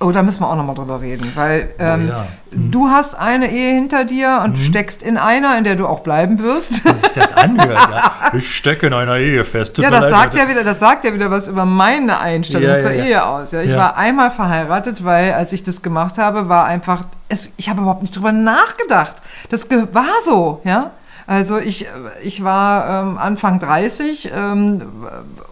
oh, 0.00 0.12
da 0.12 0.22
müssen 0.22 0.40
wir 0.40 0.48
auch 0.48 0.56
nochmal 0.56 0.74
drüber 0.74 1.00
reden, 1.00 1.32
weil 1.34 1.70
ähm, 1.78 2.08
ja. 2.08 2.26
Mhm. 2.50 2.70
du 2.70 2.88
hast 2.88 3.14
eine 3.18 3.50
Ehe 3.50 3.74
hinter 3.74 4.04
dir 4.04 4.42
und 4.44 4.56
steckst 4.58 5.02
in 5.02 5.16
einer, 5.16 5.56
in 5.58 5.64
der 5.64 5.76
du 5.76 5.86
auch 5.86 6.00
bleiben 6.00 6.38
wirst. 6.38 6.84
Dass 6.86 7.00
sich 7.00 7.12
das 7.12 7.32
anhört. 7.36 7.88
Ja. 7.90 8.12
Ich 8.34 8.54
stecke 8.54 8.86
in 8.86 8.94
einer 8.94 9.16
Ehe 9.16 9.44
fest. 9.44 9.76
Tut 9.76 9.84
Ja, 9.84 9.90
das 9.90 10.02
leid, 10.02 10.10
sagt 10.10 10.36
ja 10.36 10.48
wieder, 10.48 10.64
das 10.64 10.78
sagt 10.78 11.04
ja 11.04 11.14
wieder 11.14 11.30
was 11.30 11.48
über 11.48 11.64
meine 11.64 12.20
Einstellung 12.20 12.68
Ja, 12.68 12.78
zur. 12.78 12.92
Ehe 12.92 13.26
aus. 13.26 13.52
Ja, 13.52 13.62
ich 13.62 13.74
war 13.74 13.96
einmal 13.96 14.30
verheiratet, 14.30 15.04
weil 15.04 15.32
als 15.32 15.52
ich 15.52 15.62
das 15.62 15.82
gemacht 15.82 16.18
habe, 16.18 16.48
war 16.48 16.66
einfach 16.66 17.04
es, 17.28 17.52
ich 17.56 17.68
habe 17.68 17.80
überhaupt 17.82 18.02
nicht 18.02 18.16
drüber 18.16 18.32
nachgedacht. 18.32 19.16
Das 19.50 19.68
war 19.92 20.04
so, 20.24 20.60
ja. 20.64 20.92
Also 21.28 21.58
ich, 21.58 21.86
ich 22.22 22.42
war 22.42 23.02
ähm, 23.02 23.18
Anfang 23.18 23.60
30 23.60 24.30
ähm, 24.34 24.80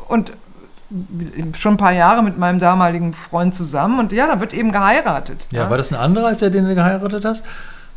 und 0.08 0.32
schon 1.54 1.74
ein 1.74 1.76
paar 1.76 1.92
Jahre 1.92 2.22
mit 2.22 2.38
meinem 2.38 2.58
damaligen 2.58 3.12
Freund 3.12 3.54
zusammen 3.54 3.98
und 3.98 4.10
ja, 4.10 4.26
da 4.26 4.40
wird 4.40 4.54
eben 4.54 4.72
geheiratet. 4.72 5.46
Ja, 5.52 5.68
war 5.68 5.76
das 5.76 5.92
ein 5.92 5.98
anderer 5.98 6.28
als 6.28 6.38
der, 6.38 6.48
den 6.48 6.64
du 6.64 6.74
geheiratet 6.74 7.26
hast? 7.26 7.44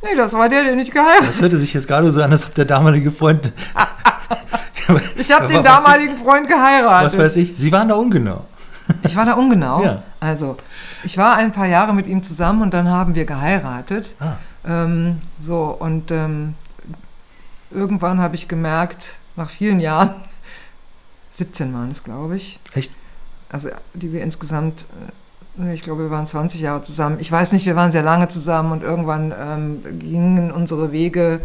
Nee, 0.04 0.10
das 0.18 0.34
war 0.34 0.50
der, 0.50 0.66
den 0.66 0.78
ich 0.78 0.92
geheiratet 0.92 1.30
Das 1.30 1.40
hörte 1.40 1.58
sich 1.58 1.74
jetzt 1.74 1.88
gerade 1.88 2.12
so 2.12 2.22
an, 2.22 2.34
als 2.34 2.46
ob 2.46 2.54
der 2.54 2.66
damalige 2.66 3.12
Freund. 3.12 3.54
Ich 5.18 5.32
habe 5.32 5.46
den 5.46 5.64
damaligen 5.64 6.18
Freund 6.18 6.48
geheiratet. 6.48 7.14
Was 7.14 7.18
weiß 7.20 7.36
ich? 7.36 7.54
Sie 7.56 7.72
waren 7.72 7.90
da 7.90 7.94
ungenau. 7.94 8.46
Ich 9.04 9.16
war 9.16 9.24
da 9.24 9.34
ungenau. 9.34 9.84
Ja. 9.84 10.02
Also, 10.20 10.58
ich 11.04 11.16
war 11.16 11.36
ein 11.36 11.52
paar 11.52 11.68
Jahre 11.68 11.94
mit 11.94 12.08
ihm 12.08 12.24
zusammen 12.24 12.64
und 12.64 12.74
dann 12.74 12.90
haben 12.90 13.14
wir 13.14 13.26
geheiratet. 13.26 14.16
Ah. 14.20 14.38
Ähm, 14.66 15.20
so, 15.40 15.78
und 15.80 16.10
ähm, 16.10 16.56
irgendwann 17.72 18.20
habe 18.20 18.36
ich 18.36 18.48
gemerkt, 18.48 19.18
nach 19.36 19.50
vielen 19.50 19.80
Jahren, 19.80 20.16
17 21.32 21.74
waren 21.74 21.92
es, 21.92 22.04
glaube 22.04 22.36
ich, 22.36 22.60
Echt? 22.74 22.92
also 23.50 23.70
die 23.94 24.12
wir 24.12 24.22
insgesamt, 24.22 24.86
äh, 25.58 25.74
ich 25.74 25.84
glaube, 25.84 26.04
wir 26.04 26.12
waren 26.12 26.26
20 26.26 26.62
Jahre 26.62 26.82
zusammen. 26.82 27.18
Ich 27.20 27.32
weiß 27.32 27.52
nicht, 27.52 27.66
wir 27.66 27.76
waren 27.76 27.92
sehr 27.92 28.04
lange 28.04 28.28
zusammen 28.28 28.72
und 28.72 28.84
irgendwann 28.84 29.34
ähm, 29.38 30.00
gingen 30.00 30.52
unsere 30.52 30.92
Wege 30.92 31.42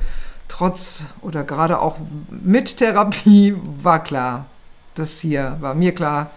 trotz 0.49 1.03
oder 1.21 1.43
gerade 1.45 1.81
auch 1.81 1.97
mit 2.31 2.79
Therapie, 2.79 3.57
war 3.83 4.03
klar, 4.03 4.47
das 4.95 5.21
hier 5.21 5.57
war 5.61 5.75
mir 5.75 5.95
klar, 5.95 6.31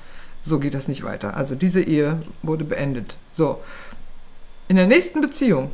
so 0.43 0.59
geht 0.59 0.73
das 0.73 0.87
nicht 0.87 1.03
weiter. 1.03 1.35
Also 1.35 1.55
diese 1.55 1.81
Ehe 1.81 2.21
wurde 2.41 2.63
beendet. 2.63 3.17
So, 3.31 3.61
in 4.67 4.75
der 4.75 4.87
nächsten 4.87 5.21
Beziehung, 5.21 5.71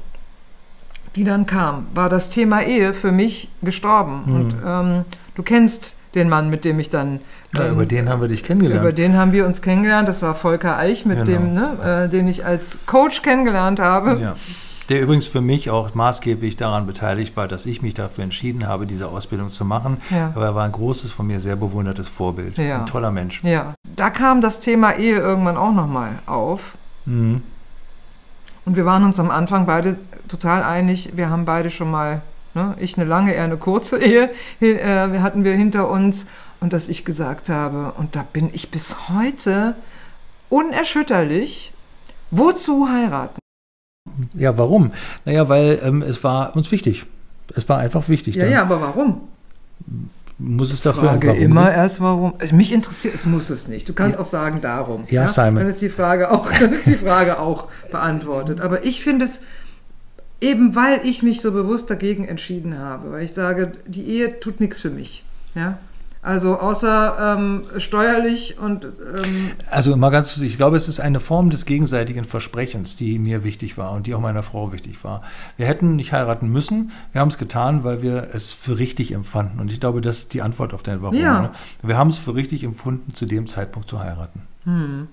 die 1.16 1.24
dann 1.24 1.46
kam, 1.46 1.88
war 1.94 2.10
das 2.10 2.30
Thema 2.30 2.62
Ehe 2.64 2.94
für 2.94 3.12
mich 3.12 3.50
gestorben. 3.62 4.24
Mhm. 4.26 4.36
Und 4.36 4.56
ähm, 4.66 5.06
du 5.36 5.44
kennst 5.44 5.98
den 6.16 6.30
Mann, 6.30 6.50
mit 6.50 6.64
dem 6.66 6.80
ich 6.80 6.90
dann 6.90 7.20
Ja, 7.56 7.66
ähm, 7.66 7.74
über 7.74 7.86
den 7.86 8.08
haben 8.10 8.22
wir 8.22 8.28
dich 8.28 8.44
kennengelernt. 8.44 8.82
über 8.82 8.92
den 8.94 9.18
haben 9.18 9.32
wir 9.32 9.46
uns 9.46 9.62
kennengelernt. 9.62 10.08
Das 10.08 10.22
war 10.22 10.36
Volker 10.36 10.78
Eich, 10.78 11.06
mit 11.06 11.26
Genau. 11.26 11.40
dem, 11.40 11.54
ne, 11.54 12.04
äh, 12.06 12.10
den 12.10 12.28
ich 12.28 12.46
als 12.46 12.78
Coach 12.86 13.22
kennengelernt 13.22 13.80
habe. 13.80 14.20
Ja. 14.22 14.36
Der 14.90 15.02
übrigens 15.02 15.28
für 15.28 15.40
mich 15.40 15.70
auch 15.70 15.96
maßgeblich 15.96 16.58
daran 16.58 16.86
beteiligt 16.86 17.38
war, 17.38 17.48
dass 17.48 17.66
ich 17.66 17.82
mich 17.82 17.94
dafür 17.94 18.26
entschieden 18.26 18.68
habe, 18.68 18.86
diese 18.86 19.08
Ausbildung 19.08 19.48
zu 19.50 19.64
machen. 19.64 19.98
Ja. 20.10 20.32
Aber 20.36 20.46
er 20.46 20.56
war 20.56 20.66
ein 20.66 20.74
großes, 20.74 21.12
von 21.12 21.26
mir 21.26 21.40
sehr 21.40 21.56
bewundertes 21.56 22.10
Vorbild. 22.10 22.58
Ja. 22.58 22.80
Ein 22.82 22.86
toller 22.86 23.10
Mensch. 23.12 23.42
Ja. 23.44 23.76
Da 23.96 24.10
kam 24.10 24.42
das 24.42 24.60
Thema 24.60 24.98
Ehe 24.98 25.18
irgendwann 25.18 25.56
auch 25.58 25.72
nochmal 25.74 26.20
auf. 26.26 26.76
Mhm. 27.06 27.44
Und 28.66 28.76
wir 28.76 28.86
waren 28.86 29.04
uns 29.04 29.20
am 29.20 29.30
Anfang 29.30 29.66
beide 29.66 29.98
total 30.28 30.64
einig. 30.64 31.12
Wir 31.16 31.30
haben 31.30 31.46
beide 31.46 31.70
schon 31.70 31.92
mal, 31.92 32.22
ne, 32.54 32.76
ich 32.80 32.98
eine 32.98 33.06
lange, 33.06 33.34
er 33.34 33.44
eine 33.44 33.58
kurze 33.58 34.02
Ehe, 34.02 34.30
äh, 34.62 35.20
hatten 35.20 35.44
wir 35.44 35.54
hinter 35.54 35.90
uns. 35.90 36.28
Und 36.60 36.72
dass 36.72 36.88
ich 36.88 37.04
gesagt 37.04 37.50
habe, 37.50 37.94
und 37.98 38.16
da 38.16 38.24
bin 38.32 38.50
ich 38.54 38.72
bis 38.72 39.10
heute 39.10 39.76
unerschütterlich, 40.50 41.74
wozu 42.32 42.88
heiraten? 42.90 43.40
Ja, 44.34 44.58
warum? 44.58 44.94
Naja, 45.26 45.50
weil 45.50 45.82
ähm, 45.84 46.02
es 46.02 46.24
war 46.24 46.56
uns 46.56 46.72
wichtig. 46.72 47.06
Es 47.56 47.68
war 47.68 47.80
einfach 47.80 48.08
wichtig. 48.08 48.36
Ja, 48.36 48.44
Dann 48.44 48.54
ja, 48.54 48.62
aber 48.62 48.80
warum? 48.80 49.28
Muss 50.40 50.74
es 50.74 50.82
dafür 50.82 51.10
Frage 51.10 51.28
warum 51.28 51.42
immer 51.42 51.72
erst 51.72 52.02
warum. 52.02 52.34
Also 52.40 52.56
Mich 52.56 52.74
interessiert, 52.74 53.16
es 53.16 53.26
muss 53.26 53.50
es 53.50 53.68
nicht. 53.68 53.88
Du 53.88 53.94
kannst 53.94 54.20
auch 54.20 54.26
sagen, 54.26 54.62
darum. 54.62 55.06
Ja, 55.10 55.28
Simon. 55.28 55.58
Dann 55.58 55.68
ist 55.68 55.82
die 55.82 55.90
Frage 55.90 56.32
auch, 56.32 56.52
dann 56.60 56.74
ist 56.74 56.88
die 56.88 56.96
Frage 56.96 57.40
auch 57.40 57.68
beantwortet. 57.92 58.60
Aber 58.60 58.84
ich 58.84 59.04
finde 59.04 59.26
es 59.26 59.42
eben, 60.42 60.76
weil 60.76 61.02
ich 61.04 61.24
mich 61.24 61.42
so 61.42 61.52
bewusst 61.52 61.90
dagegen 61.90 62.26
entschieden 62.26 62.78
habe, 62.80 63.12
weil 63.12 63.24
ich 63.24 63.34
sage, 63.34 63.74
die 63.86 64.06
Ehe 64.06 64.40
tut 64.40 64.60
nichts 64.60 64.80
für 64.80 64.90
mich. 64.90 65.24
Ja. 65.56 65.78
Also 66.24 66.58
außer 66.58 67.36
ähm, 67.38 67.64
steuerlich 67.80 68.58
und 68.58 68.86
ähm, 68.86 69.52
Also 69.70 69.94
mal 69.98 70.10
ganz, 70.10 70.38
ich 70.38 70.56
glaube, 70.56 70.78
es 70.78 70.88
ist 70.88 71.02
eine 71.02 71.20
Form 71.20 71.50
des 71.50 71.66
gegenseitigen 71.66 72.24
Versprechens, 72.24 72.96
die 72.96 73.20
mir 73.20 73.44
wichtig 73.44 73.78
war 73.78 73.92
und 73.92 74.08
die 74.08 74.16
auch 74.16 74.22
meiner 74.22 74.42
Frau 74.42 74.72
wichtig 74.72 75.04
war. 75.04 75.22
Wir 75.58 75.68
hätten 75.68 75.98
nicht 75.98 76.14
heiraten 76.14 76.48
müssen, 76.48 76.92
wir 77.12 77.20
haben 77.20 77.28
es 77.28 77.38
getan, 77.38 77.84
weil 77.84 78.02
wir 78.02 78.30
es 78.34 78.54
für 78.54 78.80
richtig 78.80 79.12
empfanden. 79.12 79.60
Und 79.60 79.70
ich 79.70 79.82
glaube, 79.82 80.00
das 80.00 80.20
ist 80.20 80.34
die 80.34 80.42
Antwort 80.42 80.74
auf 80.74 80.82
dein 80.82 81.02
Warum. 81.02 81.18
Ja. 81.18 81.42
Ne? 81.42 81.50
Wir 81.82 81.98
haben 81.98 82.10
es 82.10 82.18
für 82.18 82.36
richtig 82.36 82.64
empfunden, 82.64 83.14
zu 83.14 83.26
dem 83.26 83.46
Zeitpunkt 83.46 83.90
zu 83.90 84.00
heiraten. 84.00 84.44
hm, 84.64 85.08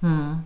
hm. 0.00 0.40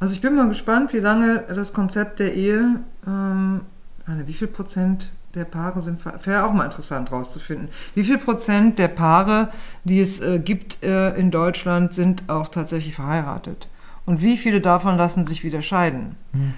Also 0.00 0.14
ich 0.14 0.20
bin 0.20 0.34
mal 0.34 0.48
gespannt, 0.48 0.92
wie 0.92 0.98
lange 0.98 1.44
das 1.54 1.72
Konzept 1.72 2.18
der 2.18 2.34
Ehe, 2.34 2.80
ähm, 3.06 3.60
wie 4.06 4.32
viel 4.32 4.48
Prozent 4.48 5.12
der 5.34 5.44
Paare 5.44 5.80
sind, 5.80 6.00
wäre 6.26 6.44
auch 6.44 6.52
mal 6.52 6.64
interessant 6.64 7.10
rauszufinden. 7.12 7.68
Wie 7.94 8.04
viel 8.04 8.18
Prozent 8.18 8.78
der 8.78 8.88
Paare, 8.88 9.52
die 9.84 10.00
es 10.00 10.20
äh, 10.20 10.38
gibt 10.38 10.82
äh, 10.82 11.14
in 11.16 11.30
Deutschland, 11.30 11.94
sind 11.94 12.24
auch 12.28 12.48
tatsächlich 12.48 12.94
verheiratet? 12.94 13.68
Und 14.06 14.22
wie 14.22 14.36
viele 14.36 14.60
davon 14.60 14.96
lassen 14.96 15.24
sich 15.24 15.44
wieder 15.44 15.62
scheiden? 15.62 16.16
Hm? 16.32 16.54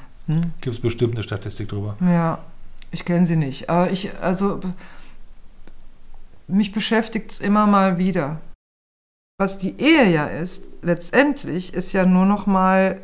Gibt 0.61 0.77
es 0.77 0.83
bestimmt 0.83 1.15
eine 1.15 1.23
Statistik 1.23 1.69
drüber. 1.69 1.97
Ja, 2.01 2.41
ich 2.91 3.05
kenne 3.05 3.27
sie 3.27 3.37
nicht. 3.37 3.71
Aber 3.71 3.91
ich, 3.91 4.11
also, 4.21 4.61
mich 6.49 6.73
beschäftigt 6.73 7.31
es 7.31 7.41
immer 7.41 7.67
mal 7.67 7.99
wieder. 7.99 8.41
Was 9.39 9.59
die 9.59 9.79
Ehe 9.79 10.11
ja 10.11 10.27
ist, 10.27 10.65
letztendlich 10.83 11.75
ist 11.75 11.93
ja 11.93 12.07
nur 12.07 12.27
noch 12.27 12.47
mal 12.47 13.01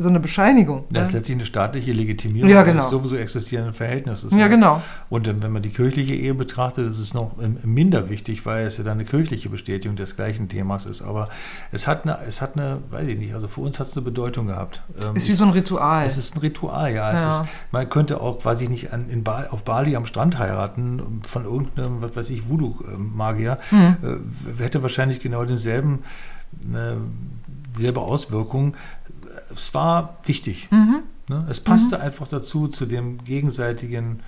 so 0.00 0.08
eine 0.08 0.20
Bescheinigung. 0.20 0.84
Das 0.90 1.08
ist 1.08 1.12
ne? 1.12 1.18
letztlich 1.18 1.36
eine 1.36 1.46
staatliche 1.46 1.92
Legitimierung 1.92 2.50
Ja, 2.50 2.62
genau. 2.62 2.82
des 2.82 2.90
sowieso 2.90 3.16
existierenden 3.16 3.72
Verhältnisses. 3.72 4.32
Ja, 4.32 4.48
genau. 4.48 4.82
Und 5.08 5.28
ähm, 5.28 5.42
wenn 5.42 5.52
man 5.52 5.62
die 5.62 5.70
kirchliche 5.70 6.14
Ehe 6.14 6.34
betrachtet, 6.34 6.86
ist 6.88 6.98
es 6.98 7.14
noch 7.14 7.40
ähm, 7.40 7.58
minder 7.62 8.08
wichtig, 8.08 8.46
weil 8.46 8.66
es 8.66 8.78
ja 8.78 8.84
dann 8.84 8.94
eine 8.94 9.04
kirchliche 9.04 9.48
Bestätigung 9.48 9.96
des 9.96 10.16
gleichen 10.16 10.48
Themas 10.48 10.86
ist. 10.86 11.02
Aber 11.02 11.28
es 11.72 11.86
hat 11.86 12.04
eine, 12.04 12.18
es 12.26 12.40
hat 12.40 12.56
eine, 12.56 12.78
weiß 12.90 13.06
ich 13.08 13.18
nicht, 13.18 13.34
also 13.34 13.48
für 13.48 13.60
uns 13.60 13.78
hat 13.80 13.88
es 13.88 13.96
eine 13.96 14.02
Bedeutung 14.02 14.46
gehabt. 14.46 14.82
Ähm, 15.00 15.16
Ist 15.16 15.28
wie 15.28 15.34
so 15.34 15.44
ein 15.44 15.50
Ritual. 15.50 16.06
es 16.06 16.16
ist 16.16 16.36
ein 16.36 16.40
Ritual, 16.40 16.92
ja. 16.92 17.12
Ja. 17.12 17.40
ist, 17.40 17.44
man 17.70 17.88
könnte 17.88 18.20
auch, 18.20 18.44
weiß 18.44 18.60
ich 18.60 18.68
nicht, 18.68 18.92
an, 18.92 19.08
in 19.10 19.24
ba 19.24 19.46
auf 19.50 19.64
Bali 19.64 19.96
am 19.96 20.06
Strand 20.06 20.38
heiraten 20.38 21.20
von 21.24 21.44
irgendeinem, 21.44 22.02
was 22.02 22.16
weiß 22.16 22.30
ich, 22.30 22.48
Voodoo-Magier. 22.48 23.58
Hm. 23.70 23.96
Äh, 24.02 24.62
hätte 24.62 24.82
wahrscheinlich 24.82 25.20
genau 25.20 25.44
denselben, 25.44 26.00
äh, 26.72 26.94
dieselbe 27.76 28.00
Auswirkung. 28.00 28.74
Es 29.52 29.74
war 29.74 30.16
wichtig. 30.24 30.68
Mhm. 30.70 31.02
Ne? 31.28 31.46
Es 31.48 31.60
passte 31.60 32.00
einfach 32.00 32.28
dazu, 32.28 32.68
zu 32.68 32.86
dem 32.86 33.22
gegenseitigen 33.24 34.20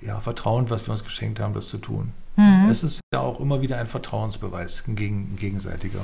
ja, 0.00 0.20
Vertrauen, 0.20 0.70
was 0.70 0.86
wir 0.86 0.92
uns 0.92 1.04
geschenkt 1.04 1.40
haben, 1.40 1.54
das 1.54 1.68
zu 1.68 1.78
tun. 1.78 2.12
Mhm. 2.36 2.68
Es 2.70 2.82
ist 2.82 3.00
ja 3.12 3.20
auch 3.20 3.40
immer 3.40 3.60
wieder 3.60 3.78
ein 3.78 3.86
Vertrauensbeweis, 3.86 4.84
ein, 4.86 4.96
gegen, 4.96 5.32
ein 5.32 5.36
gegenseitiger. 5.36 6.00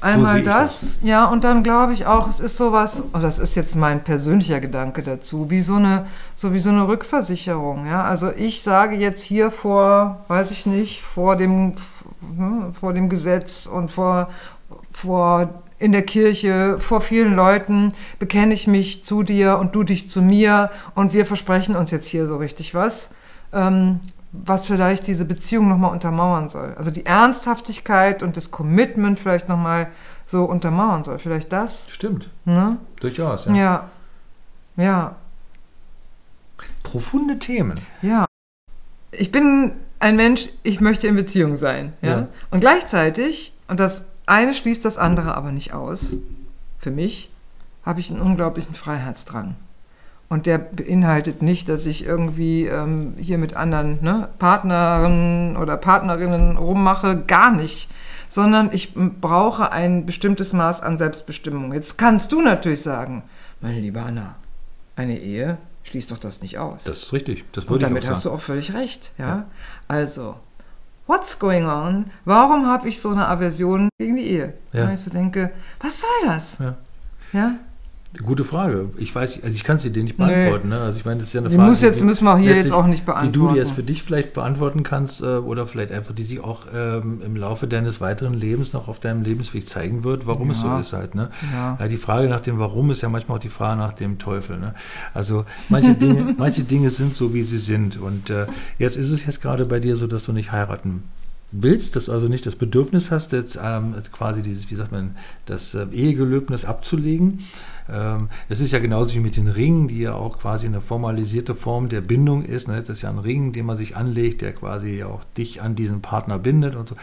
Einmal 0.00 0.32
sehe 0.32 0.40
ich 0.40 0.46
das, 0.46 0.98
ja, 1.02 1.24
und 1.24 1.44
dann 1.44 1.62
glaube 1.62 1.94
ich 1.94 2.04
auch, 2.04 2.28
es 2.28 2.38
ist 2.38 2.58
sowas, 2.58 3.00
und 3.00 3.22
das 3.22 3.38
ist 3.38 3.54
jetzt 3.54 3.74
mein 3.74 4.04
persönlicher 4.04 4.60
Gedanke 4.60 5.02
dazu, 5.02 5.48
wie 5.48 5.62
so 5.62 5.76
eine, 5.76 6.06
so 6.36 6.52
wie 6.52 6.60
so 6.60 6.68
eine 6.68 6.86
Rückversicherung, 6.86 7.86
ja. 7.86 8.04
Also 8.04 8.30
ich 8.30 8.62
sage 8.62 8.96
jetzt 8.96 9.22
hier 9.22 9.50
vor, 9.50 10.24
weiß 10.28 10.50
ich 10.50 10.66
nicht, 10.66 11.00
vor 11.00 11.36
dem, 11.36 11.72
hm, 12.36 12.74
vor 12.74 12.92
dem 12.92 13.08
Gesetz 13.08 13.64
und 13.64 13.90
vor, 13.90 14.28
vor 14.92 15.62
in 15.84 15.92
der 15.92 16.00
Kirche, 16.00 16.78
vor 16.78 17.02
vielen 17.02 17.34
Leuten 17.36 17.92
bekenne 18.18 18.54
ich 18.54 18.66
mich 18.66 19.04
zu 19.04 19.22
dir 19.22 19.58
und 19.58 19.74
du 19.74 19.82
dich 19.82 20.08
zu 20.08 20.22
mir 20.22 20.70
und 20.94 21.12
wir 21.12 21.26
versprechen 21.26 21.76
uns 21.76 21.90
jetzt 21.90 22.06
hier 22.06 22.26
so 22.26 22.38
richtig 22.38 22.74
was. 22.74 23.10
Ähm, 23.52 24.00
was 24.32 24.66
vielleicht 24.66 25.06
diese 25.06 25.26
Beziehung 25.26 25.68
nochmal 25.68 25.92
untermauern 25.92 26.48
soll. 26.48 26.74
Also 26.78 26.90
die 26.90 27.04
Ernsthaftigkeit 27.04 28.22
und 28.22 28.38
das 28.38 28.50
Commitment 28.50 29.18
vielleicht 29.18 29.50
nochmal 29.50 29.88
so 30.24 30.44
untermauern 30.44 31.04
soll. 31.04 31.18
Vielleicht 31.18 31.52
das. 31.52 31.90
Stimmt, 31.90 32.30
Ne? 32.46 32.78
durchaus. 33.00 33.44
Ja. 33.44 33.54
ja. 33.54 33.90
Ja. 34.76 35.16
Profunde 36.82 37.38
Themen. 37.38 37.78
Ja. 38.00 38.24
Ich 39.12 39.30
bin 39.30 39.72
ein 40.00 40.16
Mensch, 40.16 40.48
ich 40.62 40.80
möchte 40.80 41.08
in 41.08 41.14
Beziehung 41.14 41.58
sein. 41.58 41.92
Ja? 42.00 42.08
Ja. 42.08 42.28
Und 42.50 42.60
gleichzeitig, 42.60 43.52
und 43.68 43.80
das 43.80 44.06
eine 44.26 44.54
schließt 44.54 44.84
das 44.84 44.98
andere 44.98 45.34
aber 45.36 45.52
nicht 45.52 45.72
aus, 45.72 46.16
für 46.78 46.90
mich 46.90 47.30
habe 47.84 48.00
ich 48.00 48.10
einen 48.10 48.20
unglaublichen 48.20 48.74
Freiheitsdrang. 48.74 49.56
Und 50.28 50.46
der 50.46 50.58
beinhaltet 50.58 51.42
nicht, 51.42 51.68
dass 51.68 51.86
ich 51.86 52.04
irgendwie 52.04 52.64
ähm, 52.66 53.14
hier 53.18 53.38
mit 53.38 53.54
anderen 53.54 54.02
ne, 54.02 54.28
Partnerinnen 54.38 55.56
oder 55.56 55.76
Partnerinnen 55.76 56.56
rummache, 56.56 57.22
gar 57.24 57.52
nicht. 57.52 57.90
Sondern 58.28 58.70
ich 58.72 58.94
brauche 58.94 59.70
ein 59.70 60.06
bestimmtes 60.06 60.52
Maß 60.52 60.80
an 60.80 60.98
Selbstbestimmung. 60.98 61.72
Jetzt 61.72 61.98
kannst 61.98 62.32
du 62.32 62.40
natürlich 62.40 62.82
sagen, 62.82 63.22
meine 63.60 63.78
liebe 63.78 64.00
Anna, 64.02 64.34
eine 64.96 65.18
Ehe 65.20 65.58
schließt 65.84 66.10
doch 66.10 66.18
das 66.18 66.42
nicht 66.42 66.58
aus. 66.58 66.84
Das 66.84 66.96
ist 66.96 67.12
richtig. 67.12 67.44
Das 67.52 67.64
Und 67.64 67.70
würde 67.70 67.84
ich 67.84 67.88
damit 67.90 68.04
auch 68.04 68.10
hast 68.10 68.24
du 68.24 68.28
sagen. 68.30 68.36
auch 68.36 68.42
völlig 68.42 68.74
recht. 68.74 69.12
Ja? 69.18 69.26
Ja. 69.26 69.46
Also, 69.86 70.36
what's 71.06 71.38
going 71.38 71.64
on? 71.66 72.10
Warum 72.24 72.66
habe 72.66 72.88
ich 72.88 73.00
so 73.00 73.10
eine 73.10 73.28
Aversion 73.28 73.88
gegen 73.98 74.16
die 74.16 74.30
Ehe? 74.30 74.54
Ja. 74.72 74.86
Weil 74.86 74.94
ich 74.94 75.00
so 75.00 75.10
denke, 75.10 75.50
was 75.80 76.00
soll 76.00 76.26
das? 76.26 76.58
Ja. 76.58 76.74
Ja? 77.32 77.56
Gute 78.22 78.44
Frage. 78.44 78.90
Ich 78.96 79.14
weiß, 79.14 79.42
also 79.42 79.54
ich 79.54 79.64
kann 79.64 79.78
sie 79.78 79.90
dir 79.90 80.02
nicht 80.02 80.16
beantworten. 80.16 80.68
Nee. 80.68 80.74
Ne? 80.74 80.80
Also 80.80 80.98
ich 80.98 81.04
meine, 81.04 81.20
das 81.20 81.28
ist 81.28 81.32
ja 81.32 81.40
eine 81.40 81.48
die 81.48 81.56
Frage. 81.56 81.68
Muss 81.68 81.80
jetzt, 81.80 82.00
die, 82.00 82.04
müssen 82.04 82.24
wir 82.24 82.36
hier 82.38 82.54
jetzt 82.54 82.70
auch 82.70 82.86
nicht 82.86 83.04
beantworten. 83.04 83.32
Die 83.32 83.54
du 83.54 83.60
jetzt 83.60 83.72
für 83.72 83.82
dich 83.82 84.02
vielleicht 84.02 84.32
beantworten 84.34 84.82
kannst 84.82 85.22
äh, 85.22 85.24
oder 85.24 85.66
vielleicht 85.66 85.90
einfach, 85.90 86.14
die 86.14 86.24
sich 86.24 86.40
auch 86.40 86.66
ähm, 86.72 87.20
im 87.24 87.36
Laufe 87.36 87.66
deines 87.66 88.00
weiteren 88.00 88.34
Lebens 88.34 88.72
noch 88.72 88.88
auf 88.88 89.00
deinem 89.00 89.22
Lebensweg 89.22 89.66
zeigen 89.66 90.04
wird, 90.04 90.26
warum 90.26 90.48
ja. 90.48 90.52
es 90.52 90.60
so 90.60 90.76
ist 90.78 90.92
halt. 90.92 91.14
Ne? 91.14 91.30
Ja. 91.52 91.76
ja. 91.80 91.88
die 91.88 91.96
Frage 91.96 92.28
nach 92.28 92.40
dem 92.40 92.58
Warum 92.58 92.90
ist 92.90 93.00
ja 93.00 93.08
manchmal 93.08 93.38
auch 93.38 93.42
die 93.42 93.48
Frage 93.48 93.78
nach 93.78 93.94
dem 93.94 94.18
Teufel. 94.18 94.58
Ne? 94.58 94.74
Also 95.12 95.44
manche 95.68 95.94
Dinge, 95.94 96.34
manche 96.38 96.62
Dinge 96.62 96.90
sind 96.90 97.14
so, 97.14 97.34
wie 97.34 97.42
sie 97.42 97.58
sind. 97.58 97.96
Und 97.96 98.30
äh, 98.30 98.46
jetzt 98.78 98.96
ist 98.96 99.10
es 99.10 99.26
jetzt 99.26 99.42
gerade 99.42 99.66
bei 99.66 99.80
dir 99.80 99.96
so, 99.96 100.06
dass 100.06 100.24
du 100.24 100.32
nicht 100.32 100.52
heiraten 100.52 101.02
willst, 101.50 101.96
dass 101.96 102.06
du 102.06 102.12
also 102.12 102.28
nicht 102.28 102.46
das 102.46 102.56
Bedürfnis 102.56 103.10
hast, 103.10 103.32
jetzt 103.32 103.58
ähm, 103.62 103.94
quasi 104.12 104.42
dieses, 104.42 104.70
wie 104.70 104.74
sagt 104.74 104.92
man, 104.92 105.16
das 105.46 105.74
äh, 105.74 105.86
Ehegelöbnis 105.92 106.64
abzulegen. 106.64 107.40
Ähm, 107.88 108.28
es 108.48 108.60
ist 108.60 108.72
ja 108.72 108.78
genauso 108.78 109.14
wie 109.14 109.20
mit 109.20 109.36
den 109.36 109.48
Ringen, 109.48 109.88
die 109.88 110.00
ja 110.00 110.14
auch 110.14 110.38
quasi 110.38 110.66
eine 110.66 110.80
formalisierte 110.80 111.54
Form 111.54 111.88
der 111.88 112.00
Bindung 112.00 112.44
ist. 112.44 112.68
Ne? 112.68 112.80
Das 112.80 112.98
ist 112.98 113.02
ja 113.02 113.10
ein 113.10 113.18
Ring, 113.18 113.52
den 113.52 113.66
man 113.66 113.76
sich 113.76 113.96
anlegt, 113.96 114.42
der 114.42 114.52
quasi 114.52 115.02
auch 115.04 115.22
dich 115.36 115.60
an 115.60 115.74
diesen 115.74 116.00
Partner 116.00 116.38
bindet 116.38 116.74
und 116.74 116.88
so. 116.88 116.96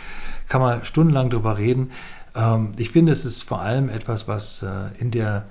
Kann 0.48 0.62
man 0.62 0.84
stundenlang 0.84 1.30
drüber 1.30 1.58
reden. 1.58 1.92
Ähm, 2.36 2.72
ich 2.78 2.90
finde, 2.90 3.12
es 3.12 3.26
ist 3.26 3.44
vor 3.44 3.62
allem 3.62 3.90
etwas, 3.90 4.28
was 4.28 4.64
äh, 4.64 4.68
in 5.00 5.12
der 5.12 5.46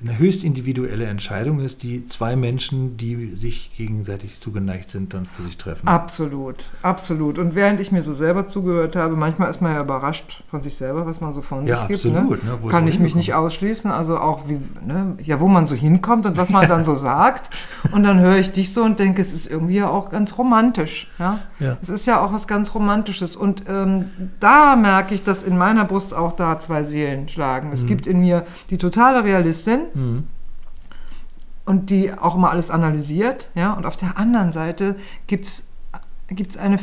eine 0.00 0.18
höchst 0.18 0.44
individuelle 0.44 1.06
Entscheidung 1.06 1.60
ist, 1.60 1.82
die 1.82 2.06
zwei 2.06 2.36
Menschen, 2.36 2.96
die 2.96 3.34
sich 3.34 3.72
gegenseitig 3.76 4.40
zugeneigt 4.40 4.90
sind, 4.90 5.14
dann 5.14 5.26
für 5.26 5.42
sich 5.42 5.56
treffen. 5.58 5.86
Absolut, 5.88 6.70
absolut. 6.82 7.38
Und 7.38 7.54
während 7.54 7.80
ich 7.80 7.92
mir 7.92 8.02
so 8.02 8.12
selber 8.12 8.46
zugehört 8.46 8.96
habe, 8.96 9.16
manchmal 9.16 9.50
ist 9.50 9.60
man 9.60 9.72
ja 9.72 9.80
überrascht 9.80 10.42
von 10.50 10.60
sich 10.60 10.74
selber, 10.74 11.06
was 11.06 11.20
man 11.20 11.34
so 11.34 11.42
von 11.42 11.66
ja, 11.66 11.86
sich 11.86 11.96
absolut, 11.96 12.30
gibt. 12.30 12.44
Ne? 12.44 12.58
Ne? 12.62 12.70
Kann 12.70 12.88
ich 12.88 12.98
mich 12.98 13.14
nicht 13.14 13.34
ausschließen. 13.34 13.90
Also 13.90 14.18
auch 14.18 14.48
wie, 14.48 14.58
ne? 14.84 15.16
ja, 15.22 15.40
wo 15.40 15.48
man 15.48 15.66
so 15.66 15.74
hinkommt 15.74 16.26
und 16.26 16.36
was 16.36 16.50
man 16.50 16.68
dann 16.68 16.84
so 16.84 16.94
sagt. 17.02 17.50
Und 17.92 18.02
dann 18.02 18.20
höre 18.20 18.38
ich 18.38 18.52
dich 18.52 18.72
so 18.72 18.82
und 18.82 18.98
denke, 18.98 19.22
es 19.22 19.32
ist 19.32 19.50
irgendwie 19.50 19.82
auch 19.82 20.10
ganz 20.10 20.36
romantisch. 20.38 21.10
Ja? 21.18 21.40
ja. 21.58 21.76
Es 21.82 21.88
ist 21.88 22.06
ja 22.06 22.20
auch 22.20 22.32
was 22.32 22.46
ganz 22.46 22.74
Romantisches. 22.74 23.36
Und 23.36 23.64
ähm, 23.68 24.10
da 24.40 24.76
merke 24.76 25.14
ich, 25.14 25.24
dass 25.24 25.42
in 25.42 25.58
meiner 25.58 25.84
Brust 25.84 26.14
auch 26.14 26.32
da 26.32 26.58
zwei 26.58 26.84
Seelen 26.84 27.28
schlagen. 27.28 27.70
Es 27.72 27.84
mhm. 27.84 27.88
gibt 27.88 28.06
in 28.06 28.20
mir 28.20 28.46
die 28.70 28.78
totale 28.78 29.24
Realistin, 29.24 29.80
Mhm. 29.94 30.24
Und 31.64 31.90
die 31.90 32.12
auch 32.12 32.34
immer 32.34 32.50
alles 32.50 32.70
analysiert. 32.70 33.50
Ja? 33.54 33.72
Und 33.74 33.86
auf 33.86 33.96
der 33.96 34.16
anderen 34.16 34.52
Seite 34.52 34.96
gibt 35.26 35.46
es 35.46 35.66
eine 36.58 36.78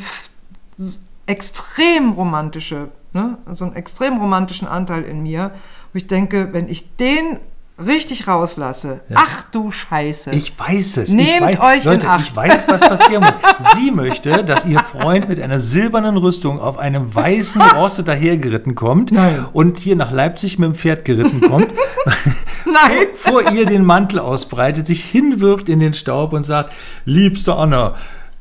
extrem 1.26 2.12
romantische, 2.12 2.89
ne? 3.14 3.38
so 3.51 3.66
einen 3.66 3.76
extrem 3.76 4.18
romantischen 4.18 4.68
Anteil 4.68 5.03
in 5.03 5.22
mir, 5.22 5.51
wo 5.93 5.97
ich 5.97 6.07
denke, 6.07 6.53
wenn 6.53 6.68
ich 6.68 6.95
den 6.95 7.39
richtig 7.80 8.28
rauslasse. 8.28 8.99
Ja. 9.10 9.18
Ach 9.20 9.43
du 9.51 9.72
Scheiße. 9.72 10.32
Ich 10.32 10.57
weiß 10.57 10.97
es. 10.97 11.14
Nehmt 11.14 11.41
weiß, 11.41 11.60
euch 11.60 11.84
Leute, 11.86 12.05
in 12.05 12.12
Acht. 12.12 12.26
ich 12.26 12.36
weiß, 12.36 12.68
was 12.68 12.82
passieren 12.82 13.24
muss. 13.24 13.72
Sie 13.76 13.91
möchte, 13.91 14.43
dass 14.43 14.66
ihr 14.66 14.80
Freund 14.80 15.30
mit 15.30 15.39
einer 15.39 15.60
silbernen 15.60 16.18
Rüstung 16.18 16.60
auf 16.60 16.78
einem 16.78 17.14
weißen 17.14 17.62
Rosse 17.62 18.03
dahergeritten 18.05 18.76
kommt 18.76 19.12
Nein. 19.12 19.45
und 19.53 19.78
hier 19.78 19.95
nach 19.95 20.12
Leipzig 20.12 20.60
mit 20.60 20.68
dem 20.68 20.76
Pferd 20.76 21.05
geritten 21.05 21.41
kommt. 21.41 21.70
Nein. 22.66 23.07
Vor, 23.14 23.51
ihr 23.51 23.66
den 23.66 23.86
Mantel 23.86 24.20
ausbreitet, 24.20 24.88
sich 24.88 25.03
hinwirft 25.03 25.70
in 25.70 25.80
den 25.80 25.93
Staub 25.93 26.34
und 26.34 26.43
sagt, 26.43 26.74
liebste 27.05 27.55
Anna, 27.55 27.95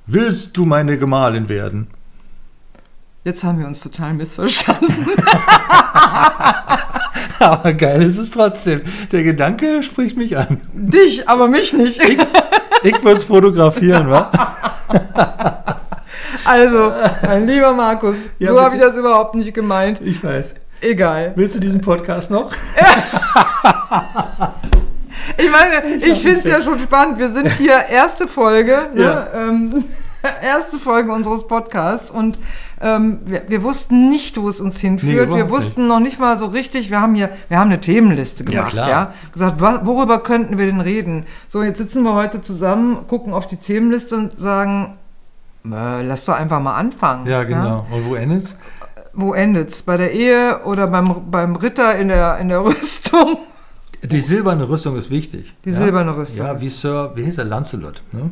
willst 0.07 0.57
du 0.57 0.65
meine 0.65 0.99
Gemahlin 0.99 1.49
werden? 1.49 1.89
Jetzt 3.25 3.45
haben 3.45 3.59
wir 3.59 3.67
uns 3.67 3.81
total 3.81 4.15
missverstanden. 4.15 4.89
aber 7.41 7.75
geil 7.75 8.03
ist 8.03 8.19
es 8.19 8.31
trotzdem. 8.31 8.83
Der 9.13 9.23
Gedanke 9.23 9.83
spricht 9.83 10.17
mich 10.17 10.37
an. 10.39 10.61
Dich, 10.73 11.29
aber 11.29 11.49
mich 11.49 11.73
nicht. 11.73 12.03
Ich, 12.03 12.19
ich 12.85 13.05
würde 13.05 13.17
es 13.17 13.25
fotografieren, 13.25 14.11
wa? 14.11 14.31
Also, 16.45 16.93
mein 17.27 17.47
lieber 17.47 17.75
Markus, 17.75 18.17
ja, 18.39 18.51
so 18.51 18.59
habe 18.59 18.77
ich 18.77 18.81
das 18.81 18.97
überhaupt 18.97 19.35
nicht 19.35 19.53
gemeint. 19.53 20.01
Ich 20.01 20.25
weiß. 20.25 20.55
Egal. 20.81 21.33
Willst 21.35 21.57
du 21.57 21.61
diesen 21.61 21.81
Podcast 21.81 22.31
noch? 22.31 22.53
ich 25.37 25.51
meine, 25.51 25.97
ich 25.97 26.21
finde 26.21 26.39
es 26.39 26.45
ja 26.45 26.63
schon 26.63 26.79
spannend. 26.79 27.19
Wir 27.19 27.31
sind 27.31 27.49
hier 27.51 27.87
erste 27.91 28.29
Folge, 28.29 28.89
ne? 28.95 29.03
ja. 29.03 29.27
ähm, 29.35 29.87
erste 30.43 30.79
Folge 30.79 31.11
unseres 31.13 31.49
Podcasts 31.49 32.11
und 32.11 32.39
ähm, 32.81 33.19
wir, 33.25 33.43
wir, 33.49 33.65
wussten 33.65 34.09
nicht, 34.09 34.41
wo 34.41 34.49
es 34.49 34.61
uns 34.61 34.79
hinführt. 34.79 35.31
Nee, 35.31 35.37
wir 35.37 35.51
wussten 35.51 35.83
nicht. 35.83 35.89
noch 35.89 35.99
nicht 35.99 36.21
mal 36.21 36.39
so 36.39 36.47
richtig, 36.47 36.91
wir 36.91 37.01
haben 37.01 37.17
hier, 37.17 37.31
wir 37.49 37.59
haben 37.59 37.71
eine 37.71 37.81
Themenliste 37.81 38.45
gemacht, 38.45 38.75
ja. 38.75 38.89
ja? 38.89 39.15
Gesagt, 39.33 39.61
worüber 39.61 40.23
könnten 40.23 40.59
wir 40.59 40.67
denn 40.67 40.81
reden? 40.81 41.27
So, 41.49 41.65
jetzt 41.65 41.79
sitzen 41.79 42.05
wir 42.05 42.15
heute 42.15 42.41
zusammen, 42.41 43.09
gucken 43.09 43.33
auf 43.33 43.49
die 43.49 43.57
Themenliste 43.57 44.15
und 44.17 44.39
sagen, 44.39 44.97
lass 45.65 46.25
doch 46.25 46.35
einfach 46.35 46.61
mal 46.61 46.77
anfangen. 46.77 47.27
Ja, 47.27 47.43
genau. 47.43 47.85
Ja? 47.91 47.97
Und 47.97 48.07
wo 48.07 48.15
endet's? 48.15 48.57
Wo 49.13 49.35
endet's? 49.35 49.83
Bei 49.83 49.97
der 49.97 50.13
Ehe 50.13 50.61
oder 50.65 50.89
beim, 50.89 51.31
beim 51.31 51.57
Ritter 51.57 51.97
in 51.97 52.09
der, 52.09 52.39
in 52.39 52.49
der 52.49 52.65
Rüstung? 52.65 53.39
Die 54.03 54.21
silberne 54.21 54.69
Rüstung 54.69 54.97
ist 54.97 55.11
wichtig. 55.11 55.55
Die 55.65 55.71
ja? 55.71 55.77
silberne 55.77 56.17
Rüstung. 56.17 56.47
Ja, 56.47 56.61
wie 56.61 56.69
Sir, 56.69 57.13
wie 57.15 57.25
hieß 57.25 57.39
er, 57.39 57.45
Lancelot. 57.45 58.03
Ne? 58.13 58.31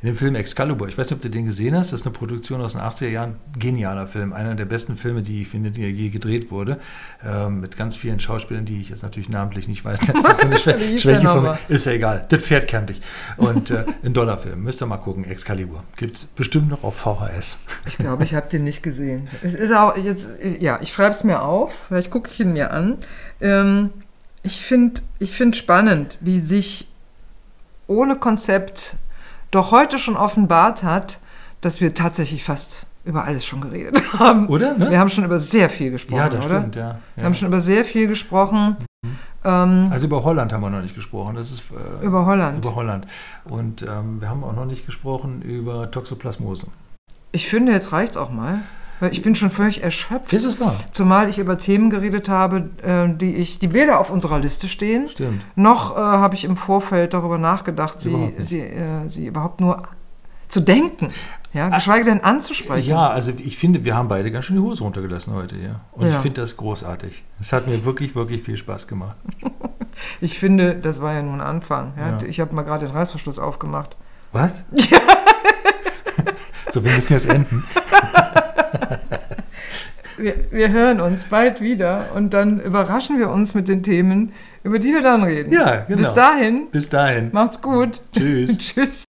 In 0.00 0.06
dem 0.06 0.14
Film 0.14 0.36
Excalibur. 0.36 0.86
Ich 0.86 0.96
weiß 0.96 1.10
nicht, 1.10 1.16
ob 1.16 1.22
du 1.22 1.28
den 1.28 1.46
gesehen 1.46 1.76
hast. 1.76 1.92
Das 1.92 2.00
ist 2.00 2.06
eine 2.06 2.14
Produktion 2.14 2.60
aus 2.60 2.72
den 2.74 2.80
80er 2.80 3.08
Jahren. 3.08 3.36
Genialer 3.58 4.06
Film. 4.06 4.32
Einer 4.32 4.54
der 4.54 4.64
besten 4.64 4.94
Filme, 4.94 5.22
die 5.22 5.42
ich 5.42 5.48
finde, 5.48 5.72
die 5.72 5.82
je 5.82 6.10
gedreht 6.10 6.52
wurde. 6.52 6.78
Ähm, 7.26 7.60
mit 7.60 7.76
ganz 7.76 7.96
vielen 7.96 8.20
Schauspielern, 8.20 8.64
die 8.64 8.80
ich 8.80 8.90
jetzt 8.90 9.02
natürlich 9.02 9.28
namentlich 9.28 9.66
nicht 9.66 9.84
weiß. 9.84 9.98
Das 10.18 10.32
ist 10.32 10.40
eine 10.40 10.56
Schwä 10.56 10.98
Schwäche 10.98 11.26
von 11.26 11.42
mir. 11.42 11.58
Ist 11.68 11.86
ja 11.86 11.92
egal. 11.92 12.26
Das 12.28 12.44
Pferd 12.44 12.68
kennt 12.68 12.90
dich. 12.90 13.00
Und 13.36 13.70
äh, 13.70 13.86
ein 14.04 14.14
Dollarfilm. 14.14 14.62
Müsst 14.62 14.80
ihr 14.80 14.86
mal 14.86 14.98
gucken. 14.98 15.24
Excalibur. 15.24 15.82
Gibt 15.96 16.16
es 16.16 16.24
bestimmt 16.24 16.68
noch 16.68 16.84
auf 16.84 16.96
VHS. 16.96 17.58
Ich 17.86 17.98
glaube, 17.98 18.22
ich 18.22 18.34
habe 18.34 18.48
den 18.48 18.62
nicht 18.62 18.84
gesehen. 18.84 19.28
Es 19.42 19.54
ist 19.54 19.72
auch 19.72 19.96
jetzt, 19.96 20.28
ja, 20.60 20.78
ich 20.80 20.92
schreibe 20.92 21.14
es 21.14 21.24
mir 21.24 21.42
auf. 21.42 21.86
Vielleicht 21.88 22.12
gucke 22.12 22.30
ich 22.32 22.38
ihn 22.38 22.52
mir 22.52 22.70
an. 22.70 22.98
Ähm, 23.40 23.90
ich 24.44 24.64
finde 24.64 25.00
ich 25.18 25.36
find 25.36 25.56
spannend, 25.56 26.18
wie 26.20 26.40
sich 26.40 26.88
ohne 27.88 28.16
Konzept 28.16 28.96
doch 29.50 29.72
heute 29.72 29.98
schon 29.98 30.16
offenbart 30.16 30.82
hat, 30.82 31.18
dass 31.60 31.80
wir 31.80 31.94
tatsächlich 31.94 32.44
fast 32.44 32.86
über 33.04 33.24
alles 33.24 33.44
schon 33.44 33.60
geredet 33.60 34.00
haben. 34.18 34.48
Oder? 34.48 34.76
Ne? 34.76 34.90
Wir 34.90 34.98
haben 34.98 35.08
schon 35.08 35.24
über 35.24 35.38
sehr 35.38 35.70
viel 35.70 35.90
gesprochen, 35.90 36.18
ja, 36.18 36.28
das 36.28 36.44
oder? 36.46 36.58
Stimmt, 36.60 36.76
ja, 36.76 36.88
ja. 36.88 36.98
Wir 37.16 37.24
haben 37.24 37.34
schon 37.34 37.48
über 37.48 37.60
sehr 37.60 37.84
viel 37.84 38.06
gesprochen. 38.06 38.76
Mhm. 39.02 39.18
Ähm, 39.44 39.88
also 39.90 40.06
über 40.06 40.24
Holland 40.24 40.52
haben 40.52 40.60
wir 40.60 40.70
noch 40.70 40.82
nicht 40.82 40.94
gesprochen. 40.94 41.36
Das 41.36 41.50
ist, 41.50 41.70
äh, 41.70 42.04
über 42.04 42.26
Holland. 42.26 42.64
Über 42.64 42.74
Holland. 42.74 43.06
Und 43.44 43.82
ähm, 43.82 44.20
wir 44.20 44.28
haben 44.28 44.44
auch 44.44 44.52
noch 44.52 44.66
nicht 44.66 44.84
gesprochen 44.84 45.42
über 45.42 45.90
Toxoplasmose. 45.90 46.66
Ich 47.32 47.48
finde, 47.48 47.72
jetzt 47.72 47.92
reicht 47.92 48.12
es 48.12 48.16
auch 48.16 48.30
mal. 48.30 48.60
Weil 49.00 49.12
ich 49.12 49.22
bin 49.22 49.36
schon 49.36 49.50
völlig 49.50 49.82
erschöpft. 49.82 50.32
Das 50.32 50.44
ist 50.44 50.60
wahr. 50.60 50.76
Zumal 50.92 51.28
ich 51.28 51.38
über 51.38 51.58
Themen 51.58 51.90
geredet 51.90 52.28
habe, 52.28 52.70
äh, 52.82 53.08
die 53.16 53.36
ich, 53.36 53.58
die 53.58 53.72
weder 53.72 54.00
auf 54.00 54.10
unserer 54.10 54.38
Liste 54.38 54.68
stehen, 54.68 55.08
Stimmt. 55.08 55.42
noch 55.54 55.96
äh, 55.96 56.00
habe 56.00 56.34
ich 56.34 56.44
im 56.44 56.56
Vorfeld 56.56 57.14
darüber 57.14 57.38
nachgedacht, 57.38 58.00
sie, 58.00 58.34
sie, 58.38 58.60
äh, 58.60 59.06
sie 59.06 59.26
überhaupt 59.26 59.60
nur 59.60 59.82
zu 60.48 60.60
denken. 60.60 61.10
Ja, 61.52 61.70
geschweige 61.70 62.04
denn 62.04 62.22
anzusprechen. 62.22 62.90
Ja, 62.90 63.08
also 63.08 63.32
ich 63.38 63.56
finde, 63.56 63.84
wir 63.84 63.96
haben 63.96 64.08
beide 64.08 64.30
ganz 64.30 64.44
schön 64.44 64.56
die 64.56 64.62
Hose 64.62 64.82
runtergelassen 64.82 65.32
heute, 65.32 65.56
ja. 65.56 65.80
Und 65.92 66.06
ja. 66.06 66.12
ich 66.12 66.16
finde 66.16 66.42
das 66.42 66.56
großartig. 66.56 67.24
Es 67.40 67.52
hat 67.52 67.66
mir 67.66 67.84
wirklich, 67.84 68.14
wirklich 68.14 68.42
viel 68.42 68.56
Spaß 68.56 68.86
gemacht. 68.86 69.16
ich 70.20 70.38
finde, 70.38 70.74
das 70.74 71.00
war 71.00 71.14
ja 71.14 71.22
nur 71.22 71.34
ein 71.34 71.40
Anfang. 71.40 71.94
Ja? 71.96 72.10
Ja. 72.10 72.18
Ich 72.26 72.40
habe 72.40 72.54
mal 72.54 72.62
gerade 72.62 72.86
den 72.86 72.94
Reißverschluss 72.94 73.38
aufgemacht. 73.38 73.96
Was? 74.32 74.64
Ja. 74.90 74.98
So, 76.70 76.84
wir 76.84 76.92
müssen 76.92 77.12
jetzt 77.12 77.28
enden. 77.28 77.64
wir, 80.18 80.34
wir 80.50 80.70
hören 80.70 81.00
uns 81.00 81.24
bald 81.24 81.60
wieder 81.60 82.10
und 82.14 82.34
dann 82.34 82.60
überraschen 82.60 83.18
wir 83.18 83.30
uns 83.30 83.54
mit 83.54 83.68
den 83.68 83.82
Themen, 83.82 84.32
über 84.62 84.78
die 84.78 84.92
wir 84.92 85.02
dann 85.02 85.22
reden. 85.22 85.52
Ja, 85.52 85.84
genau. 85.88 86.02
Bis 86.02 86.12
dahin. 86.14 86.70
Bis 86.70 86.88
dahin. 86.88 87.30
Macht's 87.32 87.60
gut. 87.62 88.00
Tschüss. 88.12 88.58
Tschüss. 88.58 89.04